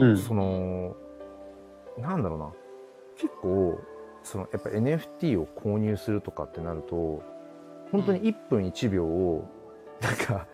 [0.00, 0.08] うん。
[0.10, 0.18] うん。
[0.18, 0.96] その、
[1.98, 2.52] なんだろうな、
[3.16, 3.80] 結構、
[4.24, 7.22] その、やっぱ NFT を購入するとかってなると、
[7.94, 9.48] 本当に1分1秒を、
[10.00, 10.48] なんか、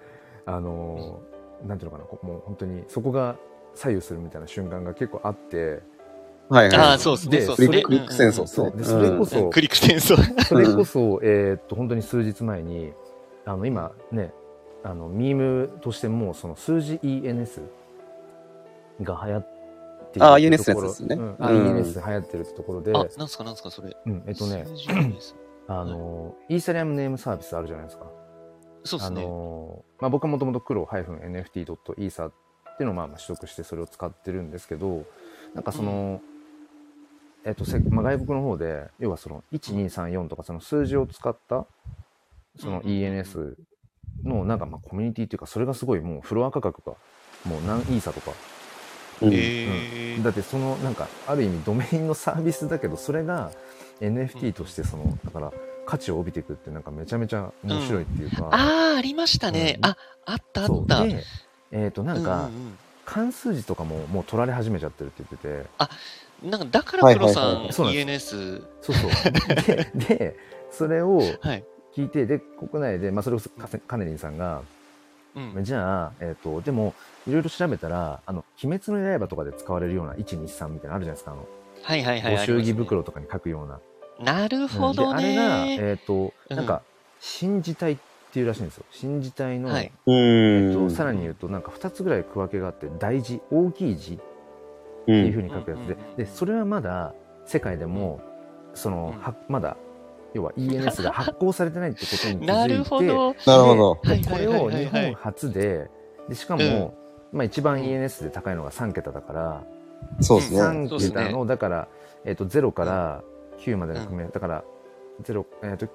[0.44, 1.22] あの、
[1.66, 3.36] なんていうのかな、こもう本当にそこが
[3.74, 5.80] 左右するみたいな瞬間が結構あって、
[6.50, 6.76] はいはい。
[6.76, 7.56] ああ、そうですね、でそう。
[7.56, 7.82] ですね。
[7.82, 8.46] クリック戦争。
[8.46, 8.84] そう。
[8.84, 10.44] それこそ、クリック戦争。
[10.44, 12.92] それこそ、えーっと、本当に数日前に、
[13.46, 14.34] あの、今ね、
[14.82, 17.62] あの、ミームとしても、その数字 ENS
[19.00, 19.42] が流行っ
[20.12, 21.16] ているあっていう ENS ですね。
[21.16, 21.34] うん。
[21.36, 23.96] ENS 流行ってるってところで、あ、なんすか、なんすか、それ。
[24.04, 24.66] うん、えっとね、
[25.72, 28.04] あの、イーサリアムネームサービスあるじゃないですか。
[28.04, 28.08] あ
[28.82, 29.22] そうですね。
[29.22, 32.32] の、まあ、僕はもともと黒 -nft.ether っ
[32.76, 35.04] ていうのをまあまあ取得してそれを使ってるんですけど、
[35.54, 36.20] なんかその、
[37.44, 41.66] えっと、せまあ、外国の方で、要はその1234とかその数字を使った、
[42.58, 43.54] そのうん ENS
[44.24, 46.96] のなんかまあコミュニティっていうか、それがすごいもうフロア価格が
[47.44, 48.32] もう何イーサとか、
[49.22, 49.34] うん。
[49.34, 50.24] えー。
[50.24, 53.52] だってそのなんかある意味ドメインのサービスだけどそれが
[54.00, 55.52] NFT としてそのだから
[55.86, 59.78] 価値を帯びていくってなんかめちゃめちゃ面白いっていうか、ああ、ありましたね。
[59.78, 59.96] うんあ、
[60.26, 61.04] あったあった。
[61.04, 61.24] で
[61.72, 65.68] えっ、となんか、ううん関数字とかももう取られ始めちゃってるって言ってて
[66.44, 68.62] うんなんか、だから黒さんはいはいはいそう ENS。
[68.82, 70.36] そうそうでで
[70.70, 71.64] それをはい。
[71.96, 73.50] 聞いてで国内で、まあ、それこそ
[73.88, 74.62] カネリンさんが
[75.34, 75.64] うん。
[75.64, 76.94] じゃあ、えっとでも
[77.26, 81.48] いろいろ調べたら「あの鬼滅の刃」とかで使われるような123みたいなのあるじゃないですかあの
[81.82, 82.36] はいはいはい。
[82.36, 83.74] ご祝儀袋とかに書くような。
[83.74, 83.80] ね
[84.20, 85.78] なるほどうんであれが、ね。
[85.80, 86.82] えっ、と、うんなんか、
[87.20, 87.98] 新字体っ
[88.32, 88.84] ていうらしいんですよ。
[88.90, 90.90] 新字体の、はいうえっとん。
[90.90, 95.12] さらに言うと、なんか2つぐらい区分けがあって、大字、大きい字ってう。
[95.12, 97.14] いうふうんに書くやつで、うんうんうんうんで、それはまだ
[97.46, 98.20] 世界でも、
[98.74, 99.76] その、うんはまだ、
[100.34, 103.34] 要は ENS が 発行されてないってことに気づいて、なるほど。
[103.46, 103.98] なるほど。
[104.02, 105.90] はいでこれを日本初で、
[106.28, 106.94] でしかも、
[107.32, 109.62] まあ一番 ENS で高いのが3桁だから、
[110.20, 110.60] そうですね。
[110.60, 111.88] 3そうですね桁の、だから、
[112.24, 113.22] えっ、と、0から
[113.60, 114.64] 9までの組み合わせ、だから、
[115.22, 115.86] 0、えっ、と、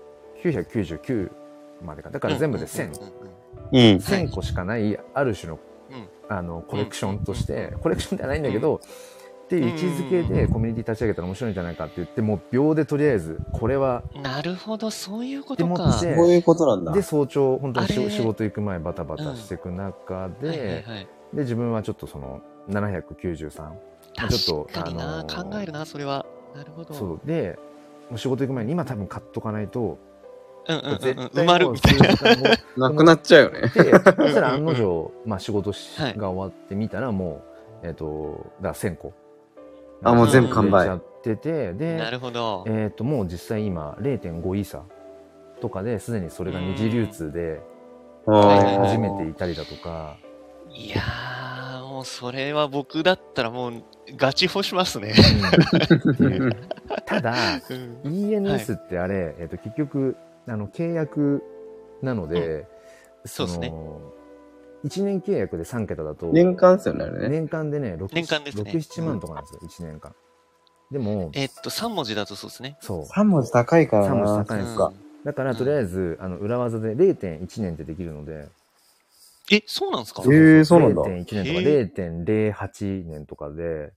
[0.44, 1.32] 999
[1.84, 2.10] までか。
[2.10, 2.92] だから全部で1000。
[3.72, 3.80] うん。
[3.98, 5.60] 1000個しかない、ある種の、
[5.92, 6.36] うん。
[6.36, 8.82] あの、コレクションとして、コレクションではないんだけど、
[9.46, 15.90] っていう位置づけでコミュニティ立ち上げたら面白いんじゃないかって言って、もう秒でとりあえず、これは、なるほど、そういうことか。
[15.90, 16.92] ってそういうことなんだ。
[16.94, 20.84] で、早朝、本当に仕仕事行く前バタバタしていく中で、はいはいはい。
[21.34, 23.62] で、自分はちょっとその、793。
[23.62, 23.76] ま
[24.18, 26.26] あちょっとあのー考えるな、それは。
[26.56, 26.94] なるほど。
[26.94, 27.28] そう。
[27.28, 27.60] で、
[28.10, 29.98] もう仕事行く前に今多分買っとかないと、
[30.68, 31.98] うんうんうん埋まるみたい
[32.78, 32.90] な。
[32.90, 33.62] なくなっちゃうよね。
[33.62, 37.44] で、 そしたら案の定、まあ仕事しはいが終わってみたらも
[37.84, 39.14] う、えっ、と、だから1000個。
[40.04, 42.64] あもう全部完売ちゃってて、なで、るほど。
[42.68, 44.82] えっ、と、もう実際今0.5イーサ
[45.62, 47.62] とかですでにそれが二次流通で
[48.26, 50.18] 始めていたりだとか、
[50.70, 53.84] いやー、もうそれは僕だったらもう
[54.18, 55.14] ガチ干しますね。
[57.06, 57.34] ただ、
[57.70, 60.16] うん ENS ってあれ、えっ、と、結局、
[60.48, 61.44] あの、契約
[62.02, 62.68] なので、
[63.26, 64.02] そうですねの
[64.86, 67.30] 1年契約で3桁だと、年間ですよね。
[67.30, 70.14] 年間でね、6、年間ですね6 7万とかなんですよ、1年間。
[70.92, 72.78] でも、えっと、3文字だとそうですね。
[72.82, 73.06] そう。
[73.06, 74.46] 3文字高いから3文字な。
[74.46, 75.24] 高いんですかうん。
[75.24, 78.48] だから、とりあえず、あの、裏技で0.1年ってできるので、
[79.52, 80.22] え、そうなんですか？
[80.24, 81.02] へーそうなんだ。
[81.04, 83.92] 0.1年とかへ0.08年とかで、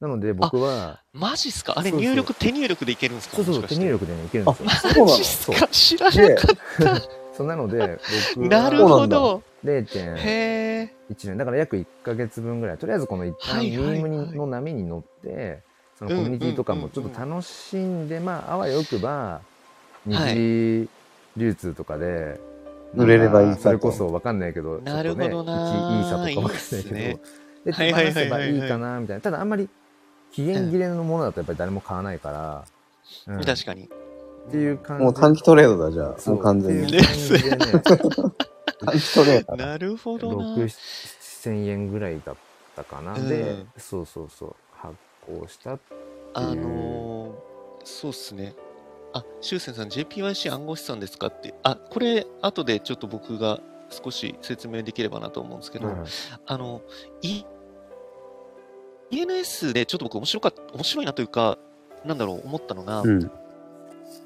[0.00, 1.74] なので僕は、マジっすか？
[1.76, 3.36] あれ入力、手入力でいけるんですか？
[3.36, 5.04] そうそうそう、手入力でね、いけるんですよ。
[5.04, 5.68] マジっすか？
[5.68, 7.02] 知らなかっ
[7.36, 7.98] そうなので、
[8.36, 8.62] 僕た。
[8.62, 9.42] なるはほど。
[9.64, 10.94] 0.1へえ。
[11.14, 13.98] 年、だから約1ヶ月分ぐらい、とりあえずこの一旦ミはいはいはい。
[13.98, 15.62] ームにの波に乗って、
[15.98, 19.40] そのコミュニティとかもちょっと楽しんで、まあ、あわよくば、
[20.06, 20.88] 二次
[21.36, 22.38] 流通とかで、
[22.96, 27.18] 売れればいいそれこそわかんないけど、なるほどなね、1イーサとかわかんないけど、いいっすね
[27.64, 29.20] で、手放せばいいかな、みたいな。
[29.20, 29.68] ただあんまり
[30.32, 32.64] 期限切れのものだとやっぱり誰も買わないから、
[33.26, 33.88] うん確かに。
[34.48, 36.18] っていう感じもう短期トレードだ、じゃあ。
[36.18, 36.92] そもう完全に。
[36.98, 37.28] 短期
[39.14, 39.66] トレードだ。
[39.66, 40.56] なるほどな。
[40.56, 42.36] 6、7000円ぐらいだっ
[42.76, 43.14] たかな。
[43.14, 44.94] うんで、そうそうそう、発
[45.26, 45.78] 行した。
[46.34, 47.32] あのー、
[47.84, 48.54] そうっすね。
[49.14, 51.54] あ、修正さん、JPYC 暗号資産ですかって。
[51.62, 53.60] あ、これ、後でちょっと僕が
[53.90, 55.96] 少し説明できればなと思うんですけど、はい
[56.46, 56.82] あの、
[57.22, 57.44] い
[59.12, 61.58] ENS でちょっと僕面白かった、面白いなというか、
[62.04, 63.30] なんだろう、思ったのが、うん。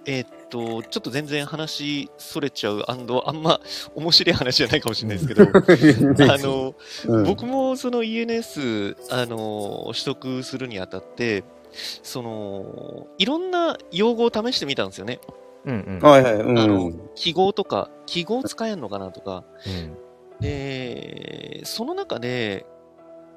[0.07, 3.07] えーっと、ちょっと全然話それちゃう、あん
[3.43, 3.61] ま
[3.95, 5.45] 面白い話じゃないかもしれないですけど、
[6.33, 6.75] あの、
[7.07, 15.21] うん、僕もその ENS、あの、取得するにあたって、その、いろんな用語を試してみたんですよね。
[15.65, 15.99] うんうん。
[16.01, 16.35] はいはい。
[16.35, 16.59] うん。
[16.59, 19.45] あの、記号とか、記号使えんのかなとか。
[19.67, 20.09] うん
[20.41, 22.67] で、その中で、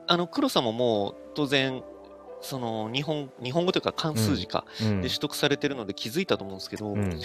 [0.08, 1.84] あの、黒さんももう当然、
[2.42, 7.20] その日本、日本語というか関数字か、うんで取得されてるので気づいたと思うんですけど、うん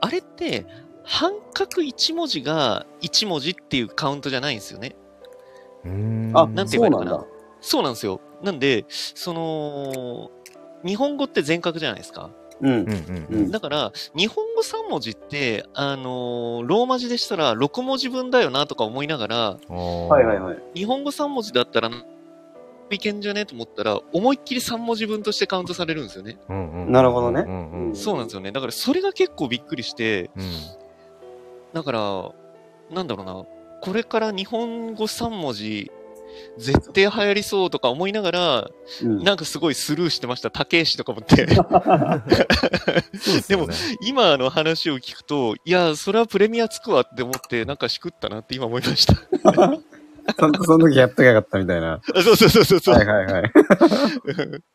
[0.00, 0.66] あれって、
[1.04, 4.94] 半角1文字が1文字っていうカウントじゃないんですよね。
[5.84, 7.26] うんあ、なんてそう言えばいいのかななんだ。
[7.60, 8.20] そうなんですよ。
[8.42, 10.30] なんで、その、
[10.84, 12.30] 日本語って全角じゃないですか？
[12.60, 12.72] うんう。
[12.84, 19.36] んうんうんだから、日本語3文字って、あのーローマ字でしたら6文字分だよなとか思いながら、
[19.68, 20.58] ははいはいはい。
[20.74, 21.90] 日本語3文字だったら、
[22.90, 23.44] いけんじゃね？
[23.46, 26.38] と思ったら、思いっきり3文字分としてカウントされるんですよね。
[26.88, 28.50] なるほどねうんうんそうなんですよね。
[28.50, 30.50] だからそれが結構びっくりして、うん
[31.74, 32.32] だから、
[32.90, 33.44] なんだろうな、
[33.82, 35.92] これから日本語3文字、
[36.58, 38.70] 絶対流行りそうとか思いながら、
[39.02, 40.50] うんなんかすごいスルーしてました。
[40.50, 41.46] 竹石とか思って。
[41.46, 41.54] で
[43.42, 49.14] すよね今の話を聞くと、いや、それはプレミアつくわって思って、なんかしくったなって今思いました。
[50.38, 52.00] そんその時やっときゃよかったみたいな。
[52.14, 52.94] あそうそうそうそうそう。
[52.96, 53.52] はいはいはい。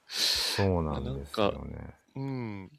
[0.08, 1.94] そうなんですよね。
[2.16, 2.72] うん。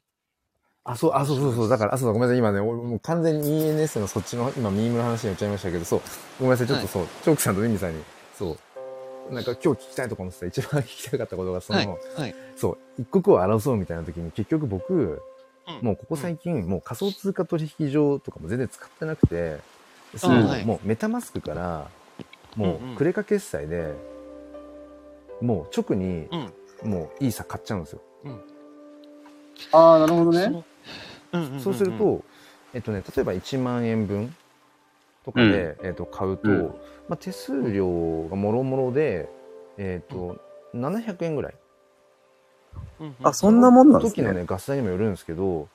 [0.83, 1.69] あ、そう、あ、そうそうそう。
[1.69, 2.37] だから、あ、そうだ、ごめんなさい。
[2.37, 6.01] 今ね、俺もう完全に ENS のそっちの、今、ミームの話に言っちゃいましたけど、そう。
[6.39, 6.67] ごめんなさい。
[6.67, 8.03] ちょっとそう、チョークさんとミミさんに、
[8.37, 8.57] そう。
[9.31, 11.87] なんか今日聞きたいとか思ってた、一番聞きたかったことが、その、はい。
[11.87, 12.35] はい。
[12.55, 15.19] そう、一刻を争うみたいな時に、結局僕、うん
[15.81, 19.57] もうここ最近、もう仮想通貨取引所とかも全然使ってなくて、
[20.15, 21.89] すあぐはいもうメタマスクから、
[22.55, 23.93] もうんうんうクレカ決済で、
[25.41, 26.91] もう直に、うん。
[26.91, 28.01] もうイーサ買っちゃうんですよ。
[29.71, 30.43] ああ、なるほどね。
[30.45, 30.65] その
[31.33, 32.23] うんうんうんうんそうすると、
[32.73, 34.35] えっとね、例えば1万円分
[35.25, 36.61] とかで、えっと、買うと、うん
[37.09, 39.27] まあ、手数料がもろもろで、
[39.77, 40.37] えっと、
[40.75, 41.55] 700円ぐらい。
[43.23, 44.23] あ、そんなもんなんですね。
[44.23, 45.67] 時のね、ガス代にもよるんですけど、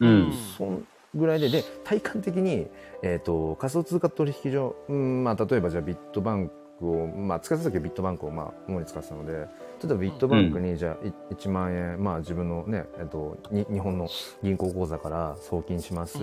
[0.00, 0.32] うん。
[0.58, 2.66] そんぐらいで、で、体感的に、
[3.02, 9.46] えっ、と、仮想通貨取引所、うん、まあ、例えばじゃあビットバンクを、まあ、使ってた時はビットバンクを、まあ、主に使ってたので、
[9.82, 14.08] 例えばビットバンクに、じゃあ、い1万円、まあ、自分のね、えっと、に日本の
[14.42, 16.18] 銀行口座から送金します。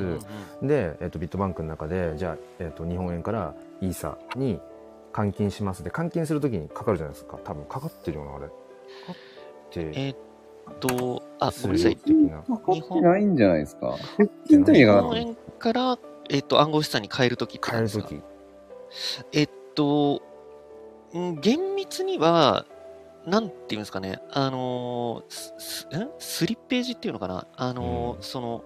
[0.62, 4.60] で、えっと、ビットバンクの中で、じゃあ、えっと、日本円からイーサに
[5.14, 5.84] 換金します。
[5.84, 7.38] で、換金するときにかかるじゃないですか。
[7.44, 8.48] 多分かかってるような、あれ。
[8.48, 9.16] かかっ
[9.72, 10.18] て、えーっ
[10.80, 11.96] と、あ、すごめんなさい。
[11.98, 12.38] 的な。
[12.40, 13.96] かかってないんじゃないですか。
[14.48, 16.00] 日本円から、
[16.30, 18.22] えーっと、暗号資産に変えるとき変えるとき。
[19.32, 20.22] えっと、
[21.16, 22.66] ん厳密には、
[23.26, 28.24] なんていうんですかね、あのースリッページっていうのかな、あのーうん。
[28.24, 28.64] その、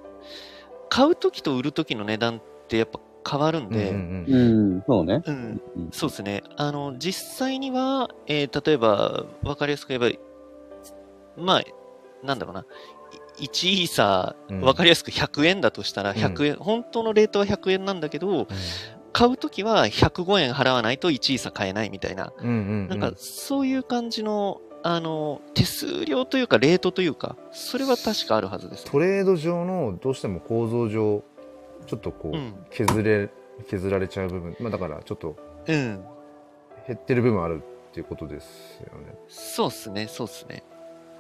[0.89, 2.99] 買うときと売るときの値段ってやっぱ
[3.29, 4.91] 変わるんで、うんうんた。
[4.93, 5.21] うん、そうね。
[5.25, 5.61] うん。
[5.75, 10.17] うんそうですね、あの、実際には、えー例えば、わかりやすく言え
[11.37, 11.63] ば、まあ、
[12.25, 12.65] なんだろうな、
[13.39, 14.61] い1イーサうん。
[14.61, 18.47] ー、わかりやすく100円だとしたら、100円、本当のレートは100円なんだけど、
[19.17, 22.87] 買うときは105円払わないと1イーサ買えないみたいな、うんうんうん。
[22.87, 28.85] なんかそういう感じの、あの、手数料というか、レートというか、それは確かあるはずです。
[28.85, 31.23] トレード上のどうしても構造上
[31.87, 33.29] ちょっとこう、うん削れ
[33.67, 36.05] 削られちゃう部分、まあ、だからちょっとうん。
[36.85, 39.15] 減ってる部分あるっていうことですよね。
[39.29, 40.61] そうっすね、そうっすね。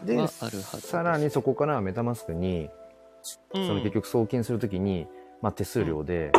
[0.03, 2.69] ではあるはずさらにそこからメタマスクに、
[3.55, 3.67] うん。
[3.67, 5.07] その結局送金するときに、
[5.41, 6.31] まあ、手数料で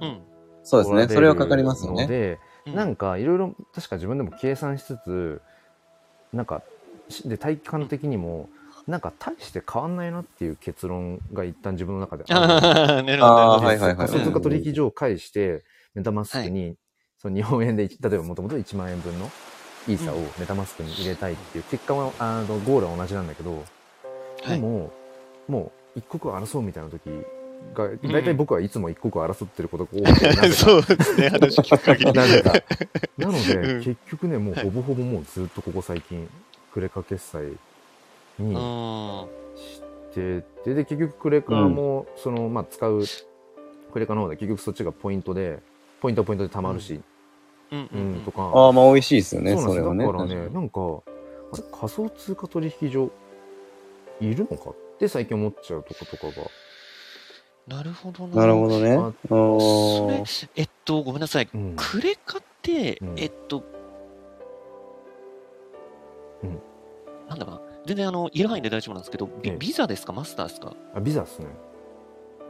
[0.00, 0.20] うん。
[0.68, 1.08] そうですね。
[1.08, 2.02] それはかかりますよね。
[2.02, 5.40] ので、うんなんかいろいろ確か自分でも計算しつつ
[6.34, 6.62] なんか
[7.08, 8.50] しで体感的にも
[8.86, 13.58] なんか大して変わんないなっていう結論が一旦自分の中である あ。
[13.58, 15.64] はいはいはい仮想通貨取引所を介して
[15.94, 16.76] メタマスクに、
[17.16, 19.30] その日本円で例えばもともと1万円分の
[19.88, 23.58] イーサをメタマスクに入れたいっていう結果はあのゴールは同じなんだけど、は
[24.44, 24.48] い。
[24.48, 24.90] でも
[25.48, 27.08] もう一刻を争うみたいな時
[27.74, 32.12] が大体僕はいつも一刻を争ってることが多くて、なぜか そうですね、話聞く限り。
[32.12, 32.52] なぜか。
[33.18, 36.28] なので、うん結局ね、もうはいほぼほぼもうずっとここ最近、
[36.72, 37.52] クレカ決済
[38.38, 39.26] にうん。
[39.56, 39.82] し
[40.14, 43.02] てて、で、結局クレカも、その、まあ、使う
[43.92, 45.58] クレカの方で結局そっちがポイントで、
[46.00, 47.00] ポイントはポイントで貯まるし、
[47.70, 48.42] うんう、うんんとか。
[48.42, 49.82] ああ、まあ美味しいですよね、そうなんですよ。
[49.82, 50.06] それはね。
[50.06, 50.80] だからね、なんか、
[51.52, 53.10] あれ仮想通貨取引所
[54.20, 56.46] いるのかって最近思っちゃうとことかが。
[57.68, 58.36] なるほどな。
[58.36, 58.96] なるほどね。
[58.96, 60.24] あそれ
[60.56, 61.48] えっと、ごめんなさい。
[61.52, 61.74] うん。
[61.76, 63.62] クレカって、うんえっと、
[66.42, 66.58] うん
[67.28, 67.60] なんだかな。
[67.86, 70.12] 全然あの、いる範囲で大丈夫なんですけど、ビええビザですか？
[70.12, 70.74] マスターですか？
[70.94, 71.46] あ、ビザっすね。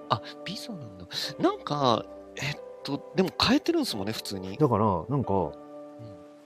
[0.09, 1.07] あ、ビザなんだ。
[1.39, 2.05] なんか、
[2.37, 4.57] えっと、でも変えてるんですもんね、普通に。
[4.57, 5.53] だから、なんか、うん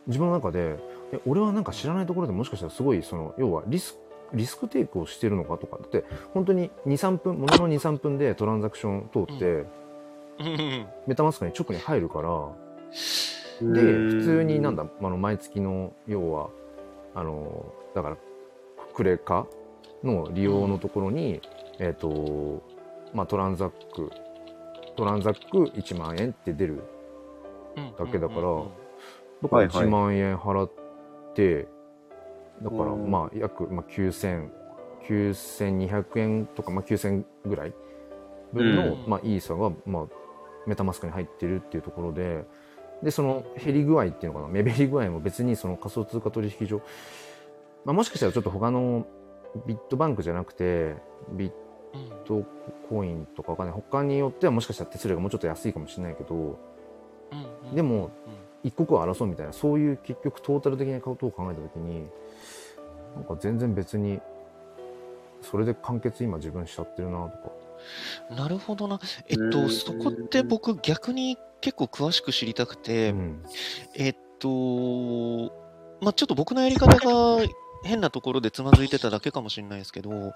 [0.08, 0.80] 自分の中で
[1.12, 3.96] え俺はなんか知らないところでもしかしたらすごいその要はリス
[4.34, 5.78] リスクテイクをしてるのかとか。
[5.78, 9.44] だって本当に23分ものの23分でトランザクション通って、
[10.38, 10.46] うん。
[10.46, 10.86] うん。
[11.06, 13.72] メタマスクに直に入るからうん。
[13.72, 16.50] で普通になんだあの毎月の要は
[17.14, 18.16] あのだから
[18.94, 19.46] クレカ
[20.02, 21.40] の利用のところに、
[21.78, 22.62] えっ、と
[23.14, 24.10] まあトランザック
[24.96, 26.82] トランザック1万円って出る
[27.76, 28.40] うんだけだから
[29.42, 30.70] だからはいはい1万円払っ
[31.34, 31.66] て、
[32.60, 33.10] だからうん。
[33.10, 34.50] まあ約、まあ、9000
[35.08, 37.74] 9200円とか、まあ、9000ぐらい
[38.52, 39.04] 分の、うん。
[39.08, 40.06] まあ、イーサが、まあ、
[40.66, 42.44] メタマスクに入ってるっていうところで
[43.02, 46.82] でその減り具合っていうのかな目減り具合も別にその仮想通貨取引所、
[47.84, 49.06] まあ、もしかしたらちょっと他の
[49.66, 50.94] ビットバンクじゃなくて
[51.32, 51.52] ビッ
[51.94, 52.46] うんト
[52.88, 53.74] コインとかわかんない。
[53.74, 56.58] 他によってはもしかしたら手数料がもうちょっと安いかもしれないけど
[57.74, 58.10] でもうん。
[58.64, 62.08] 一刻を争うみたいなそういう結局トータル的なことを考えた時に
[63.14, 64.20] なんか全然別に
[65.42, 67.62] それで完結今自分しちゃってるなとか
[68.30, 69.00] なるほどな。
[69.28, 73.44] えっと、うんそこって僕逆に結構詳しく知りたくて、うん
[73.94, 74.48] えっと、
[76.00, 77.44] まあ、ちょっと僕のやり方が
[77.84, 80.32] 変なところでつまずいてただけかもしれないですけど、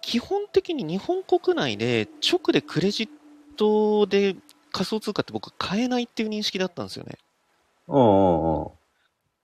[0.00, 3.08] 基本的に日本国内で直でクレジッ
[3.56, 4.36] トで
[4.72, 7.18] 仮想通貨って僕買えないっていう認識だったんですよね。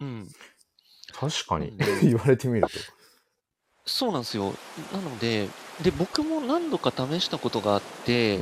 [0.01, 0.29] うん。
[1.31, 2.72] 確かにうん 言われてみると
[3.87, 4.55] そうなんですよ。
[4.95, 5.47] なので、
[5.83, 8.39] で、僕も何度か試したことがあって、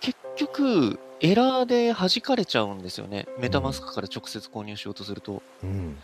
[0.00, 3.26] 結局、エラーで弾かれちゃうんですよね。
[3.40, 5.42] メタマスクから直接購入しようとすると。
[5.64, 5.98] うん、うん、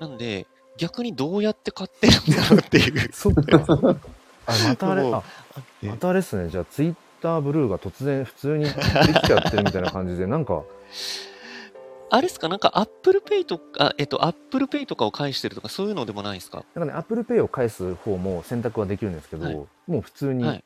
[0.00, 3.10] なんで、逆にどうやって買ってるんだろうっていう。
[3.14, 3.96] そっか
[4.46, 5.22] あまたあれあ
[5.82, 10.62] またあれっすねじゃあツイッターブルーが突然普通にできちゃってるみたいな感じでなんか
[12.10, 12.48] あれですか？
[12.48, 16.64] なんか Apple Pay とか、えっと、Apple Pay とかを返してるとかそういうのでもないですか？
[16.74, 19.54] なんかね Apple Pay を返す方も選択はできるんですけど、はい。
[19.86, 20.64] もう普通にはい。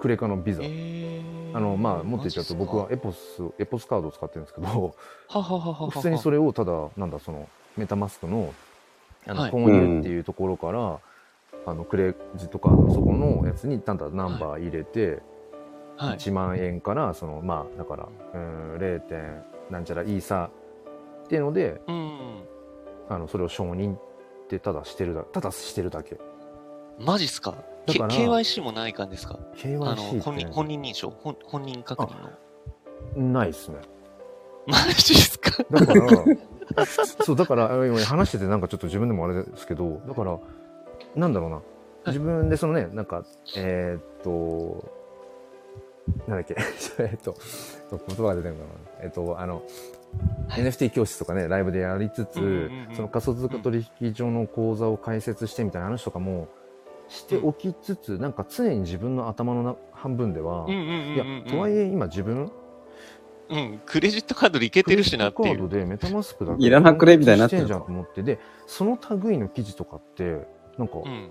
[0.00, 0.60] クレカのビザ。
[0.62, 4.94] えー、あの、まあ、もっと言っちゃうと僕はエポス、エポスカードを使ってるんですけど、
[5.26, 8.54] ははははは普通にそれをただ、なんだ、その、メタマスクの、
[9.26, 9.50] あの、はい。
[9.50, 11.00] 購入っていうところから、
[11.66, 15.20] あの、クレジットカードのそこのやつに、ただナンバー入れて、
[15.96, 16.16] はい。
[16.18, 19.00] 1万円から、その、まあ、だから、うん、0.
[19.00, 20.48] 点なんちゃらイーサ
[21.28, 22.42] っていうので、うん。
[23.10, 23.98] あの、それを承認っ
[24.48, 26.16] てただしてるだ、ただしてるだけ。
[26.98, 27.54] マジっすか？
[27.86, 29.38] けだから ?KYC もない感じですか？
[29.38, 31.10] あ KYC 本人、ね本人認証？
[31.10, 32.14] 本本人確認
[33.18, 33.28] の？
[33.32, 33.76] ないっすね。
[34.66, 35.62] マジっすか？
[35.70, 40.38] だから、 そう、だから、あ今話しててなんかちょっと自分でもあれですけど、だから、
[41.14, 41.60] なんだろうな。
[42.06, 43.22] 自分でそのね、なんか、
[43.56, 44.84] えーっと、
[46.26, 46.56] なんだっけ、
[47.00, 47.34] えっと、
[47.90, 49.04] 言葉が出てるのかな。
[49.04, 49.64] えっと、あの、はい
[50.50, 56.48] NFT 教室とかね、ライブでやりつつ、うんうんうんその仮想通貨取引所の口座を開設してみたいな話とかも
[57.08, 62.50] しておきつつ、なんか常に自分の頭のな半分では、うんうんうんいやうんうん。、とはいえ今自分、
[63.50, 65.42] うん、クレジットカードでいけてるしなっていう。
[65.42, 70.46] クレジットカードでメタマスクだけいらなくねみたいになってるじゃんと思って、で、その類の記事とかって、
[70.78, 71.30] なんか、うん。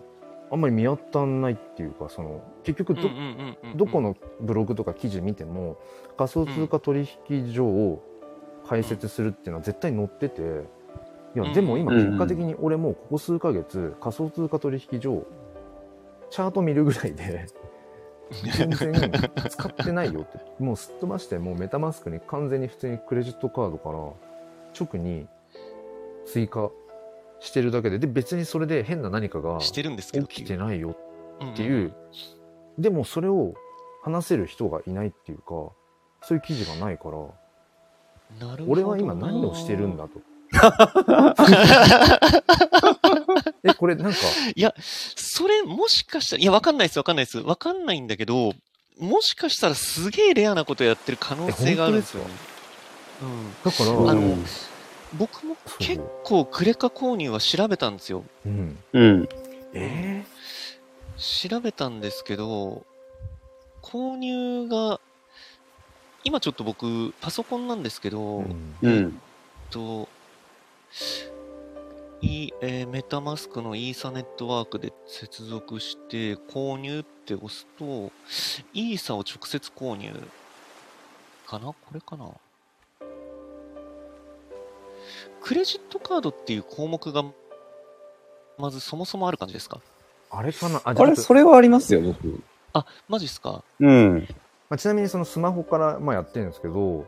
[0.50, 3.20] あんまり見当たんないっていうか、その、結局ど、うんうんう
[3.68, 3.78] んうん。
[3.78, 5.78] どこのブログとか記事見ても、
[6.18, 8.02] 仮想通貨取引所を
[8.68, 10.42] 開設するっていうのは絶対載ってて、
[11.36, 15.26] いや、でも今うん結果的に俺もうここ数ヶ月、仮想通貨取引所、
[16.30, 17.48] チャート見るぐらいで、
[18.58, 19.12] 全然
[19.50, 20.40] 使ってないよって。
[20.64, 23.98] もうすっ飛ばして、もうメタマスクに完全に普通にクレジットカードから
[24.80, 25.28] 直に
[26.26, 26.70] 追加
[27.40, 30.96] してるだけで、で、別にそれで変な何かがしてるんですけど起きてないよっ
[31.46, 31.94] っていう、
[32.78, 33.54] でもそれを
[34.04, 35.72] 話せる人がいないっていうか、
[36.22, 37.18] そういう記事がないから、
[38.68, 40.22] 俺は今何をしてるんだと。
[43.64, 44.20] え、これなんか、
[44.56, 47.40] いや、それもしかしたら、いや、わかんないです、わかんないです。
[47.40, 48.54] わかんないんだけど、
[49.00, 52.30] もしかしたらすげえレアなことやってる可能性があるんですよね。
[53.64, 54.46] だから、あのうん
[55.14, 58.26] 僕も結構クレカ購入は調べたんですよ。
[58.46, 58.78] うん。
[58.92, 59.30] うん。
[59.74, 60.26] え
[61.18, 62.84] 調べたんですけど、
[63.82, 65.00] 購入が、
[66.28, 69.22] 今ちょっと僕、パソコンなんですけど、ーうん。
[69.70, 70.10] と、
[72.20, 78.12] いえーメタマスクのイーサネットワークで接続して購入って押すと、
[78.74, 80.12] イーサを直接購入
[81.46, 81.68] かな？
[81.68, 82.30] これかな？
[85.42, 87.24] クレジットカードっていう項目が、
[88.58, 89.80] まずそもそもある感じですか？
[90.30, 90.82] あれかな？
[90.84, 92.44] あ、あれ、それはありますよ、僕。
[92.74, 93.64] あ、マジっすか？
[93.80, 94.28] うん。
[94.70, 97.06] まあ、ちなみにそのスマホからまあやってるんですけど、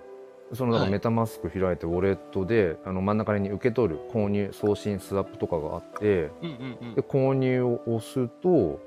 [0.54, 0.92] そのだからはい。
[0.92, 6.96] メタマスク開いてウォレットで、あの真ん中に受け取る購入送信スワップとかがあってうんうんうん。
[6.96, 7.02] で。
[7.02, 8.80] 購入を押すと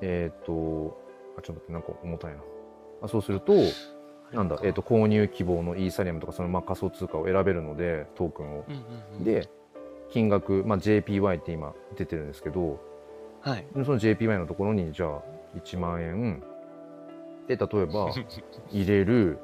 [0.00, 0.98] えっ、と
[1.36, 2.38] あちょっと待ってなんか重たいな。
[3.02, 3.52] あそうすると
[4.32, 8.64] なんだ、えー、と購入希望のイーサリアムとかそのまあ仮想通貨を選べるのでトークンを。
[8.68, 8.82] うんうん
[9.18, 9.48] うん、で
[10.10, 12.80] 金額、まあ、JPY って今出てるんですけど
[13.40, 13.66] はい。
[13.72, 15.22] その JPY のところにじゃあ
[15.56, 16.42] 1万円
[17.48, 18.12] で例えば
[18.70, 19.38] 入れる。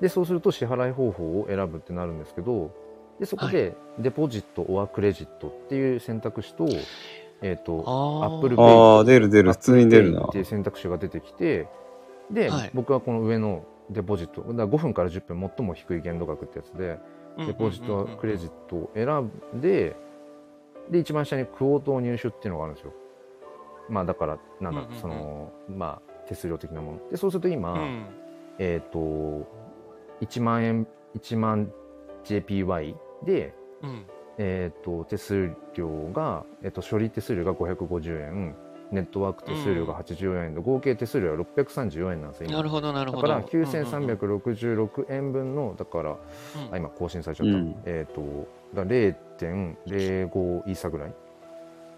[0.00, 2.70] でそうすると支払い方法を選ぶってなるんですけど
[3.20, 6.66] でそこでデポジットオアクレジットっていう選択肢と,、
[7.42, 8.36] えー、とあー。
[8.38, 9.52] Apple Pay ああ、出る出る。
[9.52, 10.24] 普通に出るな。
[10.24, 10.38] って。
[10.38, 11.68] いう選択肢が出てきて
[12.30, 12.70] で、はい。
[12.72, 16.98] 僕はこの上のデポジットだから5分から10分最も低い限度額ってやつで
[17.38, 19.06] デポジットクレジットを選
[19.56, 19.96] んで
[20.90, 22.92] で一番下にクオートを入手っていうのがあるんですよ。
[23.88, 25.00] まあだからなんだ、うんうんうん。
[25.00, 26.98] そのまあ手数料的なもの。
[27.10, 28.06] でそうすると今、うん。
[28.58, 28.98] えっ、と
[30.20, 31.72] 1万円1万
[32.24, 34.06] JPY でうん。
[34.38, 38.54] えっ、と手数料が、えっと処理手数料が550円
[38.90, 42.56] ネットワーク手数料が84円で、合計手数料は634円なんですよ今。
[42.56, 43.28] なるほど、なるほど。
[43.28, 46.18] だから9366円分のだからうん。
[46.74, 47.76] あ今更新されちゃった、うん。
[47.84, 48.20] えっ、と
[48.74, 51.14] だから0.05イーサぐらい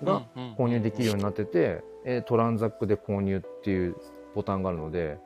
[0.02, 0.22] が
[0.56, 3.96] 購入できるようになってて、えートランザックで購入っていう
[4.34, 5.18] ボタンがあるので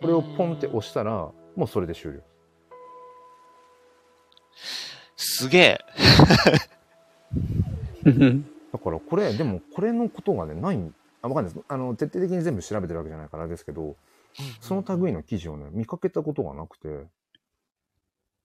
[0.00, 2.20] これをポンって押したらもうそれで終了。
[5.16, 5.78] すげえ。
[8.72, 11.64] だからこれでもこれのことがねないあわかんないです。
[11.68, 13.96] あの徹底的に全部調べてるわけじゃないからあれですけど
[14.60, 16.88] その類の記事をね見かけたことがなくて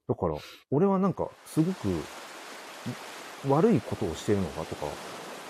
[0.08, 0.36] だから
[0.72, 1.88] 俺はなんかすごく
[3.48, 4.86] 悪いことをしてるのかとか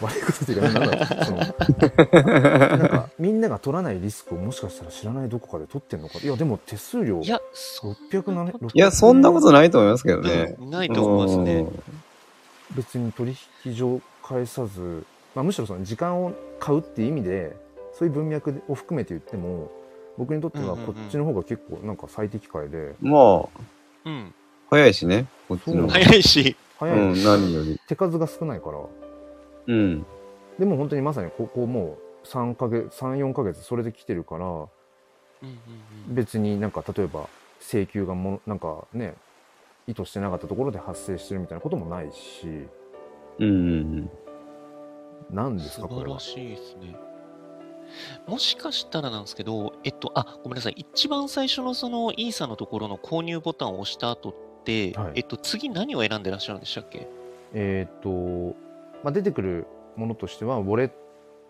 [0.01, 6.19] 悪いことっていうかなんだろうそのなんかみんなが取らないリスクをもしかしたら知らないどこかで取ってんのか。
[6.19, 7.21] いやでも手数料。
[7.21, 8.79] いや、そ607い。
[8.79, 10.55] や、そんなことないと思いますけどね。
[10.59, 10.69] うん。
[10.69, 11.65] ないと思いますね。
[12.75, 13.35] 別に取
[13.65, 15.03] 引所返さず、
[15.35, 17.55] まあ、むしろその時間を買うっていう意味で
[17.93, 19.71] そういう文脈を含めて言っても
[20.17, 23.49] 僕にとってはこっちの方が結構なんか最適解で、まあ、
[24.05, 24.33] うん。
[24.69, 25.93] 早いしね、こっちの方が。
[25.93, 27.79] 早いし、早い、うん、何より。
[27.87, 28.79] 手数が少ないから
[29.69, 30.05] うん。
[30.57, 34.67] でも本当にまさにここもう3ヶ月34ヶ月それで来てるからうんうん
[36.09, 37.29] うん別になんか例えば
[37.61, 39.15] 請求がもなんかね
[39.87, 42.67] 意図してなかったところで発生してるみたいなこともないし
[43.39, 43.49] うんう
[44.01, 44.09] ん
[45.31, 46.19] 何です素かこれは？
[46.19, 46.95] 晴らしいですね。
[48.27, 50.73] もしかしたらなんですけど、えっと、あ、ごめんなさい。
[50.77, 57.07] 一番最初のそのイーサのところの購入ボタンを押した後って、はいえっと、次何を選んでらっしゃるんでしたっけ？
[57.53, 58.55] えっ、と、
[59.03, 60.91] まあ、出てくるものとしてはウォレッ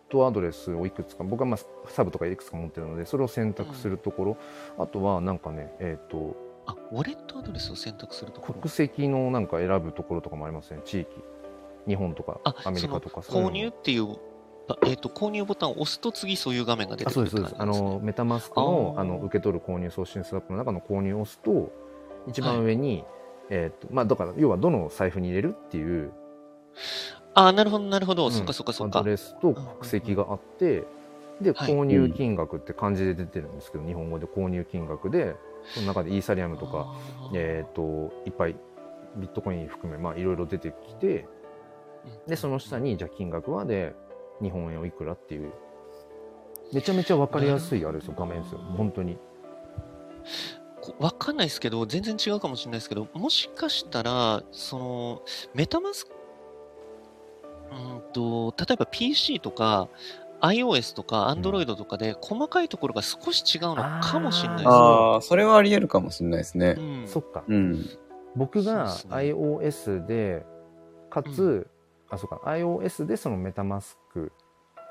[0.09, 4.37] トアドレスをいくつか僕はまあサブとかいくつか持ってるのでそれを選択するところ、
[4.77, 6.35] あとはなんかねえっ、と
[6.65, 8.59] あ、ウォレットアドレスを選択するところ？
[8.59, 11.09] 国籍のなんか選ぶところとかもありますね地域。
[11.87, 14.17] 日本とかあ、アメリカとか購入っていう、
[14.67, 17.55] あえっと、購入ボタンを押すと次そういう画面が出てくるあそうですそうです。
[17.57, 21.71] あのメタマスクのあの受け取る購入送信スワップの中の購入を押すと
[22.27, 23.03] 一番上に、
[23.49, 26.11] えっ、とまあだから要はどの財布に入れるっていう
[27.33, 28.25] あ、なるほど、なるほど。
[28.25, 28.31] うん。
[28.31, 28.99] そっかそっかそっアか。
[28.99, 30.83] ドレスと国籍があって、
[31.41, 31.71] で、はい。
[31.71, 35.35] 購入金額って漢字で出てるんですけど、日本語で購入金額で、
[35.73, 36.95] その中でイーサリアムとか、
[37.33, 38.55] えっ、と、いっぱい
[39.17, 41.27] ビットコイン含め、まあいろいろ出てきて、
[42.27, 43.93] で、その下に、じゃあ金額はで、
[44.41, 45.51] 日本円をいくらっていう、
[46.73, 49.17] めちゃめちゃわかりやすいあれですよ、画面ですよ、本当に。
[50.81, 55.21] こわかんないですけど、全然違うかもしれないですけど、もしかしたら、その、
[55.53, 56.13] メタマスク、
[57.71, 59.87] うんと、例えば PC とか、
[60.41, 64.71] iOS とか Android とかで細かいところが少し違うのかもしれないですね。
[64.71, 66.81] ああ、それはあり得るかもしれないですねう。
[66.81, 67.43] んそっか。
[67.47, 67.85] うん。
[68.35, 70.45] 僕が iOS で、
[71.09, 71.67] かつ、
[72.09, 74.31] あ、そうか、iOS でそのメタマスク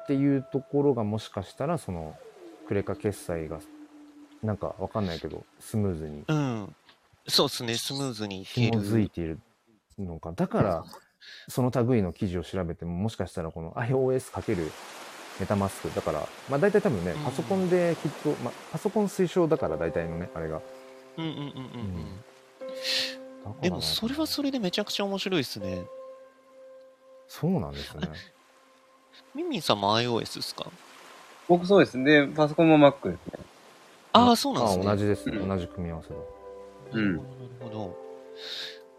[0.05, 2.15] っていうところがもしかしたら、その、
[2.67, 3.61] クレカ決済が、
[4.43, 6.75] なんかわかんないけど、スムーズにうん。
[7.27, 9.11] そうですね、スムーズにいけ紐づいる。
[9.11, 9.41] ている
[9.99, 10.33] のか。
[10.33, 10.85] だから、
[11.49, 14.71] その類の記事を調べても、もしかしたらこの iOS かける
[15.41, 15.95] メタマスク。
[15.95, 20.61] だから、まあ大体多分ねうん、パソコンできっと、まあパソコン推奨だから大体のね、あれが。
[21.17, 21.49] うんうんうんうん
[23.47, 23.61] うん。
[23.61, 25.85] でも、それはそれでめちゃくちゃ面白いですね。
[27.27, 28.09] そうなんですね。
[29.35, 30.67] ミンミンさんも iOS ですか？
[31.49, 32.27] 僕そうですね。
[32.27, 33.45] で、パソコンも Mac ですね。
[34.13, 34.85] ああ、そうなんであすね。
[34.85, 35.37] 同じですね。
[35.39, 36.17] うん同じ組み合わせだ。
[36.93, 37.29] うんなる
[37.61, 37.99] ほど。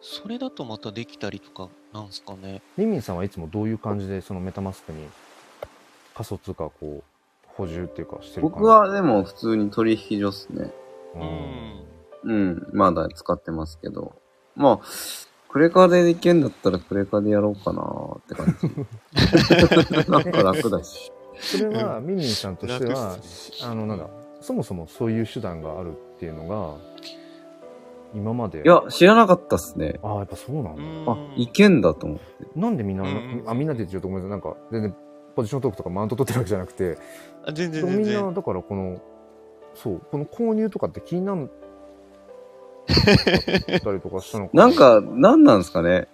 [0.01, 2.61] それだとまたできたりとかなんですかね？
[2.77, 5.05] ミンミンさんはいつもどういう感じでそのメタマスクに
[6.13, 7.03] 仮想通貨をこう
[7.47, 8.55] 補充っていうかしてる感じ？
[8.55, 10.71] 僕はでも普通に取引所っすね。
[11.15, 11.83] うん
[12.23, 12.67] うん。
[12.73, 14.13] まだ使ってますけど。
[14.55, 14.85] まあ、
[15.49, 18.57] クレカでいけんだったらクレカでやろうかなーって感
[20.05, 20.05] じ。
[20.11, 21.11] なんか楽だし。
[21.39, 23.17] それはミンミンさんとしては
[23.63, 24.07] あのなんだ
[24.41, 26.75] そもそもそういう手段があるっていうのが
[28.13, 29.99] 今までいや、知らなかったっすね。
[30.03, 32.25] ああやっぱそうなんだ、あ、いけんだと思って。
[32.55, 34.95] なんでみんな、うんあみんなで言っちゃうとごめんなさいなんか全然
[35.35, 36.97] ポジショントークとかマウント取ってるわけじゃなくて
[37.45, 38.23] あ全然み全然。
[38.23, 38.99] んなだからこの
[39.75, 41.47] そうこの購入とかって気にな っ
[43.83, 46.07] たりとかしたのかなんか、なんなんですかね。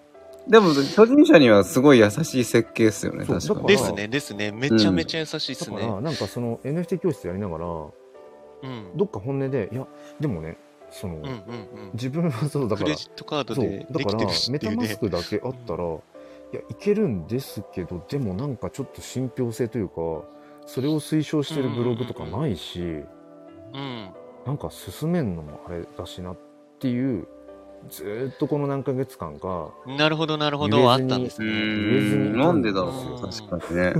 [0.47, 3.67] でも、初心者にはすごい優しい設計っすよね、確かに。
[3.67, 4.51] ですね、ですね。
[4.51, 5.77] めちゃめちゃ優しいっすね。
[5.77, 7.88] だからなんかその NFT 教室やりながらう
[8.67, 8.91] ん。
[8.95, 9.88] どっか本音でいや
[10.19, 10.57] でもね
[10.91, 11.41] その、うんうんうん。
[11.93, 14.97] 自分はそうだからクレジットカードそうでだからメタマス。
[14.97, 15.97] クだけあったら、い
[16.53, 19.95] やいけるんですけどでもなんかちょっと信憑性というか
[20.65, 24.09] それを推奨してるブログとかないし、うん。
[24.45, 26.37] なんか進めんのもあれだしなっ
[26.79, 27.27] ていう
[27.89, 30.91] ずーっとこの何ヶ月間かなるほど、なるほど。
[30.91, 31.47] あったんですね。
[31.47, 33.93] ーん、なんでだろう、確かにね。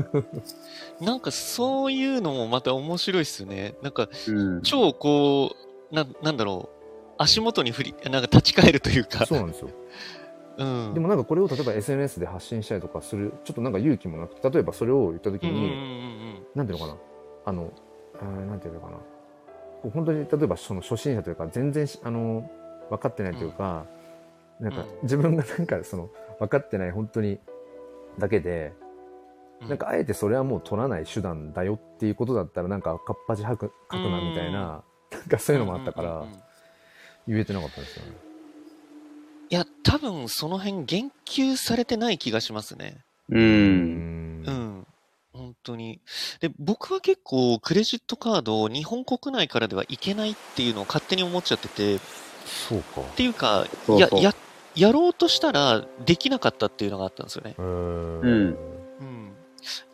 [1.02, 3.76] なんかそういうのもまた面白いっすね。
[3.82, 4.62] なんかうん。
[4.62, 5.56] 超こ
[5.92, 6.75] う、な、なんだろう。
[7.18, 9.26] 足元に振り、なんか立ち返るというか。
[9.26, 9.70] そうなんですよ。
[10.58, 10.94] うん。
[10.94, 17.00] でもなんかこれを例えば SNS で発信したりとかするちょっとなんか勇気もなくて例えばそれを言った時うんうんうんに、なんていうのかな？
[17.46, 17.72] あの、
[18.22, 18.98] あーなんていうのかな？
[19.94, 22.50] 本当に例えばその初心者というか全然しあの
[22.90, 23.86] 分かってないというか、
[24.60, 24.88] なんかうん。
[25.04, 26.10] 自分がなんかその
[26.40, 27.40] 分かってない本当に
[28.18, 28.74] だけで、
[29.62, 29.68] うん。
[29.70, 36.45] なんかあえてそれはもう取らない手段だよっていうことだったらなんか赤っ端書く書くなみたいな、なんかそういうのもあったからうんうんうんうん
[37.28, 38.12] 言えてなかったんですよね。
[39.50, 42.98] いや、多分その辺言及されてない気がしますね。
[43.30, 43.38] う。
[43.38, 44.88] うんうん。
[45.34, 46.00] 本当に。
[46.40, 52.00] で、僕は結構クレジットカードを日本国内からではいけないっていうのを勝手に思っちゃってて、っ
[52.46, 53.02] そうか。
[53.16, 54.36] ていうか、そうそうや、や、
[54.76, 57.56] やろうとしたらできなかったっていうのがあったんですよね。
[57.58, 58.58] うーんうん
[59.00, 59.36] うん。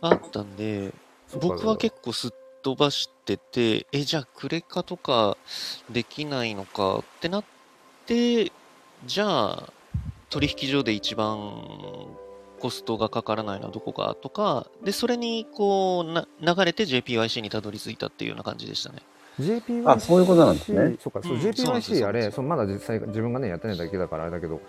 [0.02, 0.94] あったんで、
[1.40, 2.32] 僕は結構すっ
[2.62, 5.38] 飛ばしてて、え、じゃあクレカとか
[5.90, 7.44] できないのかってなっ
[8.06, 8.52] て、
[9.06, 9.74] じゃあ
[10.30, 12.08] 取引所で一番
[12.60, 19.00] コストがかからないのはどこかとか、で、それにこうな流れて JPYC にたどり着いたっていうような感じでしたね。
[19.40, 24.62] JPYC あそういうことなんですねそうか、そううん JPYC よあれ、そのまだ実際自分がね、やってないだけだからあれだけど、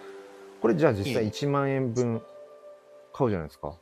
[0.61, 2.23] これじゃあ実際ええ1万円分
[3.13, 3.75] 買うじゃないですか。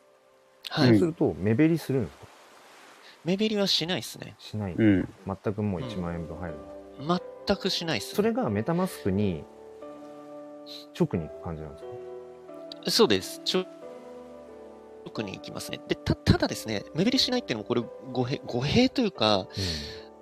[0.70, 0.88] はい。
[0.88, 2.26] そうすると、目減りするんですか？
[3.24, 4.34] 目減りはしないですね。
[4.38, 4.74] しない。
[4.74, 5.08] うん。
[5.26, 6.56] 全くもう1万円分入る。
[7.46, 8.16] 全くしないっす、ね。
[8.16, 9.44] それがメタマスクに
[10.98, 11.84] 直に行く感じなんです
[12.84, 12.90] か？
[12.90, 13.40] そうです。
[13.44, 13.64] ちょ
[15.14, 15.80] 直に行きますね。
[15.88, 17.82] で、た、ただですね、目減りしないっていうのもこれ
[18.12, 19.46] 語弊、語弊というか、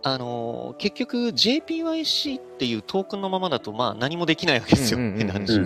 [0.04, 4.98] あのー結局 JPYC っていうトークンのままだと、まあ何もできないわけですよ。
[4.98, 5.58] うんうんうん変な話。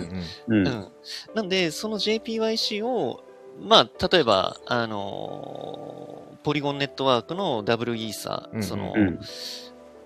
[0.47, 0.63] うん。
[1.35, 3.23] なんで、その JPYC を、
[3.61, 8.63] まあ、例えば、あのーポリゴンネットワークの W イーサうんうん。
[8.63, 9.19] その、うん。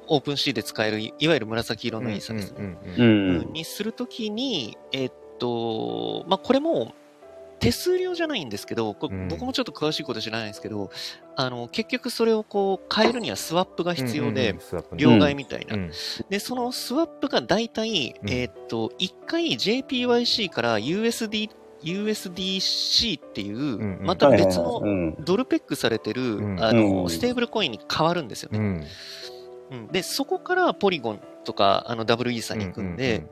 [0.09, 2.77] オープン C で使える、いいわゆる紫色のイーサですね。
[3.51, 6.93] にするときに、えっと、まあ、これも
[7.59, 10.91] 手数料じゃないんですけど、僕もちょっと詳しいこと知らないんですけど、
[11.35, 15.03] あの、結局それをこう変えるにはスワップが必要で、うんうんうんスワップね。
[15.03, 15.76] 両替みたいな。
[15.76, 15.91] うん。
[16.30, 18.30] で、そのスワップが大体、うん。
[18.30, 21.49] えっと、1回 JPYC から USD、
[21.88, 25.15] USDC っていう、また別の。
[25.19, 28.85] ドルペックされてる、うんあの、うんステーブルコインに変わるんですよね。
[29.91, 33.26] で、そこからポリゴンとか、あの、W イーサに行くんで、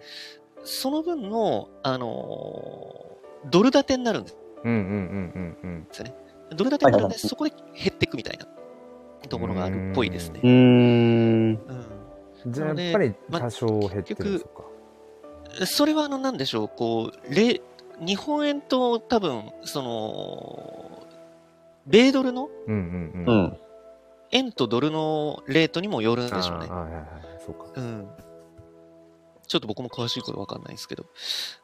[0.64, 3.16] その分の、あのー
[3.48, 4.98] ドル建てになるんですうんうんうんう
[5.40, 6.16] んうんよね。
[6.56, 8.48] ドル建てになるんで、そこで減っていくみたいな
[9.30, 10.48] ところがあるっぽいですねう。
[10.48, 11.54] ーん。
[11.54, 11.60] う
[12.46, 15.68] うんじゃあやっぱり多少減ってるんですかん。
[15.68, 17.62] それは、あの、なんでしょう、こう、れ
[18.00, 21.08] 日本円と多分、その、
[21.88, 23.58] 米ドルのうんうんうんうん。
[24.32, 27.06] 円とドルのレートにもよるんでしょうねはいはいはい
[27.46, 28.08] そうかうん。
[29.48, 31.06] ちょっと僕も詳しいことわかんないですけど。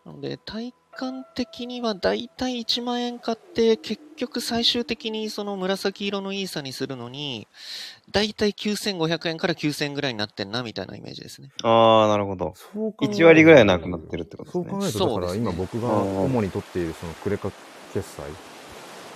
[0.05, 7.47] なので、体感的にはだいたい1万円買って、結局最終的にその紫色のイーサにするのに、
[8.11, 11.49] だいたい9500円から9000円ぐらいになってんな、みたいなイメージですね。
[11.63, 12.53] ああ、なるほど。
[12.55, 14.65] そう考えると1割ぐらいなくなってるってことですね。
[14.69, 17.49] そう考えるとだから今僕が主に取っているそのクレカ
[17.93, 18.21] 決済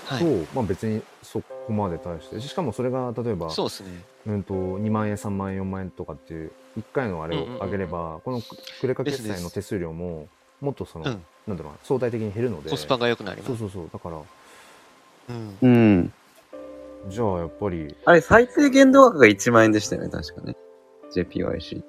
[0.06, 0.24] はい。
[0.24, 4.06] と、まあ別にそこまで対してしかもそれが例えばそうですね。
[4.26, 8.42] うんと2万円3万円4万円とかっていう1回のあれを上げれば、この
[8.82, 10.28] クレカ決済の手数料も
[10.66, 13.50] もっとその、うんなんだろうな相対的に減るのでコスパが良くなります。
[13.50, 14.18] そうそうそうだから
[15.30, 15.58] うん。
[15.62, 16.14] うん。
[17.08, 20.56] じゃあやっぱりあれ、最低限度額が1万円でしたよね、確かね。
[21.16, 21.84] JPYC。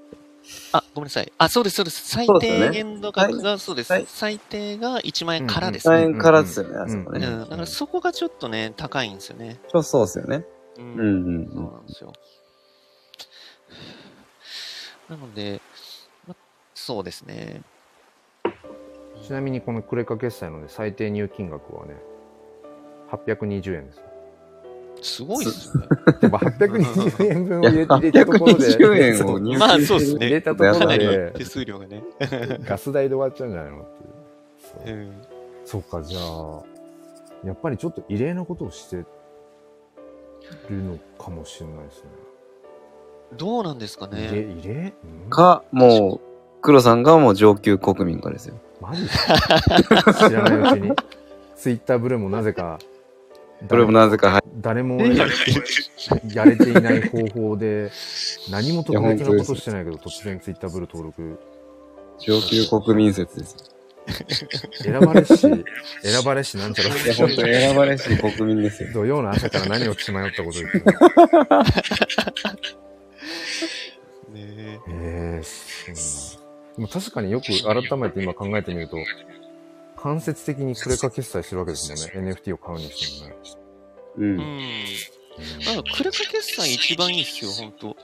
[0.72, 1.32] あ、ごめんなさい。
[1.38, 2.06] あ、そうです、そうです。
[2.06, 4.04] 最低限度額が、そうですはい。
[4.06, 6.06] 最低が1万円からです1万ね。
[6.08, 6.82] 円からですよね、うんうん。
[6.82, 7.20] あそこね。
[7.20, 9.58] だからそこがちょっとね、高いんですよね。
[9.72, 10.44] そうそうですよね。
[10.78, 11.02] ううんう
[11.38, 12.12] んそうなんですよ。
[15.08, 15.62] なので、
[16.28, 16.36] ま、
[16.74, 17.62] そうですね。
[19.22, 21.94] ちなみにこのクレカ決済の、ね、最低入金額はね
[23.10, 24.02] 820円です
[25.02, 25.84] すごいですね。
[26.22, 30.26] やっぱ820円分を入れ入れたところで820円を入金まあそうっすね。
[30.26, 32.02] 入れたところかなりで手数料がね。
[32.64, 33.84] ガス代で終わっちゃうんじゃないのっ
[34.82, 35.12] ていう。
[35.64, 35.82] そう。
[35.82, 36.62] かじゃあ
[37.44, 39.06] やっぱりちょっと異例なことをしてる
[40.70, 42.10] のかもしれないですね。
[43.36, 44.20] どうなんですか異例？
[44.46, 44.56] ね。
[44.62, 44.94] 異例、
[45.24, 45.30] うん。
[45.30, 46.20] か、もう、
[46.62, 48.54] 黒さんがもう上級国民かですよ。
[48.80, 50.92] マジか知らないうちに。
[51.56, 52.78] ツイッターブルーもなぜか
[53.68, 55.26] これもなぜか入誰もや
[56.34, 57.90] やれていない方法で
[58.50, 61.38] 何も特別なことしてないけど突然ツイッターブルー登録。
[62.18, 63.56] 上級国民説です。
[64.82, 65.54] 選ばれし選
[66.24, 66.94] ばれしなんちゃら。
[66.96, 68.90] いや、本当に選ばれし国民ですよ。
[68.92, 70.84] 土曜の朝から何を血迷ったこと言ってる
[74.32, 74.90] ねえ。
[74.90, 75.94] ええそうな。
[75.94, 76.35] んだ
[76.76, 78.96] でも確かによく改めて今考えてみると
[79.96, 83.36] 間接的にクレカ決済してるわけですもんね NFT を買うにしてもね、
[84.18, 84.22] う。
[84.22, 84.40] うんん。
[84.40, 84.66] うん
[85.66, 87.94] なんか、クレカ決済一番いいっすよ、ほんと。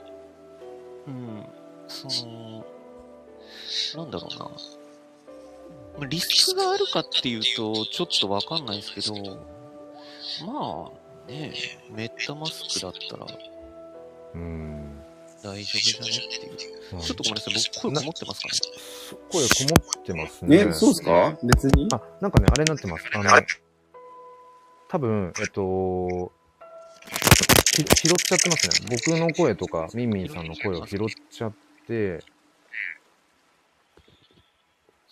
[1.07, 1.45] うん。
[1.87, 2.63] その、
[3.95, 4.45] なんだろうな。
[4.45, 9.15] まあリスクがあるかっていうと、ちょっとわかんないですけど、
[10.45, 11.53] まあ、ね
[11.91, 13.25] メタマスクだったら
[14.35, 14.82] うん
[15.43, 16.73] 大丈夫じゃねっていう。
[16.93, 18.53] まあちょっとごめんなさい、僕声こもってますかね？
[19.09, 20.57] そ声こもってますね。
[20.57, 21.37] え、そうですか？
[21.43, 21.87] 別に？
[21.91, 23.05] あなんかねあれになってます。
[23.13, 23.29] あの
[24.89, 26.31] 多分えっと
[27.75, 28.87] ひ拾っちゃってますね。
[28.89, 30.99] 僕の声とかミンミンさんの声を拾っ
[31.29, 31.53] ちゃっ
[31.87, 32.23] て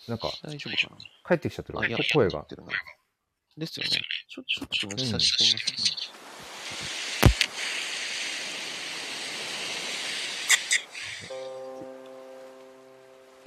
[0.08, 0.96] なんか大丈夫か
[1.28, 2.40] 帰ってきちゃってるなあ、いや、声が。
[2.40, 2.72] ってるな。
[3.56, 3.90] ですよね。
[4.28, 6.12] ちょ、ちょっと抜き差してみます、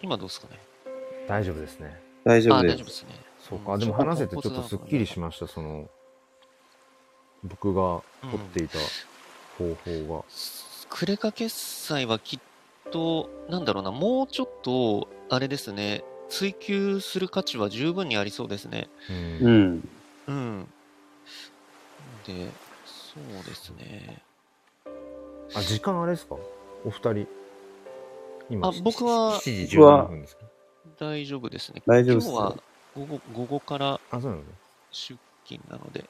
[0.06, 0.60] 今どうですかね？
[1.28, 2.00] 大丈夫ですね。
[2.26, 2.74] あ、大丈夫です。
[2.74, 3.10] 大丈夫ですね。
[3.50, 3.74] そうか。
[3.74, 5.90] うんでも話せてちょっとすっきりしました、その、
[7.44, 8.78] 僕が取っていた
[9.58, 10.24] 方法が。
[10.92, 12.40] クレカ決済はきっ
[12.92, 18.88] と、なんだろうな、もうちょっと、あれですね、追求する価値は十分にありそうですね。
[19.10, 19.90] うんうん。
[20.28, 20.68] うん。
[22.28, 22.52] で、
[22.86, 24.22] そうですね。
[25.56, 26.36] あ、時間あれですか
[26.86, 27.28] お二人。
[28.50, 30.46] 今、あ僕は7時僕は17分ですか
[31.00, 31.82] 大丈夫ですね。
[31.86, 32.58] 大丈夫っす今日は
[32.96, 34.00] 午後午後から。
[34.92, 36.06] 出勤なので。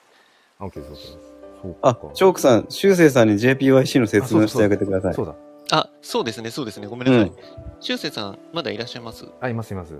[0.59, 1.17] あ、OK です、OK です。
[1.61, 5.13] そうあ、チョークさん、修正さんに JPYC の説明してあげてください。
[5.13, 5.35] そうだ。
[5.71, 6.87] あ、そうですね、そうですね。
[6.87, 7.31] ごめんなさい。
[7.79, 9.99] 修正さん、まだいらっしゃいますあ、います、います。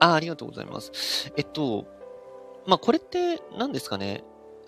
[0.00, 1.32] あ、ありがとうございます。
[1.36, 1.86] えっと、
[2.66, 4.24] まあ、これって何ですかね。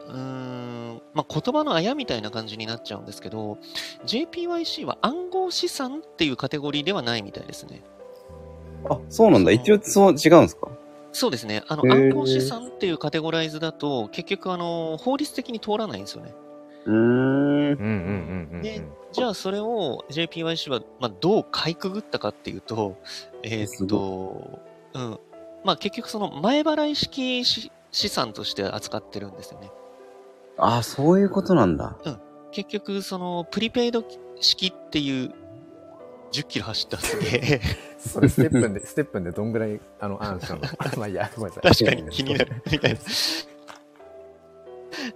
[0.09, 3.59] うーん、まあ、言葉のあやみたいな感じになっちゃうんですけど、
[4.07, 7.83] JPYC は暗号資産っていうカテゴリーではないみたいですね。
[8.91, 9.53] あ、そうなんだ。
[9.53, 10.69] 一応そう違うんですか？
[11.13, 11.63] そうですね。
[11.69, 16.35] あの、暗号資産っていうカテゴライズだと、結局、あの、法律的に通らないんですよね。
[16.87, 16.97] うーん。
[16.97, 18.63] うんうんうんうんうん。
[18.63, 22.97] でじゃあ、それを JPYC は、まあ、どうかいくぐったかっていうと、
[23.43, 24.59] えーっと、
[24.95, 25.19] うん。
[25.65, 29.71] まあ、結局、その、前払い式資資産として扱ってるんですよね。
[30.57, 31.97] あ、そういうことなんだ。
[32.53, 34.05] 結局、その、プリペイド
[34.41, 35.33] 式っていう、
[36.33, 37.61] 10キロ走ったんですね。
[37.99, 40.63] それステップンで、ステップンでどんぐらい、あの、アンしたの
[40.97, 41.73] まあいいや、ごめんなさい。
[41.73, 42.63] 確かに 気になる。
[42.71, 43.01] みたいな。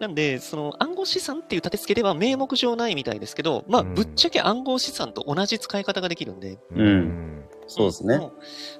[0.01, 6.59] なんで、その暗号資産っていう立て付けでは名目上ないみたいですけど、まあ、うんぶっちゃけ暗号資産と同じ使い方ができるんで。
[6.75, 8.19] うんそうですね。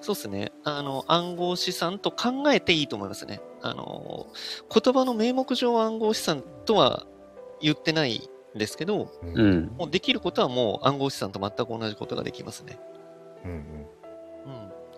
[0.01, 0.53] そうですね。
[0.65, 3.41] あの、暗号資産と考えていいと思いますね。
[3.63, 4.29] あの、
[4.73, 7.07] 言葉の名目上暗号資産とは
[7.61, 9.75] 言ってないんですけど、うん。
[9.77, 12.79] もうできることはもう暗号資産と全く同じことができますね。
[13.45, 13.87] うんうん。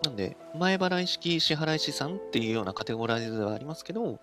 [0.03, 4.19] なんで、前払い式支払い資産っていうようなカテゴライズではありますけど、も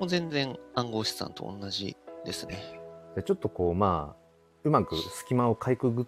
[0.00, 2.80] う全然暗号資産と同じですね。
[3.16, 4.20] でちょっとこう、まあ、
[4.64, 6.06] うまく隙間をかいくぐっ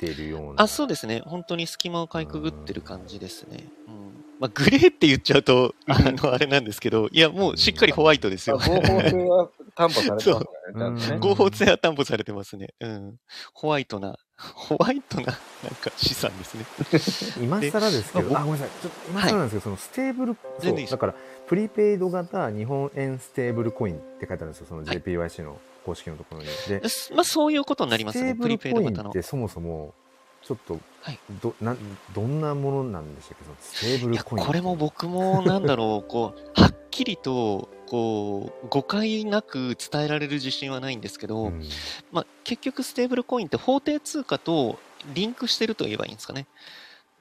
[0.00, 0.62] ているような。
[0.62, 1.22] あ、そうですね。
[1.26, 3.68] 本当に隙間をかいくぐってる感じですね。
[3.86, 4.24] うん。
[4.40, 8.56] まあ、グレーって言っちゃうと、あの、あれなんですけど、いや、もうしっかりホワイトですよ。
[8.56, 11.18] 合法性は担保されてますね。
[11.18, 12.68] 合法性は担保されてますね。
[12.80, 13.16] うん。
[13.52, 15.34] ホワイトな、ホワイトな、なん
[15.74, 16.64] か資産ですね。
[17.44, 18.68] 今更ですけど、であ、ごめんなさい。
[18.80, 21.14] ちょっと今更なんですけど、そのステーブル、全然だから、
[21.46, 26.48] プリペイド型日本円ステーブルコインって書いてあるんですよ、その JPYC の公式のところに。
[26.68, 28.30] で、すまあ、そういうことになりますね。
[28.30, 29.12] ステーブプリペイルコインド型のっ。
[29.12, 29.94] てそもそも、
[30.42, 31.78] ちょっと、はいどなん
[32.14, 33.44] どんなものなんでしたっけ？
[33.44, 34.44] そのステーブルコイン。
[34.44, 41.64] これも僕も、なんだろう、こう、はっきりと、こう、誤解なく伝えられる自信はないんですけど、うん
[42.12, 44.78] まあ、結局、ステーブルコインって法定通貨と
[45.14, 46.46] リンクしてると言えばいいんですかね。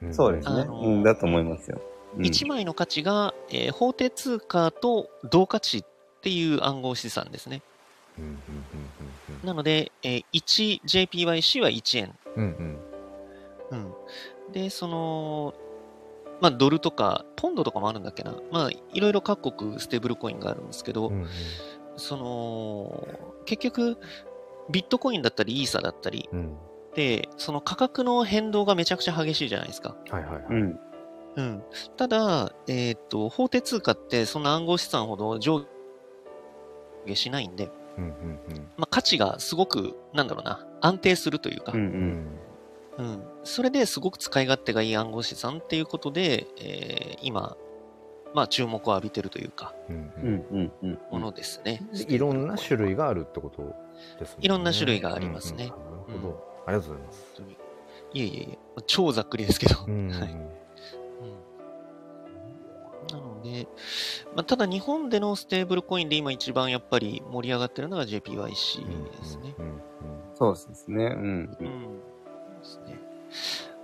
[0.02, 0.62] うんそうですね。
[0.62, 1.82] あのーうん、だと思いますよ。
[2.18, 5.84] うん1枚の価値が、えー法定通貨と同価値っ
[6.22, 7.62] ていう暗号資産ですね。
[9.44, 12.16] なので、えー 1JPYC は1円。
[12.36, 12.80] うんうん
[13.72, 14.52] うんうん。
[14.52, 15.54] で、その、
[16.42, 18.36] まあ、ドルとか、ポンドとかもあるんだっけな。
[18.52, 21.28] まあ、いろいろ各国ステーブルコインがあるんですけど、うんうん
[21.98, 23.08] その、
[23.46, 23.98] 結局、
[24.70, 26.58] ビットコインだったり、イーサだったり、うん
[26.96, 29.96] で、その価格の変動がめちゃくちゃ激しいじゃないですか。
[30.10, 30.44] はいはいはい。
[30.50, 30.80] うん。
[31.36, 31.64] うん。
[31.98, 35.66] ただ、えっ、と、法定通貨ってそんな暗号資産ほど上
[37.06, 41.84] 下しないんで、うんうんまあ、価値がすごく、なんだろうな、安定するというか、うんう。
[41.84, 42.28] うんん
[42.98, 43.24] うん。
[43.44, 47.56] それですごく使い勝手がいい暗号資産っていうことで、えー今、
[48.34, 51.00] まあ注目を浴びてるというか、うんううんんうんうん。
[51.12, 51.82] ものですね。
[51.94, 53.62] でいろんな種類があるってこと
[54.20, 54.38] ですね。
[54.42, 56.44] いろんな種類がありますねうんうんなるほど。
[56.68, 57.26] ありがとうございます。
[58.14, 58.58] いえいえいえ、
[58.88, 59.76] 超ざっくりですけど。
[59.88, 60.59] うんはいうんなの
[63.42, 63.68] で、
[64.36, 69.56] まあ、ただ日本でのステーブルコインで今一番やっぱり盛り上がってるのが JPYC ですね。
[69.58, 69.90] うんうんうん
[70.40, 71.04] そうですね。
[71.04, 71.58] うん。
[71.60, 72.00] うん。
[72.00, 72.98] ですね。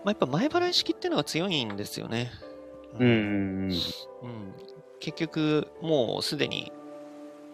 [0.06, 2.32] まあ、やっぱ前払い式っていうのが強いんですよね。
[2.98, 3.08] うん。
[3.08, 3.72] うん。
[3.72, 4.56] うん
[5.02, 6.72] 結局、もうすでに、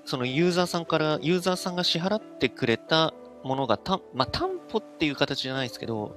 [0.05, 6.15] そのユーザーさんから、ユーザーさんが支払ってくれたものがた、まあ、担保っていう形じゃないですけど、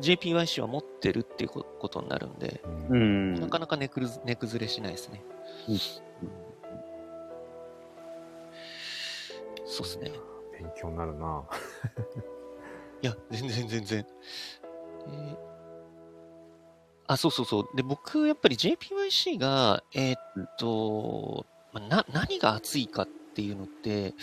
[0.00, 2.60] JPYC は持ってるっていうこことになるんで、
[2.90, 3.40] ううんん。
[3.40, 5.22] なかなか値崩れしないですね。
[5.68, 5.78] うん
[9.72, 10.10] そうですね。
[10.58, 11.44] 勉強になるな。
[13.02, 14.06] いや、全然全然。
[15.06, 15.50] えー
[17.06, 17.76] あ、そうそうそう。
[17.76, 24.14] で、僕、やっぱり JPYC が、えーっと、まあな、何が熱いかっていうのって、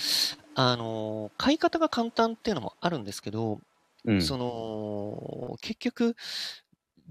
[0.59, 3.61] あの、買い方が簡単っていうのもあるんですけど、
[4.05, 4.21] うん。
[4.23, 6.15] その、結局、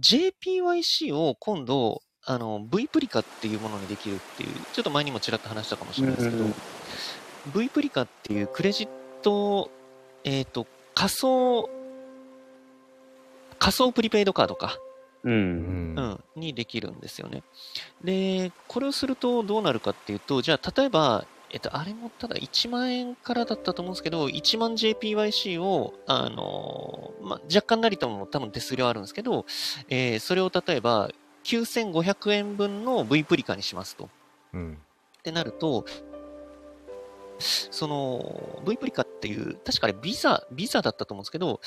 [0.00, 6.54] JPYC を今度、あの、V プリカっていうものにできるっていう、ちょっと前にもちらっと話したかもしれないですけど、うんうん
[7.54, 8.88] V プリカっていうクレジッ
[9.22, 9.70] ト、
[10.24, 10.66] えっ、と、
[10.96, 11.70] 仮想、
[13.60, 14.76] 仮想プリペイドカードか。
[15.22, 15.30] う。
[15.30, 17.44] うんんうん、にできるんですよね。
[18.02, 29.46] で、これをするとどうなるかっていうと、じゃあ、例えば、えっと、あれもただ1万円からだったと思うんですけど、1万 JPYC を、あのーまあ、若干なりとも多分手数料あるんですけど、
[29.88, 31.10] えーそれを例えば、
[31.44, 34.08] 9500円分の V プリカにしますと。
[34.52, 34.78] うん
[35.18, 35.84] ってなると、
[37.38, 41.60] その、V プリカっていう、確かあれビザ、ビザだったと思うんですけど、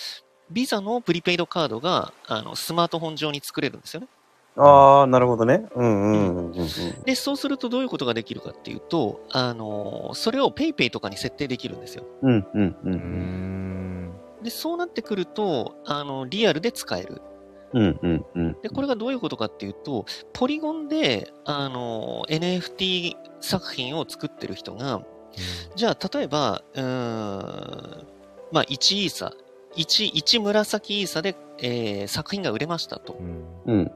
[0.50, 4.08] ビザのプリペイドカードが、あの、スマートフォン上に作れるんですよね。
[4.56, 5.68] ああ、なるほどね。
[5.76, 7.04] うんうんうんうん。
[7.06, 12.04] で、そうするとどういうことができるかっていうと、あの、それを PayPay とかに設定できるんですよ。
[12.22, 12.78] うんうんう。
[12.86, 14.12] うんん
[14.44, 17.22] で、そうなってくると、あの、リアルで使える。
[17.74, 18.58] うんうんうん。
[18.62, 25.02] で、これがどういうことかっていうと、ポリゴンで、あの、NFT 作品を作ってる人が、
[25.76, 28.08] じゃあ、例えば、うーん、
[28.52, 29.34] まあ、1イーサ、
[29.76, 33.24] 1、1紫イーサで、えー作品が売れましたとう。
[33.24, 33.92] んうん。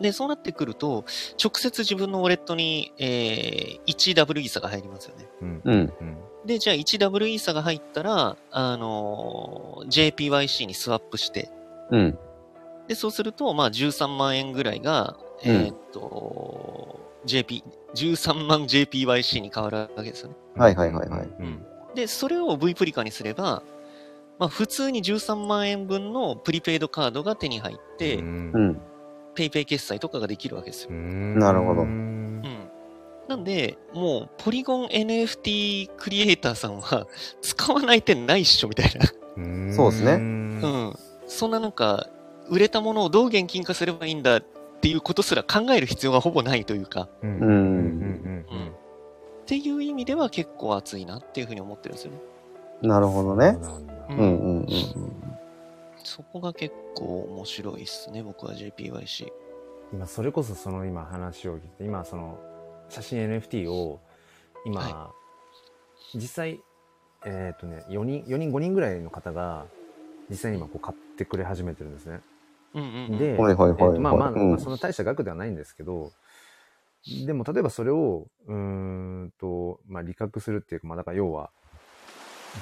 [0.00, 1.04] で、そうなってくると、
[1.42, 5.28] 直接自分のウォレットに、えー、1W イーサが入りますよね。
[5.42, 5.92] うんうん。
[6.00, 6.16] うん
[6.46, 11.50] で、じゃあ 1W イーサが入ったら、あのー JPYC にスワップして、
[11.90, 12.18] うん。
[12.88, 17.62] で、そうすると、まあ、13万円ぐらいが、うんえーっと、JP、
[17.94, 20.34] 13万 JPYC に変わるわけですよね。
[20.56, 21.64] はいはいはいはいうん
[21.94, 23.62] で、それを V プリカにすれば、
[24.38, 28.80] まあ、普通に13万円分のプリペイドカードが手に入って、うん
[29.30, 29.34] うん。
[29.34, 30.90] ペイペイ決済とかができるわけですよ。
[30.90, 32.70] なるほどうんうん。
[33.28, 37.06] なんで、もう、ポリゴン NFT クリエイターさんは、
[37.40, 39.06] 使わない手ないっしょ、みたいな。
[39.36, 40.94] うんそうですねうん。
[41.26, 42.08] そんななんか、
[42.48, 44.42] 売れたものをどう現金化すればいいんだっ
[44.80, 48.72] ていうことすら考える必要がほぼないというか、うんうんうんうん
[49.42, 52.18] っていう意味では結構熱いなっていうふうに思ってるんですよね。
[52.82, 53.58] なるほどうんね。
[53.60, 53.72] そ
[54.10, 54.66] うんうんうん
[56.04, 59.28] そこが結構面白いっすね、僕は JPYC。
[59.92, 62.38] 今それこそその今話を聞いて今その
[62.88, 64.00] 写真 NFT を
[64.64, 65.10] 今、は
[66.14, 66.60] 実際
[67.26, 69.66] えっ、とね4人4人5人ぐらいの方が
[70.28, 72.20] 実際に今こう買ってくれ始めてるんですね。
[72.74, 73.18] うんうんうん。
[73.18, 76.12] で、はいはいはいえーとまあまあ、うんまあそんな大した額ではないんですけど、
[77.26, 81.50] でも例えばそれを、うーんと、まあ利確するっていうか、まあだから要は、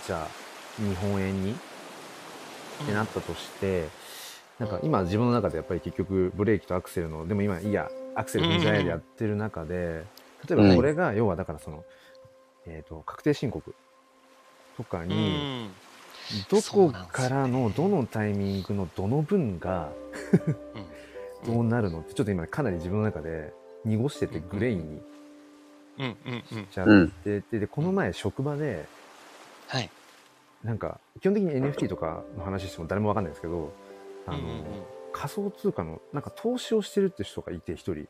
[0.07, 0.29] じゃあ、
[0.83, 1.57] 日本円に
[2.83, 3.89] ってなったとして、
[4.59, 10.05] なんか今自分の中でやっぱり結局ブレーキとアクセルの、でも今いいや、アクセル踏んじゃえでやってる中で、
[10.49, 11.85] 例えばこれが要はだからその、
[12.67, 13.75] えっ、と、確定申告
[14.77, 15.71] とかうに、ん。
[16.51, 19.93] どこからのどのタイミングのどの分が
[21.47, 21.55] うん。
[21.55, 23.53] どうなるのってちょっと今かなり自分の中で
[23.85, 25.01] 濁しててグレーに
[25.99, 26.67] うんうんうん。
[26.67, 26.87] しちゃっ
[27.25, 28.85] てて、でこの前職場で
[29.69, 29.91] はい。
[30.63, 33.73] なんか基本的に NFT とかの話しても誰もわかんないんですけど
[34.27, 34.63] あの、うんうんうん。
[35.13, 38.07] 仮想通貨のなんか投資をしてるって人がいて一人。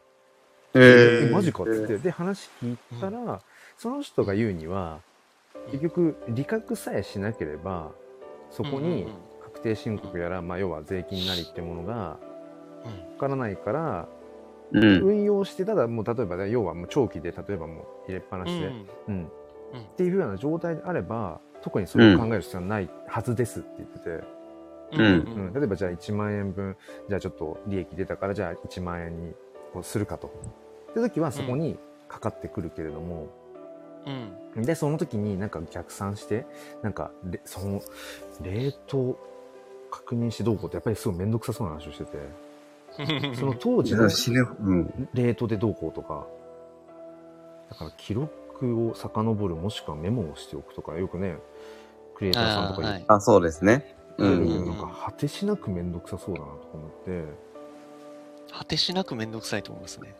[0.75, 3.41] ええマジかっつって、で話聞いたら、
[3.77, 5.01] その人が言うには
[5.71, 7.93] 結局利確さえしなければ
[8.51, 9.07] そこに
[9.43, 12.19] 確定申告やら、まあ、要は税金なりってものが
[12.85, 13.15] うん。
[13.15, 14.09] かからないから
[14.73, 14.99] うん。
[15.03, 19.15] 運用してただもう例えばね要はもう長期で例えばもう入れっぱなしで、うんうん。
[19.15, 19.27] うん。
[19.27, 24.11] っていうような状態であれば特にそれを考える必要はないはずですって言ってて、
[24.93, 25.03] うん。
[25.03, 25.53] うん。
[25.53, 26.77] 例えばじゃあ1万円分
[27.09, 29.35] じゃあちょっと利益出たからじゃあ1万円に
[29.73, 30.29] こうするかと。
[30.91, 31.79] って時はそこに
[32.09, 33.29] かかってくるけれども、
[34.57, 34.63] うん。
[34.63, 36.47] でその時になんか逆算して
[36.83, 37.83] なんかれその
[38.43, 39.19] 冷凍
[39.91, 42.49] 確認してどうこうってやっぱりすごい面倒くさそうな話をしてて。
[43.37, 44.49] その当時の死ぬ。
[44.61, 45.09] うん。
[45.15, 46.27] レートでどうこうとか、
[47.71, 48.31] だから記録
[48.67, 51.39] を遡るもしくはメモをしておくとか、よくね、
[52.17, 53.97] クリエイターさんとか言っあーはいあ、そうですね。
[54.19, 54.67] うん。
[54.67, 57.25] なんか果てしなくめんどくさそうだなとか思って、
[58.53, 60.15] 果てしなくめんどくさいと思いますね。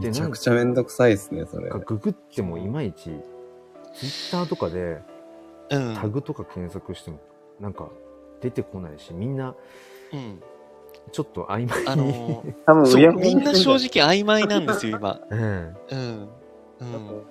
[0.00, 1.70] でめちゃくちゃめんどくさいですね、それ。
[1.70, 5.00] ググってもいまいち、ツイッターとかで
[5.70, 5.94] うん。
[5.96, 7.18] タグとか検索しても、
[7.60, 7.88] なんか
[8.40, 9.54] 出てこないし、みんな
[10.12, 10.42] うん。
[11.10, 11.88] ちょっと曖昧に。
[11.88, 15.20] あのーみんな正直曖昧なんですよ、今。
[15.30, 15.76] う ん。
[15.90, 16.28] うん。
[16.80, 17.22] うん。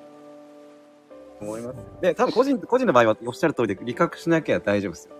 [1.39, 1.77] 思います。
[2.01, 5.15] で、多分個人、個人の場合はおっしゃる通りで、利確しなきゃ大丈夫ですよ。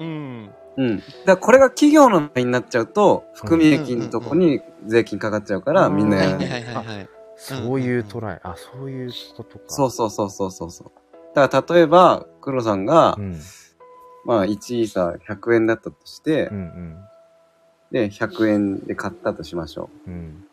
[0.00, 0.50] うん。
[0.76, 0.98] うん。
[0.98, 6.62] だからこれが企業の場合になっちゃうと、含み益のとこに税金かかっちゃうから、うんみんなはいはいやらない。
[6.62, 7.08] はいはいはい。
[7.36, 9.64] そういうトライ、あ、そういうことか。
[9.68, 10.90] そうそうそうそうそうそう。
[11.34, 13.40] だから例えば、黒さんが、うん。
[14.26, 16.96] まあ1イーサー100円だったとして、うんうん。
[17.90, 20.44] で、100円で買ったとしましょうん。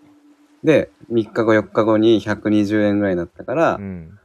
[0.64, 0.66] う。
[0.66, 4.20] で、3日後、4日後に120円ぐらいになったから、うん。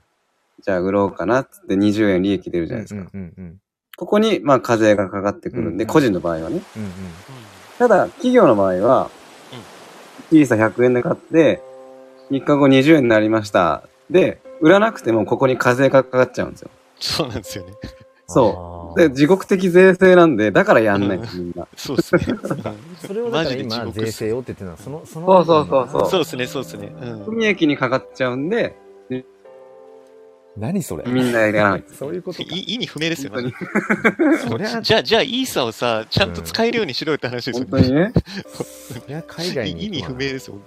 [0.62, 3.10] じゃあ売ろうかなっつって20円利益出るじゃないですか。
[3.12, 3.58] うんうん
[3.94, 6.62] ここに、まあ、課税がかかってくるんで、うん個人の場合はね。
[6.76, 6.92] うん
[7.78, 9.10] ただ、企業の場合は、
[10.30, 11.62] イーサ100円で買って、
[12.30, 13.82] 3日後20円になりました。
[14.10, 16.70] で、売らなくてもここに課税がかかっちゃうんですよ。
[17.00, 17.74] そうなんですよね。
[18.28, 18.81] そう。
[18.96, 21.66] で、自国的税制なんで、だからやんないんです、みんな。
[21.76, 22.22] そうですね。
[23.06, 25.26] それをだからマジで地今、税制をって言ってるのは、その、その。
[25.26, 26.92] そうそうそうそうそうですね、そうですね。
[27.00, 27.18] うん。
[27.24, 28.76] 含益にかかっちゃうんで、
[30.56, 31.04] 何それ？
[31.06, 31.84] みんなやらない。
[31.98, 33.52] そういうこと意味不明ですよね。
[34.46, 37.70] そり ゃ、じゃあ、じゃあ、イーサをさ、ちゃんと使えるようにしろよって話ですよね。
[37.70, 38.12] 本当にね。
[38.52, 38.64] そ
[39.08, 40.58] りゃ海外に意味不明ですよ、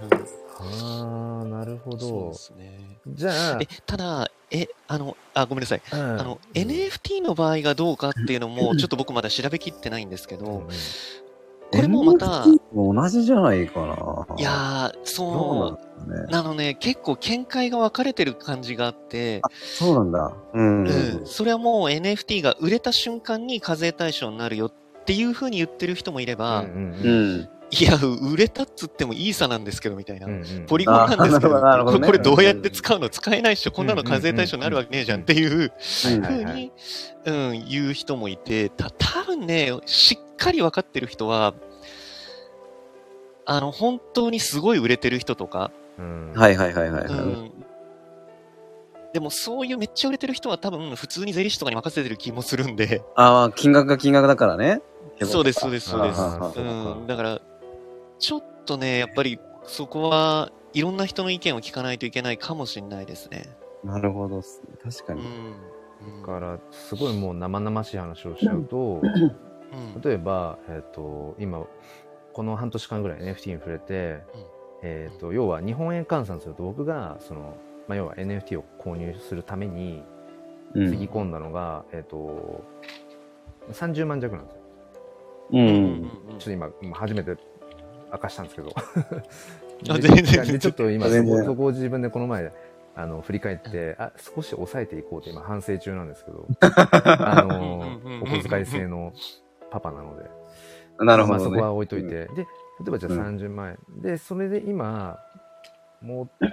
[0.00, 0.22] 本当に。
[0.58, 2.34] ああ、なるほうん、そうどで。
[2.34, 2.98] すね。
[3.08, 5.82] じゃあえ、、ただ、え、あの、あ、ごめんなさい。
[5.90, 10.66] ああの、NFT の場合がどうかっていうのも、ちょっと僕まだ調べきってないんですけど、
[11.72, 14.36] これもまた、同じじゃないかな。
[14.38, 16.26] いやー、どうそう、なね。
[16.30, 19.40] なのね、結構見解が分かれてる感じがあって、
[19.78, 20.36] そうなんだ。
[20.52, 20.86] うん。
[20.86, 20.90] う
[21.22, 24.72] ん、それはもう NFT が売れた瞬間に課税対象になるよっ
[25.04, 27.48] ていうふうに言ってる人もいれば、うんうんううんん。
[27.72, 30.26] いや、売れたっつってもイーサなんですけど、みたいな。
[30.26, 35.72] うんうんポリゴンなんですけど、どねこれこれどうやって使うの使えないっしょ、こんなの課税対象になるわけねえじゃんっていう
[36.04, 36.72] はいふうに、
[37.24, 41.54] うん、言う人もいて、た、多分ね、しっかり分かってる人は、
[43.46, 47.04] あの、本当にすごい売れてる人とか、うんはいはいはいはい。
[47.04, 47.52] はいうん。
[49.12, 54.80] でもそういうめっちゃ売れてる人は多分普通に税理士とかに任せてる気もするんで、ああ、金額が金額だからね。
[55.24, 56.20] そうです、そうです、そうです。
[56.60, 57.40] うん、だから、
[58.22, 63.48] ちょっとね、やっぱりそこはいろんな人の意見を聞かないといけないかもしれないですね。
[63.82, 64.40] なるほど。
[64.82, 65.18] 確かうん。
[65.18, 65.26] に。
[65.26, 71.64] うんだから、すごいもう生々しい話をしちゃうと、うん例えば、えっ、と、今、
[72.32, 74.44] この半年間ぐらい NFT に触れて、うん
[74.82, 77.56] えっ、と、要は日本円換算すると僕が、その、
[77.88, 80.02] まあ、要は NFT を購入するために、
[80.74, 82.64] うつぎ込んだのが、えっ、と、
[83.70, 84.60] 30万弱なんですよ。
[85.52, 85.56] う。
[85.56, 86.10] うんん。
[86.30, 87.36] ちょっと今、今初めて
[88.12, 88.72] 明かしたんですけど。
[89.90, 92.52] あで全然でちょっと今そこ、そこを自分でこの前、
[92.94, 99.12] あの、振り返って、あ、少し抑えていこうって今反省中なんですけど、 あのうんうんうんうん、お小遣い制の
[99.70, 100.30] パパなので。
[100.98, 101.44] なるほどね。
[101.44, 102.08] まあそこは置いといて。
[102.08, 102.46] で、例
[102.88, 104.02] えばじゃあうん30万円。
[104.02, 105.18] で、それで今、
[106.00, 106.46] もう、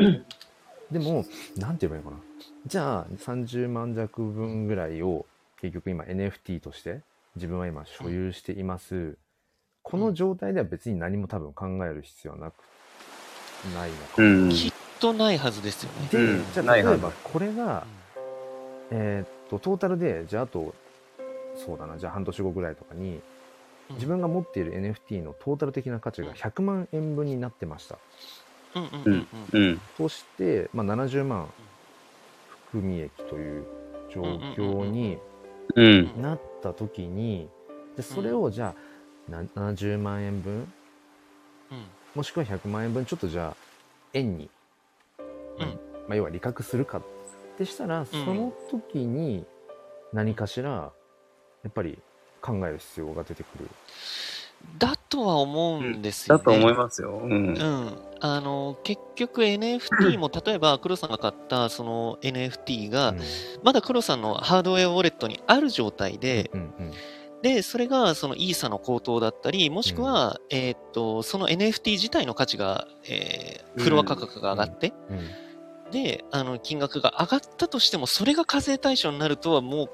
[0.92, 1.26] でも、
[1.58, 2.18] なんて言えばいいのかな。
[2.66, 5.26] じゃあ、30万弱分ぐらいを、
[5.62, 7.02] 結局今 NFT として、
[7.36, 9.18] 自分は今所有しています。
[9.84, 12.54] この状態では別に何も多分考える必要はなく、
[13.74, 14.14] ないのか。
[14.18, 14.50] うん。
[14.50, 16.08] きっとないはずですよね。
[16.12, 17.86] で、うんじゃないはずあ例えばこれが、
[18.92, 20.74] えーっと、トータルで、じゃああと、
[21.56, 23.22] そうだな、じゃあ半年後ぐらいとかに、うん
[23.96, 27.98] 自分が持っている NFT のトータル的な価値が100万円分になってました。
[28.76, 29.82] うんうんうんうんうん。
[29.98, 31.50] そして、まあ、70万
[32.72, 33.66] 含み益という
[34.14, 35.18] 状況に
[35.76, 36.22] うん。
[36.22, 37.50] なった時に、
[37.96, 38.76] でそれをじゃあ、な
[39.30, 41.86] 70万円分、うん。
[42.16, 43.56] もしくは100万円分、ちょっとじゃあ、
[44.14, 44.50] 円に、
[45.60, 45.68] うん。
[46.08, 47.02] まあ、要は利確するかっ
[47.58, 49.46] てしたら、その時に
[50.14, 50.92] 何かしら、や
[51.70, 51.98] っぱり
[52.42, 53.70] 考える必要が出てくる。
[54.78, 56.44] だとは思うんですよね。
[56.44, 57.22] だと思いますよ。
[57.24, 57.32] うん。
[57.32, 57.52] う。
[57.54, 63.20] ん、あの結局 NFT も 例えば黒さんが買ったその NFT が、うん。
[63.64, 66.94] まだ黒さんのハードウェアウォレットにある状態で、うんうん
[67.42, 75.20] でそれがそのイーサの高騰だったりもしくは、えーっとその NFT 自体の価値が、えーフロア価格が上がって、うん
[75.92, 79.90] であの金額が上がったとしてもそれが課税対象になるとはも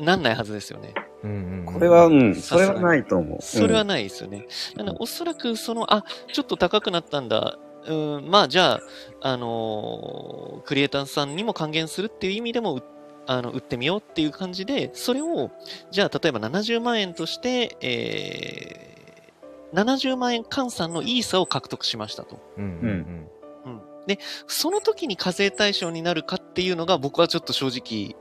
[0.00, 0.92] うなんないはずですよね。
[1.22, 2.34] うんうんうんこれは、うん。
[2.34, 3.38] それはないと思う。
[3.42, 4.46] それはないですよね。
[4.76, 7.58] なので、おそらく、その、あ、ちょっと高くなったんだ。
[7.86, 8.80] うん、まあ、じゃあ、
[9.20, 12.82] あのークリエイターさんにも還元するっていう意味でも、う
[13.26, 15.50] あの、売ってみようっていう感じで、それを、
[15.90, 22.38] じゃあ、例えば70万円として、えー、70万円換算のイーサを獲得しましたと。
[22.56, 23.28] うんうん
[23.64, 23.80] うん。
[24.06, 28.16] で、その時に課税対象になるかっていうのが、僕はちょっと正直、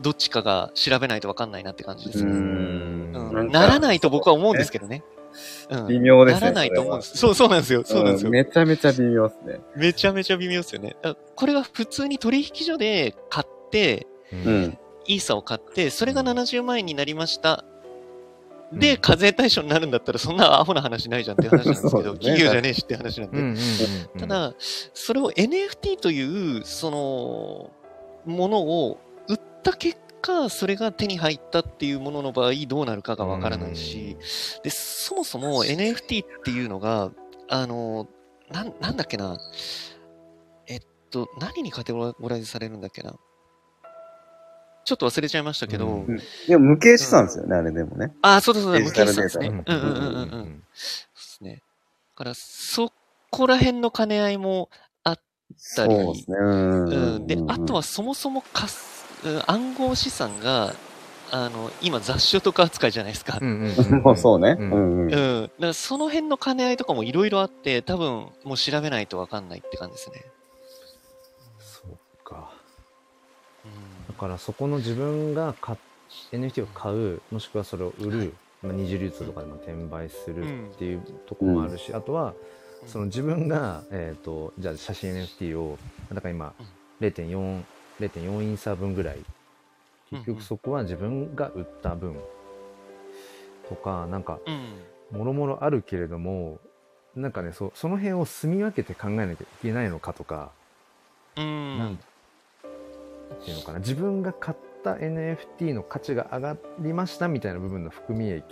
[0.00, 2.32] どっちかが調べないとわかんないなって感じですね。
[2.32, 5.02] ううんうんならないと僕は思うんですけどね。
[5.68, 7.16] うん微妙ですねならないと思うんです。
[7.16, 7.82] そう、そうなんですよ。
[7.84, 8.30] そうなんですよ。
[8.30, 9.60] めちゃめちゃ微妙ですね。
[9.76, 10.96] めちゃめちゃ微妙ですよね。
[11.02, 14.78] だこれが普通に取引所で買って、ううんん。
[15.06, 17.64] イーサを買って、それが70万円になりました。
[17.68, 17.74] うん
[18.72, 23.38] で、課税対象になるんだったら、そんなアホな話ないじゃんって話なんですけど、 ね企業じゃねえしって話なんで。
[23.38, 23.58] うんうんうん
[24.14, 27.70] うんただ、それを NFT という、その、
[28.24, 28.98] ものを
[29.28, 34.16] 売った結かそれが手に入ったっていうものの場合どうなるかがわからないし、
[34.62, 37.12] で、そもそも NFT っていうのが、
[37.50, 38.08] あの、
[38.50, 39.38] なん、なんだっけな、
[40.66, 40.80] えっ
[41.10, 43.16] と、何にカテゴライズされるんだっけな。
[44.84, 46.04] ちょっと忘れちゃいましたけど、
[46.46, 48.12] でも無形資産ですよね、あれでもね。
[48.22, 49.48] あ、そうだそうだ、無形資産ですね。
[49.48, 50.58] うんうんうんうんうん。
[50.60, 50.64] で
[51.16, 51.62] すね。
[52.16, 52.92] だから、そ
[53.30, 54.70] こら辺の兼ね合いも
[55.04, 55.16] た
[55.56, 56.36] そうりですね。
[56.38, 60.74] うんうん、で、あとは、そもそもかす、うん暗号資産が、
[61.30, 63.38] あの、今雑所とか扱いじゃないですか。
[63.40, 64.56] うんうんうんもう そうね。
[64.58, 65.12] ううんんうん。
[65.12, 65.42] うん。
[65.42, 70.24] だからその辺の兼ね合いとかもいろいろあって、多分もう調べないとわかんないって感じですね。
[74.14, 75.78] からそこの自分が買っ
[76.32, 82.34] NFT を買う、もしくはそれを売る、まあ、二次流通とかでも転売するっていうところもあるし、あとはん。
[82.86, 85.78] その自分が、えっ、と、じゃあ写真 NFT を、
[86.12, 86.52] だから今
[87.00, 87.62] 0.4、
[88.00, 89.18] 0.4インサー分ぐらい、
[90.10, 92.16] 結局そこは自分が売った分
[93.68, 95.18] とか、なんか、うん。
[95.18, 96.58] もろもろあるけれども、
[97.14, 100.50] なんかね、そその辺を住み分けて考えなきゃいけないのかとか、
[101.36, 101.78] うん。
[101.78, 101.98] なん
[103.34, 103.78] ていうのかな。
[103.78, 108.44] 自分が買った NFT の価値が上がりましたみたいな部分の含み益っ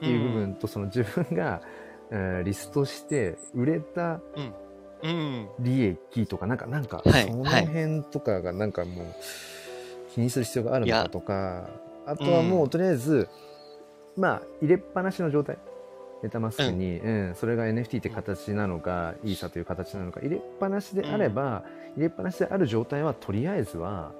[0.00, 1.60] ていう部分と、その自分が、
[2.10, 4.20] えーリストして売れた
[5.02, 5.48] うん。
[5.60, 9.06] 利益とかなんかなんかはいその辺とかがなんかもう
[10.14, 11.68] 気にする必要があるのかとか
[12.06, 13.28] あとはもうとりあえず、
[14.16, 15.58] まあ入れっぱなしの状態
[16.22, 17.34] メタマスクに、うん。
[17.34, 21.64] それが NFT って形なのか、イーサという形なのか入れっぱなしであれば、
[21.96, 24.12] 入れっぱなしである状態はとりあえずは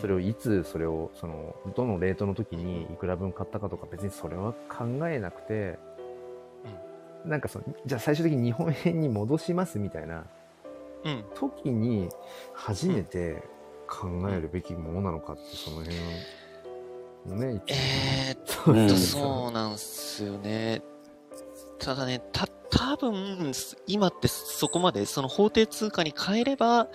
[0.00, 5.78] それをいつそれをそのどのレートの時にいくら分買ったかとか別にそれは考えなくて、
[7.24, 10.24] なんかそのじゃあ最終的に日本円に戻しますみたいな
[11.04, 11.24] うん。
[11.34, 12.08] 時に
[12.54, 13.42] 初めて
[13.88, 15.96] 考えるべきものなのかってその辺
[17.26, 20.82] のねえーっと、そうそうなんですよね。
[21.78, 23.52] ただね、た、多分
[23.86, 26.88] 今ってそこまで、その法定通貨に変えれば、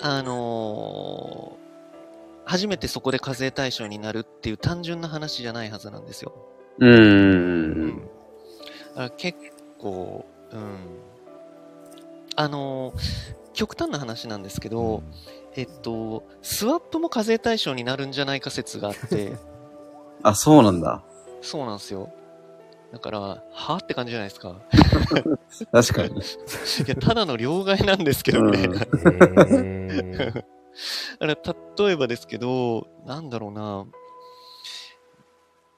[0.00, 1.60] あのー
[2.46, 6.34] 初めてそこで課税対象になるっていう単純な話じゃないはずなんですよ。
[6.80, 6.90] うん。
[6.90, 7.00] う。
[8.96, 9.38] うん結
[9.78, 10.76] 構、うん。
[12.34, 15.02] あのー極端な話なんですけど、
[15.54, 19.32] えっと、スワップも課税対象になるんじゃないか説があって、
[20.22, 21.02] あ、そうなんだ。
[21.42, 22.10] そうなんですよ。
[22.92, 23.20] だから、
[23.52, 24.60] はって感じじゃないですか。
[25.72, 26.16] 確かに。
[26.16, 26.22] い
[26.86, 28.74] や、ただの両替なんですけど、みたいな。
[28.74, 30.44] うんへー
[31.18, 31.36] あれ、
[31.78, 33.86] 例えばですけど、なんだろうな。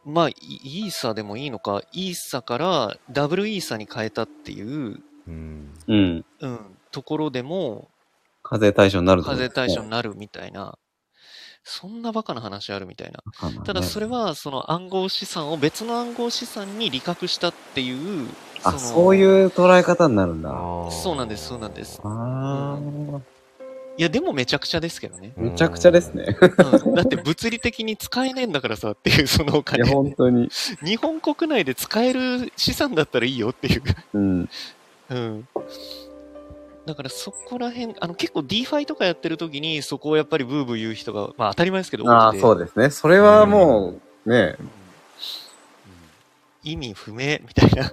[0.04, 6.24] まあ、イイーサでもいいのか、イーサからダブルイーサに変えたっていう、うんうん。
[6.40, 7.88] うん、ところでも、
[8.42, 10.76] 課税対象になる課税対象にななるみたいな、
[11.64, 13.22] そんなバカな話あるみたいな。
[13.50, 18.28] るただそれは、その暗号資産を別の暗号資産に利確したっていう、
[18.64, 20.50] あ、のそういう捉え方になるんだ。
[20.90, 22.00] そうなんです、そうなんです。
[22.02, 22.78] あ
[23.98, 25.34] いや、でもめちゃくちゃですけどね。
[25.36, 25.50] ー。
[25.50, 26.36] むちゃくちゃですね。
[26.84, 29.84] うん、だって物理的に使えねえんだからさっていう、そのおいや、金。
[29.84, 30.48] 本当に。
[30.82, 33.82] 日本国内で使える資産だったらいいよっていう。
[34.14, 34.48] うん。
[35.10, 35.48] うん。
[36.86, 42.40] だからそこら辺、あの結構 DeFi とかやってる時にそこをやっぱりブーブー言う人が、まあ当たり前ですけどああ、多くて。
[42.40, 42.90] そうですね。
[42.90, 43.94] それはも
[44.26, 44.68] う、ねうん
[46.64, 47.92] 意味不明みたいな。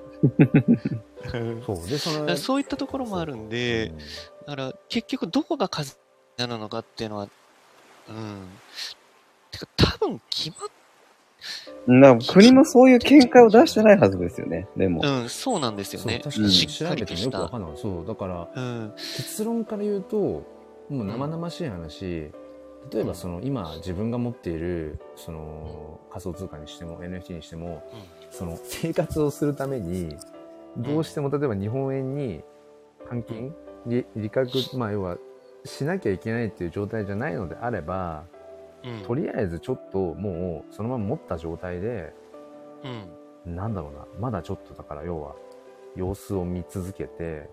[1.33, 3.91] う んそうでそのだからそういったところもあるんで、
[4.45, 5.97] だから結局どこが数
[6.37, 7.27] になるのかっていうのは、
[8.07, 8.47] うん。
[9.51, 10.69] てか多分決まっ、
[11.87, 14.67] なんか国もそういう見解を出してないはずですよね。
[14.75, 15.01] でも。
[15.03, 16.21] うん、そうなんですよね。
[16.23, 17.19] そう確かに調べても。
[17.19, 18.93] よくわかんないそうだからうん。
[18.95, 20.17] 結論から言うと
[20.89, 22.31] もう生々しい話、
[22.91, 27.83] 例えばその今自分が持っているその仮想通貨にしても NFT にしても、
[28.31, 30.15] その生活をするために
[30.77, 32.41] どうしても例えば日本円に
[33.09, 33.55] 換金
[33.85, 35.17] 利利確まあ要は
[35.65, 38.25] しなきゃいけないっていう状態じゃないのであれば
[38.83, 39.03] うん。
[39.03, 42.13] とりあえずちょっともうそのまま持った状態で
[43.45, 43.55] うん。
[43.55, 45.35] なんだろうなまだちょっとだから要は
[45.95, 47.49] 様子を見続けて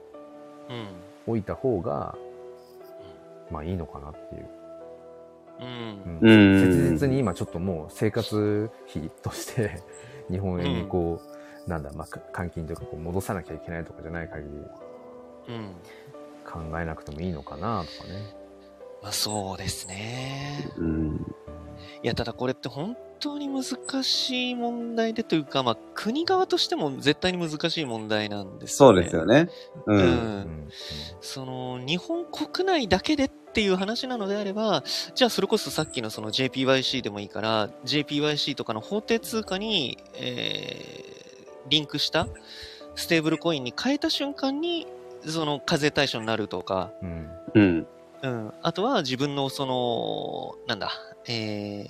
[0.68, 0.86] うん。
[1.26, 2.16] おいた方が
[3.50, 4.48] まあいいのかなっていう。
[5.60, 6.20] うん。
[6.22, 9.82] うんうん切実に今ちょっともう生活費として
[10.30, 11.20] 日本円にこ
[11.66, 15.74] う、なんだ、まあ、か換金というかこう戻さなきゃいけないとかじゃない限りうん。
[16.44, 18.45] 考えなくてもいいのかなとかね。
[19.02, 20.70] まあそうですね。
[20.76, 21.26] うん。
[22.02, 23.64] いや、ただこれって本当に難
[24.02, 29.02] しい問題でというか、まあ国側としても絶対に難しい問題なんですそうね。
[29.02, 29.48] ですよね。
[29.86, 29.94] う。
[29.94, 30.02] うんん。
[30.02, 30.68] うん
[31.20, 42.28] その、日本国内だけでっっていう話なのであれば、じゃあそれこそさっきのその JPYC でもいいから、JPYC とかの法定通貨に、えー、リンクした
[42.96, 44.86] ステーブルコインに変えた瞬間に、
[45.24, 47.30] その課税対象になるとか、うん。
[47.54, 47.86] うん。
[48.22, 50.90] うん、あとは自分のその、なんだ、
[51.28, 51.84] え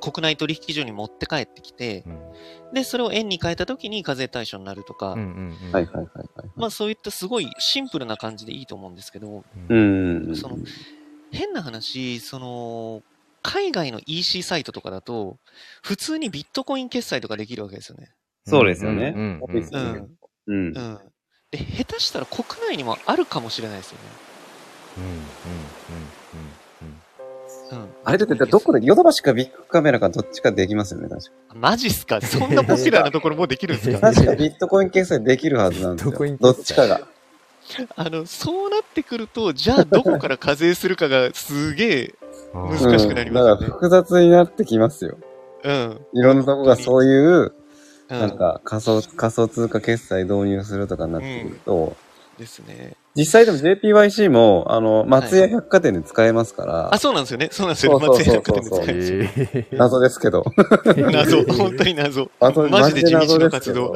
[0.00, 2.74] ー、国内取引所に持って帰ってきて、うん。
[2.74, 5.72] で、それを円に変えた時に課税対象になるとか、うんうんうん。
[5.72, 6.50] はいはいはいはい。
[6.56, 10.36] まあそういったすごいシンプルな感じでいいと思うんですけど、うん。
[10.36, 10.58] その
[11.30, 13.02] 変な話、その、
[13.42, 15.38] 海外の EC サイトとかだと、
[15.82, 18.10] 普通にビットコイン決済とかできるわけですよね。
[18.44, 19.42] そうですよねうん。
[19.44, 20.16] うん。
[20.74, 20.98] うん。
[21.50, 24.25] で、下手したら国内にもあるかもしれないですよね。
[24.98, 25.10] うんうん
[27.70, 27.88] うん。
[28.04, 31.30] あれだってどこで、ヨドバシかビッグカメラかどっちかできますよね、確か。
[31.54, 32.20] マジっすか？
[32.20, 34.12] そんなポピュラーなところもうできるんですか？
[34.14, 36.36] 確かビットコイン決済できるはずなんですよ。
[36.40, 37.00] どっちかが。
[37.96, 42.14] あの、そうなってくると、じゃあどこから課税するかがすげえ、
[42.54, 42.78] うん。
[42.78, 45.18] 難しくなりますよねうんだから複雑になってきますよ。
[45.64, 46.00] うん。
[46.12, 47.52] いろんなとこがそういう、
[48.08, 51.96] うん、なんか仮想、仮想通貨決済導入するとかになってくると、
[52.38, 52.94] ですね。
[53.16, 57.48] 実際でも JPYC も、あの、松屋百貨店で使えますから、あ、そうなんですよね。
[57.50, 58.04] そうなんですよね。
[58.04, 59.18] そうそうそう松屋百貨店で使えるんですよ。
[59.54, 60.44] えー謎ですけど。
[61.12, 62.30] 謎、本当に謎。
[62.40, 63.94] 謎マジで地道活動。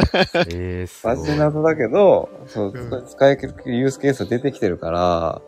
[0.48, 5.42] えー、すごいマジで謎だけど、そう、うん使えるユースケースが出てきてるから、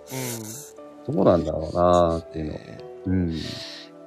[1.09, 1.15] うん。
[1.15, 2.53] どうなんだろうなっていうの。
[2.53, 3.31] ねうん。
[3.33, 3.41] い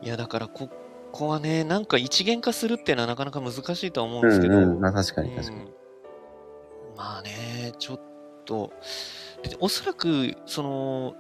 [0.04, 0.70] や、だから、こ
[1.12, 4.54] こはね、なんか一元化するっていうのはなかなか難しいとは思うんうですけど。
[4.54, 4.80] んうん。
[4.80, 5.58] まあ確かに確かに。
[5.58, 5.70] うん
[6.98, 8.00] まあね、ちょっ
[8.46, 8.72] と、
[9.50, 11.16] でおそらく、その、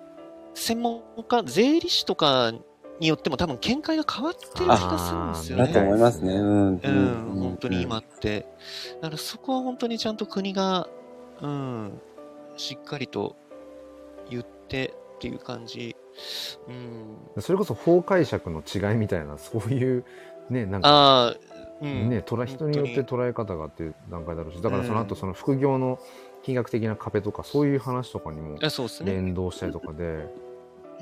[0.54, 2.54] 専門家、税理士とか
[3.00, 5.80] によっても多分見解が変わってる気がするんですよだとね。
[5.82, 6.34] 思いますね。
[6.34, 6.68] うん。
[6.78, 8.48] うん、本当に今って。
[9.02, 10.88] だからそこは本当にちゃんと国が、
[11.42, 12.02] うん、
[12.56, 13.36] しっかりと
[14.30, 15.96] 言ってっていう感じ。
[16.68, 17.42] うん。
[17.42, 20.06] それこそ法解釈の違いみたいな、そういう、
[20.50, 21.36] ね、なんか、ああ、
[21.82, 22.10] うん。
[22.10, 26.00] ね、人によって捉え方がっていう段階だろうし、だからその後その副業の
[26.46, 28.60] 金額的な壁とか、そういう話とかにも。
[29.04, 30.30] 連動したりとかで、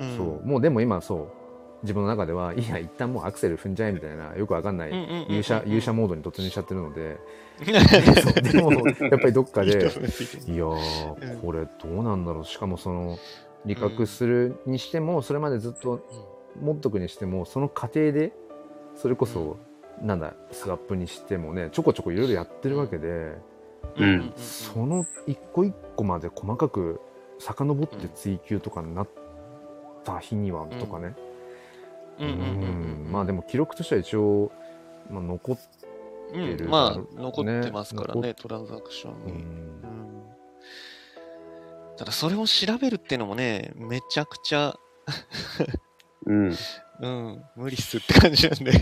[0.00, 0.16] うん。
[0.16, 1.28] そう、もうでも今そう、
[1.82, 4.90] 自分の中では、いや、一旦もうアクセル踏んじゃえみたいな、よくわかんない
[5.28, 7.18] 勇者、勇者モードに突入しちゃってるので、
[8.52, 12.44] でも、やっぱりどっかで、 いやー、これどうなんだろう。
[12.46, 13.18] しかもその、
[13.66, 16.00] 理覚するにしても、それまでずっと
[16.58, 18.32] 持っとくにしても、その過程で、
[18.94, 19.58] それこそ、
[20.00, 23.53] なんだ、スワップにしてもね、ちょこちょこいろいろやってるわけで、うん
[24.36, 27.00] その一個一個まで細かく
[27.38, 29.08] 遡って追求とかになっ
[30.04, 31.14] た日にはとかね。
[32.18, 32.28] うん。
[32.28, 32.32] うん。
[32.32, 33.04] うん。
[33.04, 33.12] うん。
[33.12, 34.50] まあでも記録としては一応、
[35.10, 35.58] まあ、残っ
[36.32, 36.56] うん。
[36.56, 39.32] るまあ、残ってますからね、ねトランザクションうに。
[39.32, 39.38] うん。
[39.40, 40.24] ん。
[41.96, 44.76] ただ、それを調べるっていうのもね、めちゃくちゃ、
[46.26, 46.52] うん。
[47.00, 48.72] うん、無理っすって感じなんで。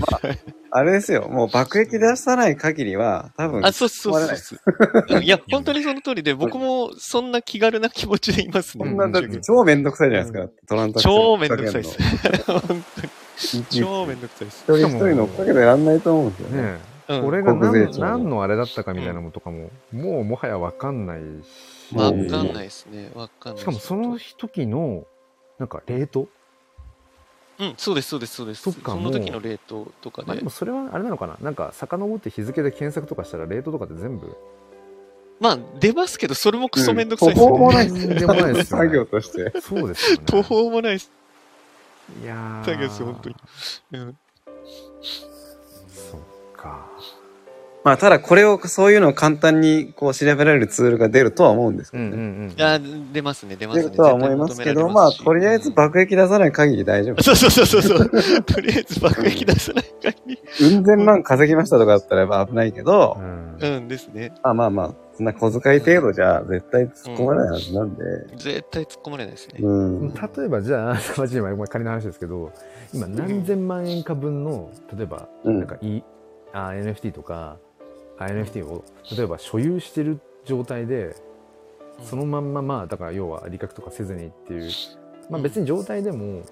[0.70, 1.28] あれですよ。
[1.28, 5.16] もう爆撃出さない限りは、多分、あ、そうそうそうそう。
[5.16, 8.84] うんいや、本当にその通りで、僕もそんな気軽な気持ちでいますね。
[8.84, 10.52] こんな、だって超めんどくさいじゃないですか。
[10.66, 11.98] トランザクション超めんどくさいです。
[12.46, 12.82] 本当に。
[13.36, 14.64] 一超めんどくさいです。
[14.64, 16.62] 人一人乗っかけてやんないと思うんですよね。
[16.62, 23.10] ねこれが何何のあれだったかみたいなのとかも、もうもはやわかんないし、わかんないですね。
[23.14, 23.60] わかんない。
[23.60, 25.04] しかもその時の、
[25.58, 26.28] なんかレート
[27.58, 28.62] うん、そうです、そうです、そうです。
[28.62, 30.50] そっかその時のレートとかでまあでも。
[30.50, 31.36] それはあれなのかな？
[31.40, 34.34] なんか遡って日付で検索とかしたらレートとかって全部？
[35.38, 37.76] まあ、出ますけど、それもクソめんどくさいです途方もね。
[37.76, 39.60] ないでもないですよね作業として。
[39.60, 40.24] そうですよね。
[40.24, 41.10] 途方もないです
[42.22, 43.36] いやー作業ですよ、本当に。
[43.92, 44.16] うん。
[47.84, 52.16] まあ、ただこれを、そういうのを簡単にこう調べられるツールが出るとは思うんですけどね。
[52.16, 52.78] んあ、
[53.12, 53.82] 出ますね、出ますね。
[53.84, 57.22] 出るとは思いますけど、まあ、とりあえず爆撃出さない限り大丈夫。
[57.22, 58.42] そうそうそうそうそう。
[58.42, 60.42] とりあえず爆撃出さない限り。
[60.60, 64.32] うん千万稼ぎましたとかだったらやっぱ危ないけど、うんうんですね。
[64.42, 68.04] まあまあまあ、そんな小遣い程度じゃ絶対突っ込まないはずなんで、
[68.36, 69.58] 絶対突っ込まれないですね。
[69.60, 70.14] うん。
[70.14, 72.52] 例えばじゃあ、マジで今仮の話ですけど、
[72.92, 76.02] 今何千万円か分の、例えば、うんなんか、い
[76.52, 77.71] あ NFT とか、あ
[78.26, 78.84] NFT を
[79.16, 81.14] 例えば所有してる状態で、
[82.02, 84.70] そのまんままあだから要は利確とかせずにっていう
[85.30, 86.42] まあ別に状態でも、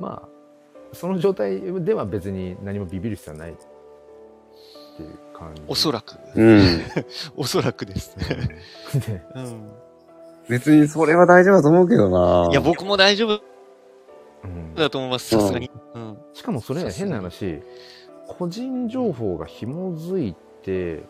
[0.00, 0.28] まあ
[0.92, 3.54] その状態では別に何もビビる必要はないっ
[4.96, 6.16] ていう感じおそらく。
[6.34, 6.60] うん。
[7.36, 8.48] おそらくですね。
[8.94, 9.72] う んでうん。
[10.48, 13.40] 別にそれは大丈夫だと思うけどないや、僕も大丈夫
[14.42, 15.70] うんだと思います、さすがに。
[15.94, 16.18] うん。
[16.32, 17.62] しかもそれ変な話
[18.38, 21.02] 個人情報が紐づいて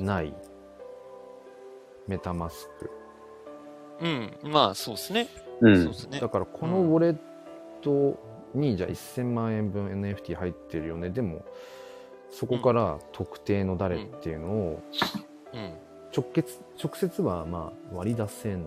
[0.00, 0.34] ない
[2.06, 2.90] メタマスク
[4.00, 4.38] うん。
[4.42, 5.28] まあ、そうですね。
[5.60, 6.28] うんそうですねだ。
[6.28, 7.16] からこのウォレッ
[7.82, 8.18] ト
[8.54, 11.44] にじゃあ1000万円分 NFT 入ってるよねでも
[12.30, 14.82] そこから特定の誰っていうのを
[15.52, 15.72] うん。
[16.16, 18.60] 直結直接はまあ割り出せない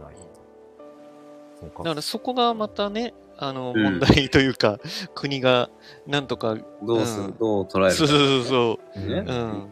[1.64, 3.84] のかだからそこがまたね、あの、うん。
[3.84, 4.80] 問題というか、
[5.16, 5.70] 国が
[6.06, 6.56] なんとか、
[6.86, 7.38] どうする、うん。
[7.40, 9.24] どう捉えるそうそうそうそう、ね。
[9.28, 9.70] うん。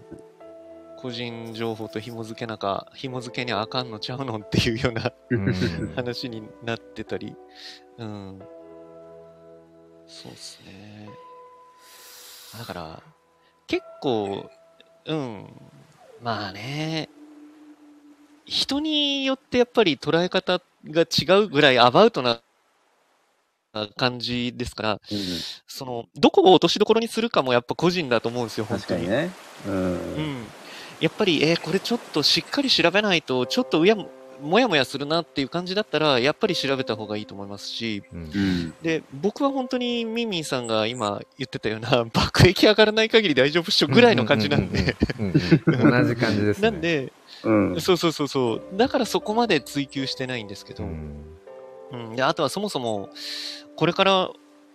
[0.97, 5.93] 個人情報と紐付けなか、紐付けにあかんのちゃうのっていうようなうん。
[5.95, 7.35] 話になってたり、
[7.99, 8.39] うん。
[10.07, 11.07] そうですね。
[12.57, 13.03] だから、
[13.67, 14.49] 結構、
[15.05, 15.47] うん。
[16.21, 17.07] まあね、
[18.45, 22.41] 人によってやっぱり捉え方が違うぐらいアバウトな
[23.87, 25.19] 感じですから、うん
[25.67, 29.07] その、どこを落としどころにするかもやっぱ個人だと思うんですよ、本当に。
[29.07, 29.31] 確かにね。
[29.67, 29.73] うん。
[29.73, 30.47] うん。
[30.99, 34.09] やっぱり、えーこれちょっとしっかり調べないと、ちょっとうやも、
[34.41, 38.73] もやもやするなっていう感じだったら、やっぱり調べた方がいいと思いますし、うんうん。
[38.81, 47.11] で、僕は本当にミンミンさんが今言ってたような、 爆撃上がらない限り大丈夫っしょぐらいの感じなんで、同じ感じですねなんで、
[47.43, 47.81] うん。
[47.81, 51.39] そうそうそうそう、だからそこまで追求してないんですけど、うん
[51.91, 53.09] うん、であとはそもそも、
[53.79, 54.29] これから、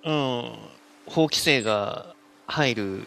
[0.07, 0.53] うん、
[1.05, 2.15] 法規制が
[2.47, 3.07] 入る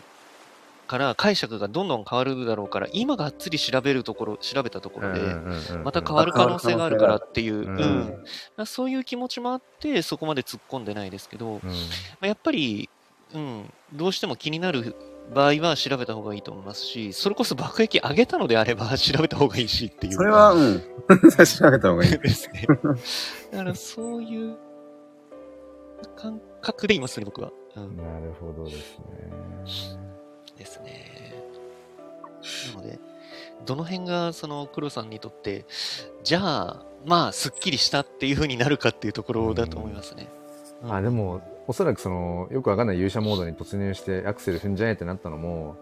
[0.85, 5.21] から解釈がどんどん変わるだろうから、今がっつり調べるところ、調べたところで、
[5.83, 8.21] また変わる可能性があるからっていう、ううんん、だか
[8.57, 11.75] らそういう気持ちもあって、そこまで突っ込んでないですけど、まうん
[12.21, 12.91] あやっぱり、
[13.33, 14.95] うん、どうしても気になる
[15.33, 20.13] 場合は調べた方がいいと思いますし、それこそ爆撃上げたのであれば 調べた方がいいしっていう。
[20.13, 20.83] それは、うん。
[21.09, 22.11] 調べた方がいい。
[22.19, 22.67] ですね。
[23.51, 24.66] だからそういう
[26.17, 27.51] 感覚でいますね、僕は。
[27.75, 30.07] うん、なるほどですね。
[30.57, 31.33] ですね。
[32.75, 32.99] なので、
[33.65, 35.65] どの辺がその黒さんにとって、
[36.23, 40.27] じゃあ、まあ、すっきりしたっていう風になるかっていうところだと思いますね。
[40.31, 40.37] うん
[40.91, 45.75] あでもおそらくそのよくわかんない勇者モードに突入してアクセル踏んじゃえってなったのも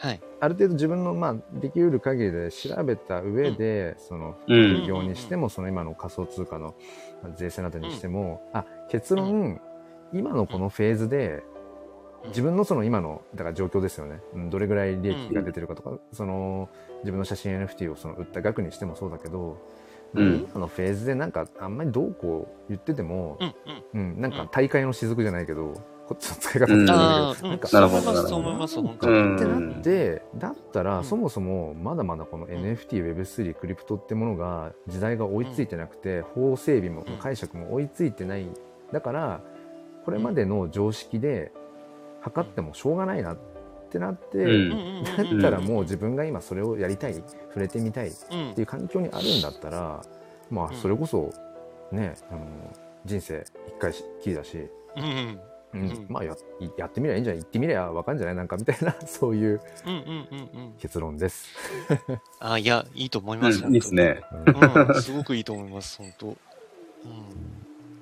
[0.00, 0.20] はい。
[0.40, 6.74] ある程度自分のまあできうる限りで調べた上で、そのうん副業にしてもその今の仮想通貨の
[7.36, 9.60] 税制などにしても、あ結論、
[10.12, 11.42] 今のこのフェーズで
[12.28, 16.68] 自分のその今のだから状況ですよね、うんどれぐらい利益が出てるかとか、その
[17.00, 19.58] 自分の写真 NFT をその売った額にしてもそうだけど、
[20.14, 20.48] うん。
[20.50, 23.54] 今のフェーズでなんかあんまりどうこう言ってても、うん
[23.92, 24.14] うん。
[24.14, 25.74] うん、なんか大会の雫じゃないけど、
[26.06, 29.18] こっちの使い方ないけど、なんかそうそう思います、本当うに。
[29.20, 29.36] ん。
[29.36, 31.04] ってなって、だったら、うん。
[31.04, 38.46] そもそもまだまだこの NFT、Web3、クリプトってものが時代が追いついてなくて、法整備もうん解釈も追いついてない。
[38.92, 39.40] だから、
[40.04, 41.52] これまでの常識で
[42.20, 43.36] 測ってもしょうがないなっ
[43.90, 48.54] てなって、だったらもう自分が今それをやりたい、触れてみたいっうん。
[48.54, 50.02] ていう環境にあるんだったら、
[50.50, 50.76] まあうん。
[50.76, 51.32] それこそ
[51.90, 52.40] ね、あの
[53.06, 55.40] 人生一回きりだし、うん
[55.74, 56.36] うんまあや
[56.76, 58.34] やってみりゃいいんじゃない行ってみりゃわかんじゃない？
[58.36, 60.74] なんかみたいな そういううんうんうんうん。
[60.78, 61.48] 結論です。
[62.38, 63.64] あ、いや、いいと思います。
[63.64, 64.22] うん、いいですね。
[64.32, 66.26] うんすごくいいと思います、本当。
[66.28, 66.36] うん。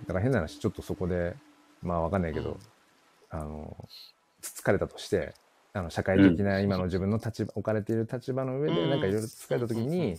[0.07, 1.35] から変な話ちょっとそこで
[1.83, 2.59] まあわかんないけど、
[3.31, 3.77] あの
[4.41, 5.33] つつかれたとして
[5.73, 10.19] あの社会的な今の自分の立場置かれている立場の上でうんなんかいろいろつかれた時に、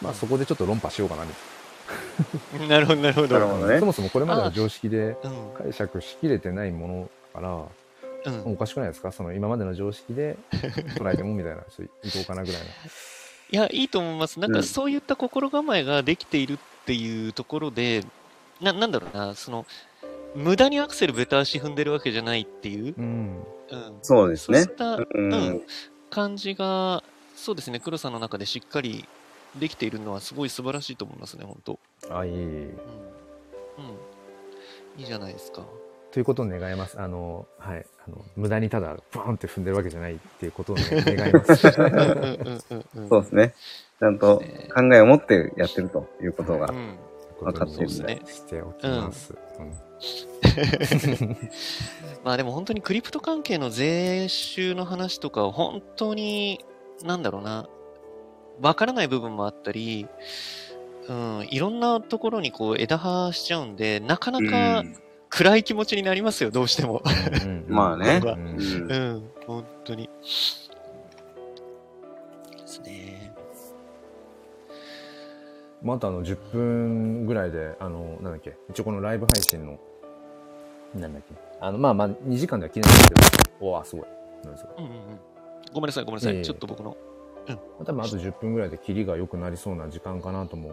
[0.00, 1.36] まあそこでちょっと論破しようかなみうんな
[2.80, 3.34] るほど、なるほど。
[3.34, 5.54] なるほどねそもそもこれまでの常識でうん。
[5.56, 8.52] 解釈しきれてないものだからうん。
[8.52, 9.12] おかしくないですか？
[9.12, 10.36] その今までの常識で
[10.96, 12.66] 捉えてもみたいなちょっといこうかなぐらいの。
[13.52, 14.38] いや、いいと思います。
[14.38, 16.56] なんうんかそういった心構えができているっ
[16.86, 18.02] ていうところで、
[18.60, 19.66] な、なんだろうな、その、
[20.34, 23.98] 無駄にアクセルベタ足踏んでるわけじゃないっていう、うんうん。
[24.02, 24.76] そうですねそういっ。
[24.76, 25.60] た、ううんん。
[26.10, 27.02] 感じが、
[27.34, 29.04] そうですね、黒さんの中でしっかり
[29.58, 31.78] できているのはすごい素晴らしいと思いますね、本当。
[32.10, 32.40] あいいうん。
[32.40, 32.70] うん。
[34.98, 35.64] いいじゃないですか。
[36.12, 37.00] ということを願います。
[37.00, 37.86] あの、はい。
[38.06, 41.56] あの、無駄にただ、バーンって踏んでるわけじゃないっていうことを、ね、願います。
[41.56, 43.54] そうですね。
[44.00, 44.42] ちゃんと
[44.74, 46.72] 考えを持ってやってるということがう。
[46.72, 46.98] ん。
[47.40, 49.34] 分かってるんでしておきます。
[49.58, 49.72] うん
[52.24, 56.64] まあでも本当にクリプト関係の税収の話とかは本当に、
[57.04, 57.68] なんだろうな、
[58.60, 60.06] わからない部分もあったり、
[61.08, 64.96] うん、いろんなところにこう枝葉しちゃうんで、なかなかうん
[65.30, 67.02] 暗い気持ちになりますよ、どうしても。
[67.44, 68.20] うんまあね。
[68.22, 70.06] ううんんうん、本当に。
[70.06, 70.10] で
[72.66, 73.32] すね。
[75.82, 79.78] またあの、10分ぐらいで、あの、なんだっけ、一応このライブ配信の、
[80.94, 83.20] なんだっけ、あの、まあまあ、2時間では切れないんですけど、
[83.60, 84.06] おわ、すごい。
[84.42, 84.96] なんですかうんうんうん。
[85.72, 86.42] ごめんなさい、ごめんなさい。
[86.42, 86.96] ちょっと僕の。
[87.84, 90.72] 多分あと10分ぐらいで切りが良くなりそうな時間かなとも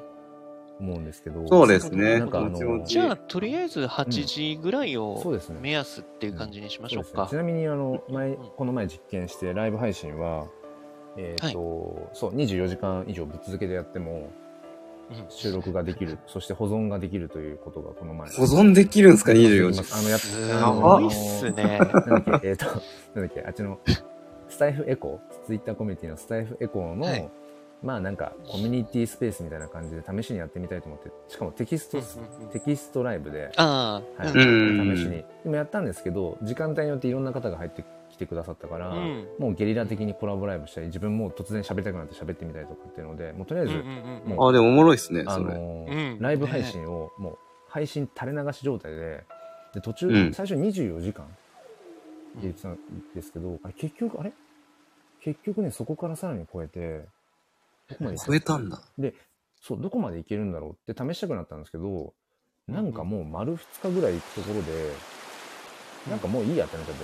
[0.80, 1.48] 思うんですけど。
[1.48, 2.20] そうですね。
[2.20, 5.60] なんかあのじゃあ、とりあえず8時ぐらいをそうですね。
[5.62, 7.42] 目安っていう感じにしましょうかそうですねち。
[7.42, 10.48] なみにあの前、うんこの前実験してライブ配信は、
[11.18, 14.30] えっ、と、そう、24時間以上ぶっ続けでやっても
[15.10, 18.30] うん収録ができる、そして保存ができるということがこの前。
[18.32, 20.00] 保存できるんですか ?24 時間。
[20.00, 21.80] あの、やっすごいっすね。
[21.80, 22.82] なんだっけ、えっ、と、なんだ
[23.24, 23.80] っけ、あっちの、
[24.50, 27.30] スタイフエコー、ツイッターコミュニティのスタイフエコーの、はい。
[27.82, 32.02] まあなんか、コミュニティスペースみたいな感じで試しにやってみたいと思って、しかもテキスト、
[32.52, 34.28] テキストライブで、はい。
[34.28, 35.12] うん試しに。
[35.12, 39.28] でもやったんですけど、時間帯によっていろんな方が入ってきてくださったから、うん。
[39.40, 43.86] もうゲリラ的にコラボライブしたり、自分も突然喋りたくなって喋ってみたりとかっていうので、もうとりあえず、うんうん
[44.26, 45.38] うんもうあ、でもおもろいっすね、あ。
[45.38, 46.20] のーうん。
[46.20, 47.38] ライブ配信をもう
[47.70, 49.24] 配信垂れ流し状態で、
[49.76, 50.34] で途中、うん。
[50.34, 51.34] 最初24時間って
[52.42, 52.78] 言ってたん
[53.14, 54.34] ですけど、あれ結局、あれ？
[55.28, 57.04] 結局ね、そこからさらに超えて、
[57.90, 58.82] どこまで超えたんだ。
[58.98, 59.14] で、
[59.62, 62.14] そう、どこまでいけるんだろうって試したくなったんですけど、
[62.66, 64.94] なんかもう丸2日ぐらい行くところで、
[66.10, 66.96] なんかもういいやってなっちゃっ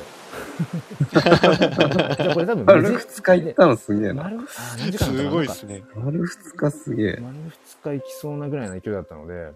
[2.23, 2.31] て。
[2.33, 4.23] これ多分丸無2日行ったのすげえな。
[4.23, 4.41] 丸、あ、
[4.77, 5.83] 何時間だったかなすごいっすね。
[5.93, 7.17] 丸2日すげえ。
[7.19, 7.51] 丸2
[7.83, 9.51] 日行きそうなぐらいの勢いだったので、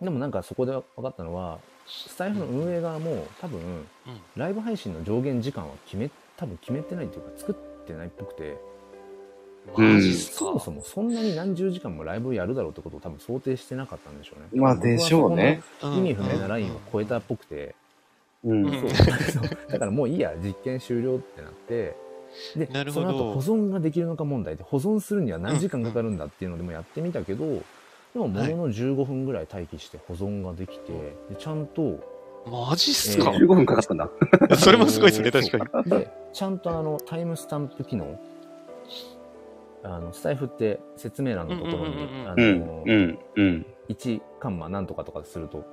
[0.00, 3.86] でもなんかそこで分かったのは、スタイフの運営側も多分、
[4.34, 8.56] ライブ配信の上限時間は決め、多分決めてないっていうか作ってないっぽくて、
[9.76, 10.36] うんマジっすか。
[10.38, 14.60] そもそもそんなに何十時間もライブをやるだろうってことを多分想定してなかったんでしょうね。
[14.60, 15.62] まあでしょうね。
[15.80, 17.74] 僕はそこの意味不明なラインを超えたっぽくて、
[18.44, 18.66] うん。
[18.66, 21.96] うんそうそう だからもういいや、実験終了ってなって、
[22.56, 30.92] で、なるほどその後保存ができるのか問題で、保存するには何時間かかるんだっていうのでもやってみたけど、でもものの15分ぐらい待機して保存ができて、
[31.30, 32.00] でちゃんと、
[32.46, 34.10] マジっすか、15分かかったんだ。
[34.56, 35.90] それもすごいですね、確かに。
[35.90, 38.18] で、ちゃんとあの、タイムスタンプ機能、
[39.84, 43.66] あの、スタイフって説明欄のところにあうんの、、うん、うん。
[43.88, 45.64] 1カンマなんとかとかすると、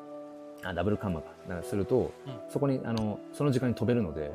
[0.63, 2.09] あ、ダブルカンマか、なんかすると、うん
[2.49, 4.31] そこに、あの、その時間に飛べるので、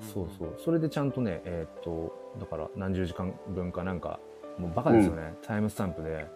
[0.00, 0.54] そうそう。
[0.58, 4.20] それでちゃんとね、えーっと、だから何十時間分かなんか、
[4.58, 5.34] もうバカですよね。
[5.42, 6.26] タイムスタンプで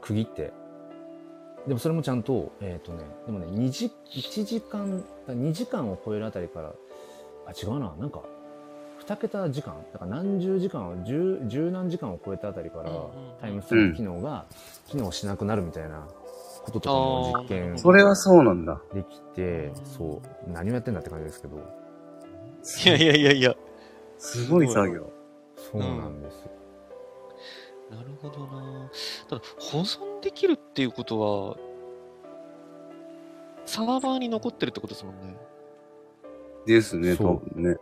[0.00, 0.52] 区切って。
[1.66, 6.72] でもそれもちゃんと、えーっとね、でもね、2時、1時間、2時間を超えるあたりから、
[7.46, 8.22] あ、違うな、なんか、
[9.04, 12.90] 2桁時間だから何十時間を、十、十何時間を超えたあたりから
[13.40, 14.44] タイムスタンプ機能が
[14.86, 16.06] 機能しなくなるみたいな
[16.62, 18.80] こととかも実験それはそうなんだ。
[18.92, 23.54] できて、そう、何をやってんだって感じですけど、いやいやいやいや。
[24.18, 25.10] すごい作業。
[25.56, 26.50] そうなんですよ。
[27.90, 28.90] なるほどな。
[29.28, 31.56] ただ、保存できるっていうことは、
[33.66, 35.36] サーバーに残ってるってことですもんね。
[36.66, 37.76] ですね、そう多分ね。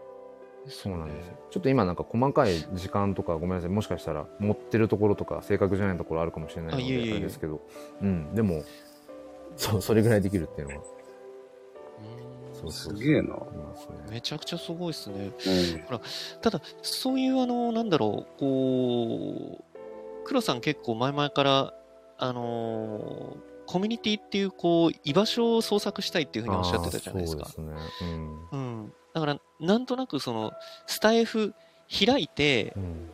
[0.68, 1.38] そうなんですよ。
[1.50, 3.70] ちょっと今なんか細かい時間とかごめんなさい。
[3.70, 7.60] もしかしたら持ってるところとか正確じゃないところあるかもしれないのであいえいえいえあれですけど。
[8.02, 8.34] うん。
[8.34, 8.62] でも、
[9.56, 10.82] そう、それぐらいできるっていうのは。
[10.82, 10.84] う
[12.52, 13.22] そうそうすげえな。
[13.22, 13.34] ね。
[14.08, 15.30] んめちゃくちゃすごいですね。
[15.90, 16.00] うん。
[16.40, 19.64] ただ、そういうあの、なんだろう、こう、
[20.26, 21.72] 黒さん結構前々から、
[22.18, 27.46] あのーコミュニティっていう、こう、居場所を創作したいっていうふうにおっしゃってたじゃないですか。
[27.46, 28.08] あーそうですね。
[28.52, 28.92] うん。
[29.12, 30.52] だから、なんとなくその、
[30.86, 31.52] スタイフ
[31.90, 33.10] 開いてう、ん。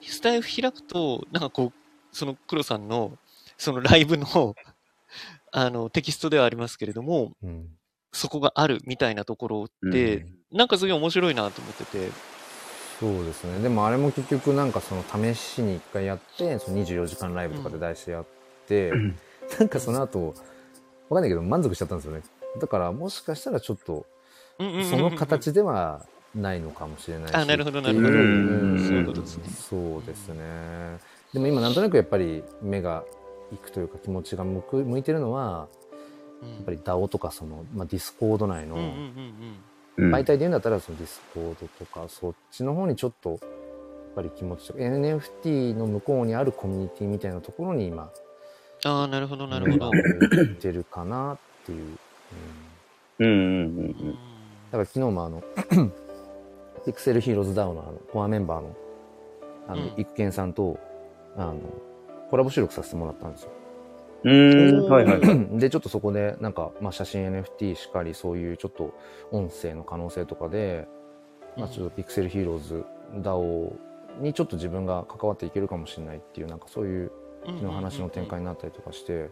[0.00, 3.18] スタイフ開くと、なんかこう、その黒さんの、
[3.58, 4.54] そのライブの、
[5.50, 7.50] あの、テキストではありますけれども、うん。
[7.50, 7.68] うん。
[8.12, 12.08] そこがあるみたいなところって、うんなんかすごい面白いなと思ってて、
[13.00, 13.62] そうですね。
[13.62, 18.24] でもあれも結局なんかその試しに一回やって、その24時間ライブとかで出してやっ
[18.68, 19.18] て、うん
[19.58, 22.22] なんかその後、わかんないけど満足しちゃったんですよね。
[22.60, 24.06] だからもしかしたらちょっと、
[24.58, 27.34] その形ではないのかもしれないし。
[27.34, 30.98] あなるほどなるほどうんそういうことですねそうですね。
[31.32, 33.04] でも今なんとなくやっぱり目が
[33.52, 35.80] いくというか気持ちが向く向いてるのは、うん
[36.42, 38.76] やっぱり DAO とかその、まあ、ディスコード内の
[40.00, 43.40] うんうんうんうんうん媒体で言うんだったらそのディスコードとかそっちの方にちょっとやっ
[44.16, 48.10] ぱり気持ちとか NFT の向こうにあるコミュニティみたいなところに今
[48.84, 49.90] ああ、なるほど、なるほど。
[49.90, 51.98] 目が向いてるかなっていう。
[53.18, 54.18] うんうんうんうん
[54.70, 55.42] だから昨日もあの、
[56.86, 58.76] ピクセルヒーローズダウのあのコアメンバーの、
[59.66, 60.78] あの、うんイクケンさんと、
[61.36, 61.58] あの、
[62.30, 63.50] コラボ収録させてもらったんですよ。
[64.24, 64.88] うん。
[64.88, 65.48] はいはいはい。
[65.58, 68.94] で、ちょっとそこで、なんか、まあ、写真 NFT しかり、そういうちょっと
[69.30, 70.86] 音声の可能性とかで、
[71.56, 72.84] まあ、ちょっとピクセルヒーローズ
[73.14, 73.72] DAO
[74.20, 77.12] にちょっと自分が関わっていけるかもしれないっていう、なんかそういう
[77.46, 79.30] うんの話の展開になったりとかして、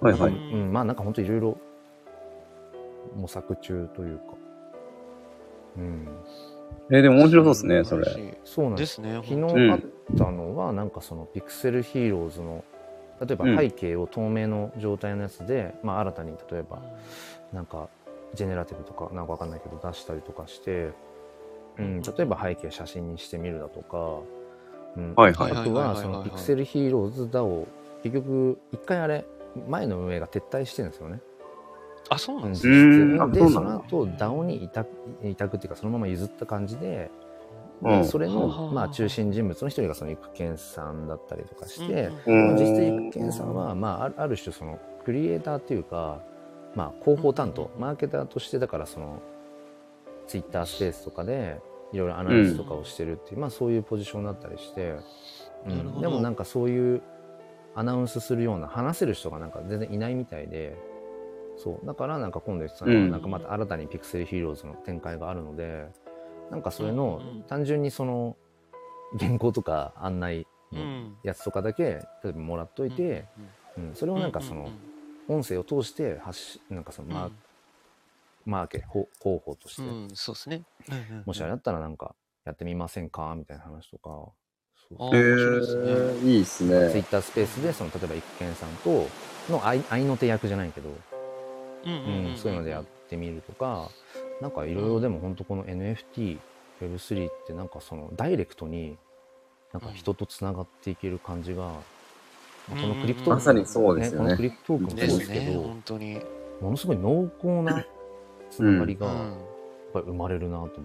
[0.00, 0.32] はいはい。
[0.32, 1.58] うん、まあなんか本当いろいろ
[3.16, 4.24] 模索中というか、
[5.76, 6.08] うん、
[6.90, 8.38] えーでも面白そうですね、それ。
[8.44, 8.82] そうなんで。
[8.82, 9.14] ですすね。
[9.22, 9.80] 昨日あっ
[10.16, 12.64] たのは、なんかそのピクセルヒーローズの
[13.20, 16.82] 例えば背景を透明の状態のやつで、まあ、新たに例えば
[17.52, 17.88] なんか
[18.34, 20.90] ジェネラティブとかなんかわかんないけど出したりとかして、
[21.78, 23.96] うん、例えば背景写真にしてみるだとか、
[24.96, 27.66] うんあとはそのピクセルヒーローズ DAO
[28.02, 29.24] 結局一回あれ
[29.68, 31.20] 前の運営が撤退してるんですよね。
[32.08, 33.32] あ、そうなんです実ね。
[33.32, 34.90] でその後 DAO に委託
[35.22, 37.10] 委託っていうかそのまま譲った感じで、
[37.82, 38.04] うん。
[38.04, 42.56] それのまあ中心人物の一人がその育賢さんだったりとかして、うん。
[42.56, 46.20] 実質育賢さんは、まあ、あるある種そのクリエイターっていうか、
[46.74, 49.20] まあ、広報担当、マーケターとしてだからその
[50.26, 51.60] ツイッタースペースとかで
[51.92, 54.96] いろいろアナリストとかをしてるっていう、まあ、そういうポジションだったりして、
[55.66, 57.02] うん、でもなんかそういう
[57.74, 60.76] アナウンスするような話せる人がなんか全然いないみたいで
[61.56, 61.86] そう。
[61.86, 63.10] だからなんか今度言ってたのは、うん。
[63.10, 65.88] なんかまた新たにピクセルヒーローズの展開があるので
[66.50, 68.36] なんかそれのうんうん単純にその
[69.18, 71.16] 原稿とか案内のうん。
[71.22, 71.82] やつとかだけ
[72.22, 73.24] 例えばもらっといて、
[73.76, 74.70] うんそれをなんかその
[75.28, 77.30] 音声を通して発しなんかそのマー,、
[78.44, 80.64] マーケほ広報として、うん、うん、そうですね。
[81.24, 82.14] もしあれだったらなんか
[82.44, 84.10] やってみませんかみたいな話とか
[84.88, 85.14] そう。
[85.14, 85.92] あへ面白いですね。
[85.92, 87.02] ーいいっすツイッね。
[87.10, 89.06] タースペースでその例えば一見さんと
[89.48, 90.88] の愛愛の手役じゃないけど、
[91.84, 93.90] うんうんうんそういうのでやってみるとか
[94.40, 98.96] なんかいろいろでも本当この NFTWeb3 ってなんかそのダイレクトに
[99.72, 106.20] なんか人とつながっていける感じが、まあこのクリプトークもまさにそうですよねこのクリプトークもそうでですけど、本当に。
[106.60, 107.84] ものすごい濃厚な
[108.50, 109.34] つながりがやっうん。
[109.92, 110.80] ぱり生まれるなと思って、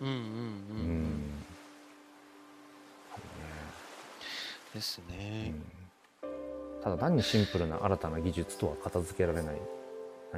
[0.00, 0.16] うんうんう
[0.70, 1.44] うんん。
[4.74, 5.50] ですうね。
[5.50, 5.62] ん
[6.82, 9.60] ただ単にシンプルな新たな技術とは片付けられない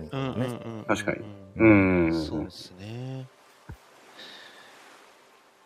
[0.00, 0.44] 何かうんうんう
[0.82, 0.84] ん。
[0.86, 1.24] 確かにう
[1.56, 2.26] うんん。
[2.26, 3.26] そうですね。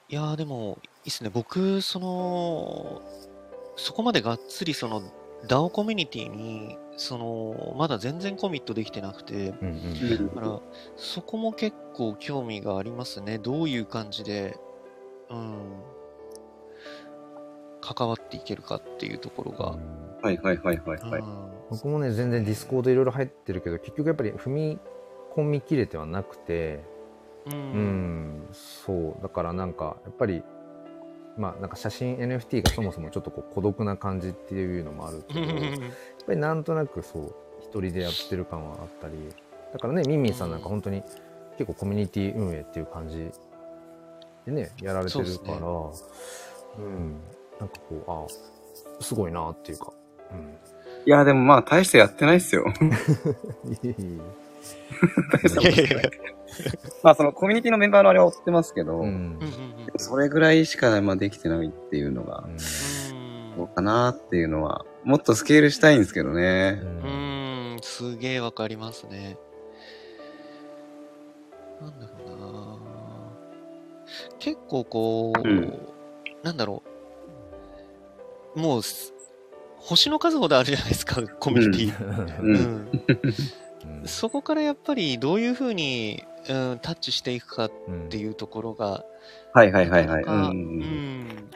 [0.08, 1.30] いやーでも、いいっすね。
[1.32, 3.00] 僕、その、
[3.76, 5.02] そこまでがっつりその
[5.46, 10.60] DAO コミュニティに、その、まだ全然コミットできてなくて、うんうんだから、
[10.96, 13.38] そこも結構興味がありますね。
[13.38, 14.56] どういう感じで、
[15.30, 15.82] うん、
[17.80, 19.70] 関わっていけるかっていうところが。
[19.72, 21.20] うんはいはいはいはいはい。
[21.20, 24.78] うん僕もね全然ディスコードいろいろ入ってるけど結局やっぱり踏み
[25.34, 26.84] 込みきれてはなくて
[27.46, 29.22] ううんんそう。
[29.22, 30.42] だからなんかやっぱり
[31.38, 35.50] まあなんか写真 NFT がそもそもちょっとこう孤独な感じっていうのもあるけどやっ
[36.26, 39.14] ぱりなんとなくそう一人でやってる感はあったり。
[39.72, 41.02] だからねミンミンさんなんか本当に
[41.56, 43.30] 結構コミュニティ運営っていう感じ
[44.44, 45.94] でねやられてるからう,、そ
[46.78, 47.16] うん。
[47.58, 49.92] なんかこうあすごいなっていうか、
[50.30, 50.54] うん、
[51.04, 52.66] いや、でもまあ、大してやってないっすよ。
[53.66, 54.18] いえいえいい
[55.64, 56.10] やいやいや。
[57.02, 62.44] まあ、そのコミュニティのメンバーのあれは追ってますけど、えうんうんうんそれぐらいしかまあできてないっていうのが
[63.58, 66.80] どうかなっていうのは、もっとスケールしたいんですけどね。
[66.82, 69.36] うーん、すげえわかりますね。
[71.80, 72.78] なんだろうな
[74.38, 75.78] 結構こう、うん
[76.42, 76.82] なんだろ
[78.56, 78.60] う。
[78.60, 79.12] もうす、
[79.82, 82.40] 星の数ほどあるじゃないですか、コミュニティ。
[82.40, 89.04] うんそこからやっぱりどういうふうに、うん、タッチしていくかっうんていうところが、
[89.52, 90.22] はいはいはいはい。
[90.22, 91.50] ううんん。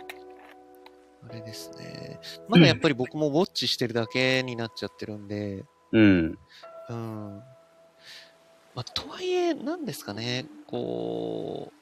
[1.28, 2.18] あれですね。
[2.48, 6.38] まだやっぱり僕もウォッチしてるだけになっちゃってるんで、うん。
[6.88, 7.42] うん。
[8.74, 11.74] まあ、とはいえ、なんですかね、こう、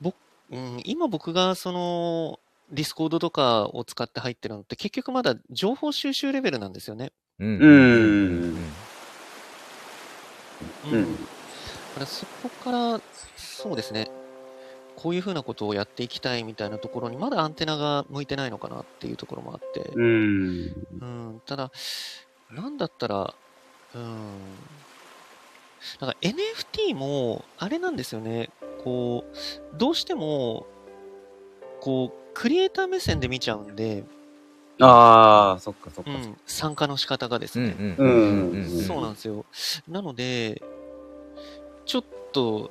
[0.00, 0.16] 僕、
[0.50, 2.40] うん、今僕がその、
[2.70, 7.12] ディスコードとかを使って入ってるのって結局まだ情報収集レベルなんですよね。
[7.38, 7.58] うん。
[7.58, 8.70] うん。
[10.92, 11.16] うん。
[11.16, 11.18] だ
[11.94, 13.00] からそこから、
[13.36, 14.10] そうですね、
[14.96, 20.60] こういうふうなことをやっていきたいみたいなところにまだアンテナが向いてないのかなっていうところもあって、うん。
[21.00, 21.72] うん、ただ、
[22.50, 23.34] なんだったら、
[23.94, 24.02] うん、
[26.00, 28.50] なんか NFT も、あれなんですよね、
[28.84, 30.66] こう、どうしても、
[31.80, 34.04] こう、クリエイター目線で見ちゃうんで、
[34.80, 36.10] ああ、そっかそっか。
[36.10, 37.76] うん、参加の仕方がですね。
[37.78, 39.44] うんうんうんそうなんですよ。
[39.88, 40.62] なので、
[41.84, 42.70] ちょっと、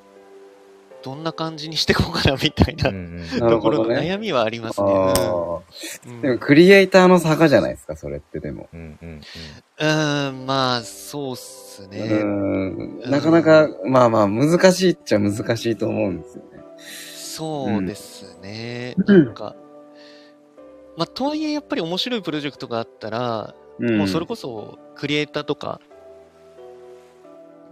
[1.02, 4.92] どんな感じにしていこうかなみたいなうんなところの悩みはありますあね。
[4.92, 5.60] あ。
[6.08, 8.68] うんでも、クリエイターの差がじゃないですか、それってでも。
[8.74, 9.22] うんうん
[9.80, 12.22] うん、まあ、そうっすうね。
[12.24, 13.00] ん。
[13.10, 16.50] なかなか、まあまあ、難しいっちゃ難しいと思うんですよね。
[17.40, 18.96] そうですね。
[18.98, 19.56] うんなんか、
[20.98, 23.98] まあ、とはいえ、やっぱり面白いプロジェクトがあったら、うん。
[23.98, 25.80] もうそれこそ、クリエイターとか、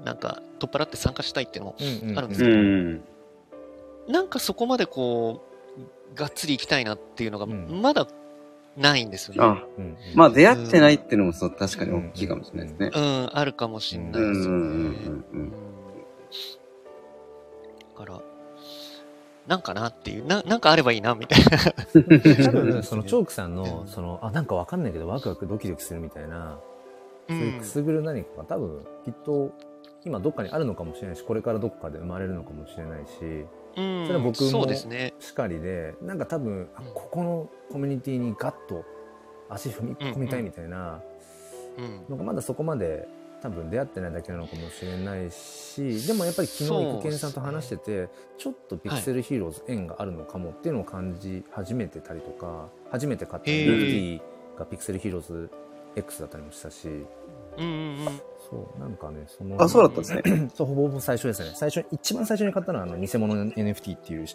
[0.05, 1.75] なんか、取っ払って参加したいっていうのも、
[2.17, 3.01] あるんですけどうん。
[4.07, 5.43] なんかそこまでこ
[6.13, 8.07] う、がっつり行きたいなっていうのが、うんまだ
[8.77, 9.39] ないんですよね。
[9.43, 12.91] あ、うんうんまあ出会ってないっていうのもそう、確かに大きいかもしれないですね。
[12.95, 14.95] うん、あるかもしんないですよね。
[17.99, 18.21] だから、
[19.47, 21.57] なんかなっていう、ななんかあればいいな、みたいな。
[22.45, 26.59] 多分、そのチョークさんの、その、あ、なんかわかんないけどワクワクドキドキするみたいな、
[27.29, 29.51] そういうくすぐる何かが多分、きっと、
[30.05, 33.45] 今どっかにあるのかもしれないし、これからどっかで生まれるのかもしれないし、
[33.77, 34.67] うん、それは僕も。
[35.19, 38.83] しかりで、なんか多分、あここのコミュニティにガッと
[39.49, 41.01] 足踏み込みたいみたいな、
[41.77, 42.05] うん。
[42.09, 43.07] なんかまだそこまで
[43.41, 54.21] 多分出会ってないだけなのかもしれないしでもやっぱり昨日育賢さんと話してて、ちょっとピクセルヒーローズ縁があるのかもっていうのを感じ始めてたりとか初めて買った NFT
[54.57, 55.51] がピクセルヒーローズ
[55.95, 56.87] X だったりもしたし
[57.57, 58.21] うんうんうん。
[58.49, 60.49] そうなんかねそのあ、そうだったんですね。
[60.55, 64.27] そうほぼほぼ最初ですね最初一番最初に買ったのはあの偽物の NFT っていう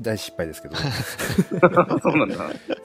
[0.00, 0.76] 大失敗ですけど
[2.00, 2.36] そうなんだ。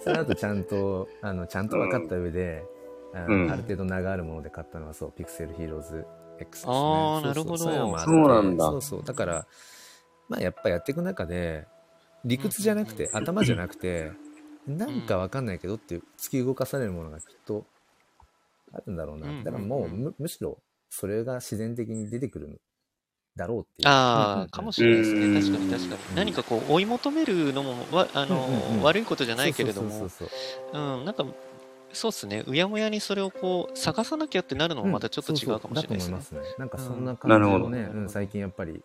[0.04, 2.75] その後ちゃんとあのちゃんと分かった上で、あの
[3.28, 6.06] うんある程度名があるもので買ったのはそうピクセルヒーローズ
[6.40, 6.74] X ですね。
[6.74, 9.04] あーそうそうなるほどそうなんだそうそう。
[9.04, 9.48] だから、
[10.28, 11.66] まあやっぱやっていく中で、
[12.26, 14.12] 理屈じゃなくて、うん頭じゃなくて、
[14.68, 17.66] なんかわかんないけどっていう突き動かされるものがきっと
[18.74, 19.30] あるんだろうな。
[19.30, 20.58] うんだからもううんむむしろ
[20.90, 22.60] それが自然的に出てくる
[23.36, 23.88] だろうっていう。
[23.88, 25.40] ああ、かもしれないですうんね。
[25.42, 26.16] 確かに確かに。
[26.16, 30.30] 何かこう追い求めるのもわあの、うんうんうん悪いことじゃないけれどそうそもう、そう
[30.74, 31.26] そううん、なんか、
[31.96, 32.44] そうっすね。
[32.46, 36.18] うやむやにそれをこう探さなきゃってなるのもまたちょっと違うかもしれないですね。
[36.18, 36.46] そうそうだと思いま。
[36.46, 36.56] すね。
[36.60, 37.66] なんかそんなな感じるほど。
[37.66, 38.82] をね、うん、最近やっぱり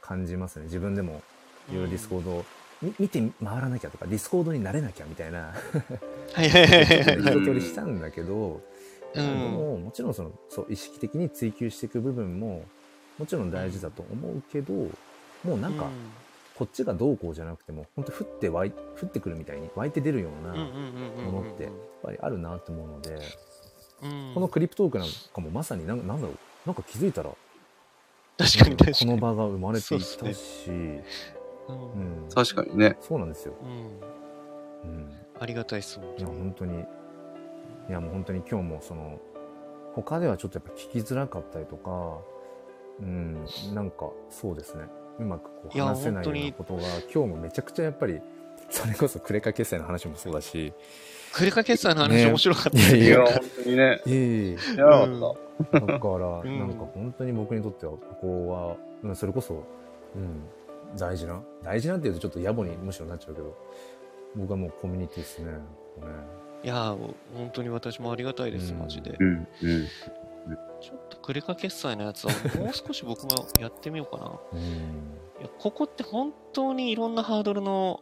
[0.00, 0.64] 感じますね。
[0.64, 1.22] 自分でも
[1.70, 2.44] いろいろディスコードを
[2.80, 5.52] み見て回らなきゃとか、ディスコードになれなきゃみたいな、
[6.32, 6.48] はい。
[6.50, 6.66] はい。
[6.66, 6.86] はい。
[6.86, 7.38] ちょっとねはい。
[7.38, 8.60] 一通りしたんだけど、
[9.14, 9.26] うん。
[9.26, 12.64] でももちろんそのそう意識的に追求していく部分も
[13.18, 14.72] もちろん大事だと思うけど、
[15.44, 15.86] もうなんか
[16.54, 20.78] こっちがどうこうじゃなくても本当降って湧い降ってくるみたいに湧いて出るようなうんうんうんう
[21.22, 21.32] んうん。
[21.32, 21.68] ものって
[22.02, 23.18] ぱりあるなと思うので、
[24.02, 24.32] うん。
[24.34, 26.36] このクリプトークなんかもまさになんなんだろう。
[26.66, 27.30] なんか気づいたら
[28.38, 29.10] 確かに確かに。
[29.10, 31.02] この場が生まれていたそうっし、うん
[31.66, 32.96] うん、確かにね。
[33.00, 33.54] そうなんですよ。
[33.62, 34.90] うん。
[34.90, 35.12] うん。
[35.38, 36.38] ありがたいっす、本いや当に。
[36.38, 36.80] 本当に。
[37.88, 39.18] いやもう本当に今日もその
[39.94, 42.18] 他ではちょっとやっぱ聞きづらかったりとか
[43.00, 43.44] うん。
[43.74, 44.84] なんかそうですね。
[45.18, 48.20] うまくこう話せないようなことが今日もめちゃくちゃやっぱり
[48.70, 50.72] それこそクレカ決済の話もそうだし
[51.32, 52.96] クレカ決済の話ね面白かった。
[52.96, 54.00] いや本当にね。
[54.06, 55.36] いえいえ知らなかっ
[55.72, 59.64] だから、んなんか本当に僕にとってはここは、うん、それこそ、
[60.16, 60.42] うん、
[60.96, 63.56] 大事な大事なっていうとちょっと野暮にむしろなっちゃうけど
[64.34, 65.52] 僕はもうコミュニティですね
[65.94, 66.12] ここね
[66.64, 66.96] いやー、
[67.34, 69.16] 本当に私もありがたいです、うんマジでた。。
[69.18, 69.48] うん。
[69.62, 69.88] うん。
[70.80, 74.32] ちょっとクレカ決済のやつはもう少し僕もやってみようかな。
[74.52, 74.60] うん
[75.40, 78.00] いやここって本当にいろんなハードルの、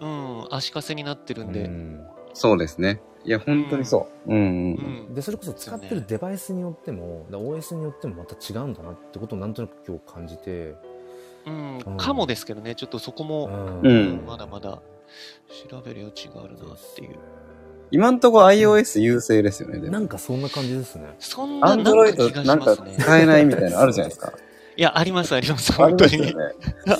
[0.00, 3.00] うん、足かせになってるんで、うんそうですね。
[3.24, 4.32] いや、本当にそう。
[4.32, 4.36] うん。
[4.36, 4.40] う。
[4.40, 10.74] うんんでそれこそ使ってるデバイスによっても、だから OS によってもまた違うんだなってことをなんとなく今日感じて、
[11.46, 14.80] うんうんかもですけどね、ちょっとそこも、んうんまだまだ
[15.70, 17.16] 調べる余地があるなっていう。
[17.90, 20.04] 今んとこ iOS 優勢ですよね、でなも。
[20.04, 21.14] んかそんな感じですね。
[21.18, 22.76] そんななんか気 Android がしなんか。
[22.76, 24.32] 使えないみたいなのあるじゃないですか。
[24.76, 26.34] いや、あります、あります、あ本当に。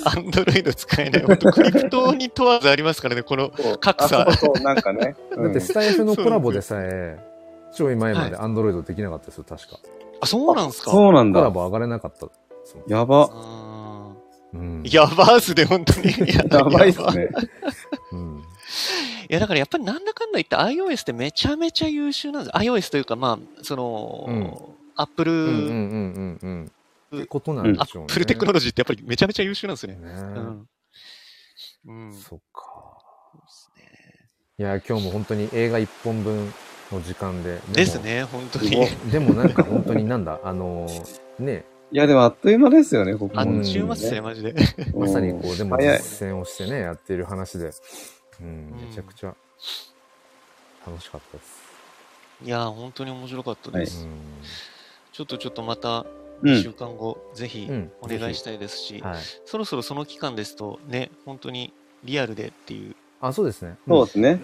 [0.05, 1.23] アンドロイド使えない。
[1.23, 3.49] 本当クリプトに問わずありますからね、この。
[3.79, 5.15] 格差あそうそう、なんかね。
[5.35, 7.17] だってスタイフのコラボでさえ、
[7.73, 9.79] ちょい前までは Android できなかったですよ、確か。
[10.21, 10.91] あ、そうなんすか？
[10.91, 11.39] そうなんだ。
[11.39, 12.27] コラボ上がれなかった。
[12.87, 13.29] やば。
[13.31, 14.11] あ
[14.53, 16.09] うんーやばーすで、本当に。
[16.29, 17.29] いややばいっすね。
[18.11, 18.41] うん。
[19.29, 22.57] いや、だからやっぱりなんだかんだ言って iOS ってめちゃめちゃ優秀なんです。
[22.57, 24.53] iOS というか、まあ、その、うん
[24.97, 25.31] アップル、
[27.15, 28.07] ってことなんでアしょうね。
[28.07, 29.99] ップルテクノロジーってやっぱりめちゃめちゃ優秀なんですよね。
[29.99, 30.67] ねうん。
[31.87, 32.13] うん。
[32.13, 32.61] そっか。
[33.35, 33.83] ですね
[34.57, 36.53] いや、今日も本当に映画一本分
[36.91, 37.59] の時間で。
[37.67, 37.99] もです。
[38.01, 38.87] ね、本当に。
[39.11, 43.33] でもなんか本当になんだ、あのー、ね、いや、でもあっという間ですよね、ここ。
[43.35, 44.55] あうんっちゅう間っすね、マジで。
[44.95, 47.71] まさにこう、でも実践をしてね、やっている話で、
[48.39, 48.49] うん、う
[48.83, 49.35] んめちゃくちゃ
[50.87, 51.61] 楽しかったです。
[52.43, 54.07] いやー、本当に面白かったです。
[55.11, 56.05] ちょっとちょっとまた、
[56.41, 56.73] うん2週。
[56.73, 59.03] 間後、ぜひうんお願いしたいですし。
[59.45, 61.73] そろそろその期間ですと、ね、本当に
[62.03, 63.77] リアルでっていうあ、そうですね。
[63.87, 64.39] そうですね。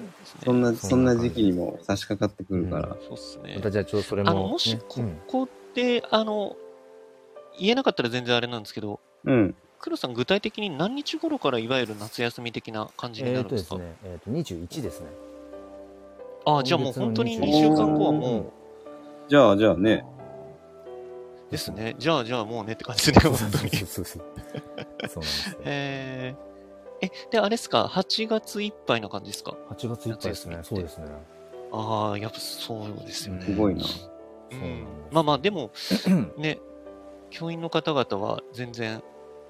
[0.45, 2.95] そんな、そんな時期にも差し掛かってくるから。
[3.07, 3.61] そうっすねま。
[3.61, 4.40] たじゃあちょっとそれも、あね。
[4.41, 6.56] の、もし、こうんこで、あの、
[7.60, 9.56] 言えなかったら全然あれなんですけど、うん。
[9.80, 15.07] 黒さん、具体的に何日頃からいわゆる夏休み的な感じにえなるんでか、ーとですすね、えーと、21ですね。
[16.45, 18.53] ああ、じゃあもう本当に2今月の週間後はも
[19.28, 20.06] じゃあ、じゃあう、ね。
[21.49, 21.95] ですね。
[21.98, 23.69] じゃあ、じゃあもうねって感じですね、本当に。
[23.69, 24.24] そうそうそう。
[24.24, 25.57] そうなんですよ。
[25.64, 30.60] えー、え、で、あれですか、8月いっぱいな感じですか？8月いっぱいですね。
[30.64, 31.06] そうですね。
[31.72, 33.45] あああ、やっぱそうですよね。
[33.45, 33.84] すごいな。
[34.52, 35.72] うん、まあまあ、でも、
[36.38, 36.60] ね、
[37.30, 39.03] 教員の方々は全然、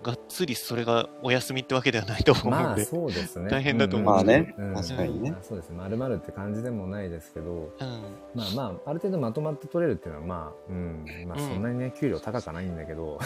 [0.04, 3.50] がっつりそれがお休みってわけではないと思うまあので、そうですね。
[3.50, 5.78] 大変だと思まあねうん確かにねまあそうですね。
[5.78, 8.02] まるまるって感じでもないですけど、うん、
[8.36, 13.20] まあまあ、ある程度まとまって取れるっていうのは、まあ、うん、まあうんそんなにね、給料高くはないんだけど、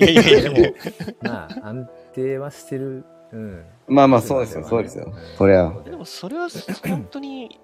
[0.00, 0.74] いやいやいや でも、
[1.22, 3.04] まあ、安定はしてる。
[3.32, 3.64] うん。
[3.88, 5.14] まあまあ、そうですよ、そうですよん。
[5.36, 5.72] そりゃ。
[5.84, 6.48] でもそれは
[6.86, 7.58] 本当に、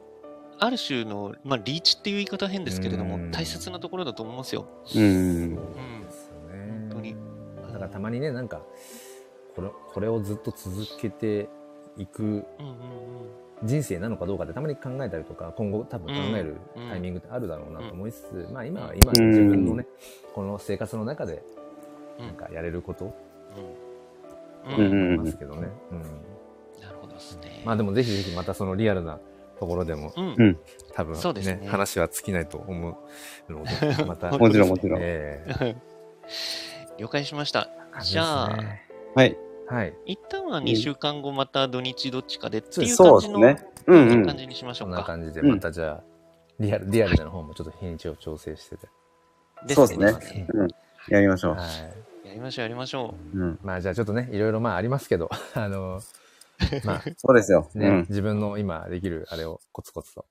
[0.60, 4.66] ある種の、まあ、リーチっていう言い方は変ですけれども、うん大切なところだと思いますよ。
[4.94, 5.02] うん。
[5.02, 5.58] うん
[7.88, 8.62] からたまにね、なんか、
[9.56, 11.48] これこれをずっと続けて
[11.96, 12.44] いく
[13.64, 19.86] 人生なのかどうかってたまに考えたりとか、今後多分考えるうんタイミングってあるだろうなと思いつつ、まあ今はうん今の自分のね、
[20.34, 21.42] この生活の中で、
[22.18, 22.26] うん。
[22.26, 23.14] なんかやれること。
[24.66, 25.68] 思いますけどね。
[25.92, 26.02] うん。
[26.82, 27.62] なるほどですね。
[27.64, 29.18] まあでもぜひぜひまたそのリアルな
[29.58, 30.34] ところでもうん。
[30.36, 30.58] うん
[30.92, 32.98] 多分そうですね話は尽きないと思
[33.48, 33.70] うので、
[34.04, 34.36] また。
[34.36, 35.76] もちろんもちろんええ
[36.98, 37.77] 了解しました。
[37.98, 38.82] 感じじゃあですね
[39.14, 39.36] はい。
[39.66, 39.94] はい。
[40.06, 43.70] 一旦は2週間後また土日どっちかでっていうそう感じの、ですね。
[43.86, 44.36] うんうん感。
[44.36, 44.98] じにしましょそうんか。
[44.98, 46.04] な感じで、うんまたじゃあ、
[46.60, 48.88] リアル、リアルでの方もちょっと日にちを調整してて。
[49.74, 50.46] そうですね。
[50.54, 50.68] うん。
[51.08, 51.54] やりましょう。
[51.54, 51.66] は
[52.24, 52.28] い。
[52.28, 53.58] やりましょう、やりましょうん。
[53.62, 56.00] まあじゃあちょっとね、いろいろまあありますけど、 あの、
[56.84, 57.68] まあそうですよ。
[57.74, 58.06] ね、うん。
[58.08, 60.24] 自分の今できるあれをコツコツと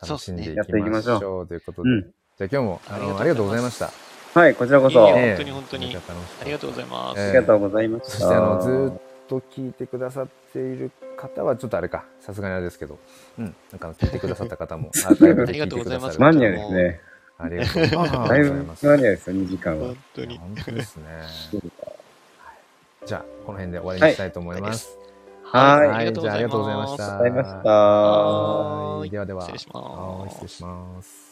[0.00, 1.90] 楽しんでいきそうですねやっていきまましょうしょうということで。
[1.90, 3.90] うんじゃあ今日もあのありがとうございました。
[4.34, 5.06] はい、こちらこそ。
[5.06, 7.20] 本当に本当にめちゃ楽しかったありがとうございます。
[7.20, 8.10] えりがとうございました。
[8.10, 12.98] そしてあのずーっと聞いてくださっている方はちょっとあれか、さすがにあれですけど、
[13.38, 17.00] うん、なんか聞いてくださった方も、アーカイブで聞いてくださるマニアですね。
[17.38, 18.28] ありがとうございます。
[18.28, 19.96] だいぶマニアですよ、2時間は本。
[20.14, 20.38] 当に。
[20.38, 21.04] 本当ですね。
[23.06, 24.98] じゃあ、この辺で終わりにしたいと思います。
[25.50, 26.28] はいありがとうございます。
[26.28, 27.70] じゃあありがとうございましたありがとうございました。
[27.70, 29.42] はいではでは。
[29.42, 31.27] 失礼しますはい失礼します。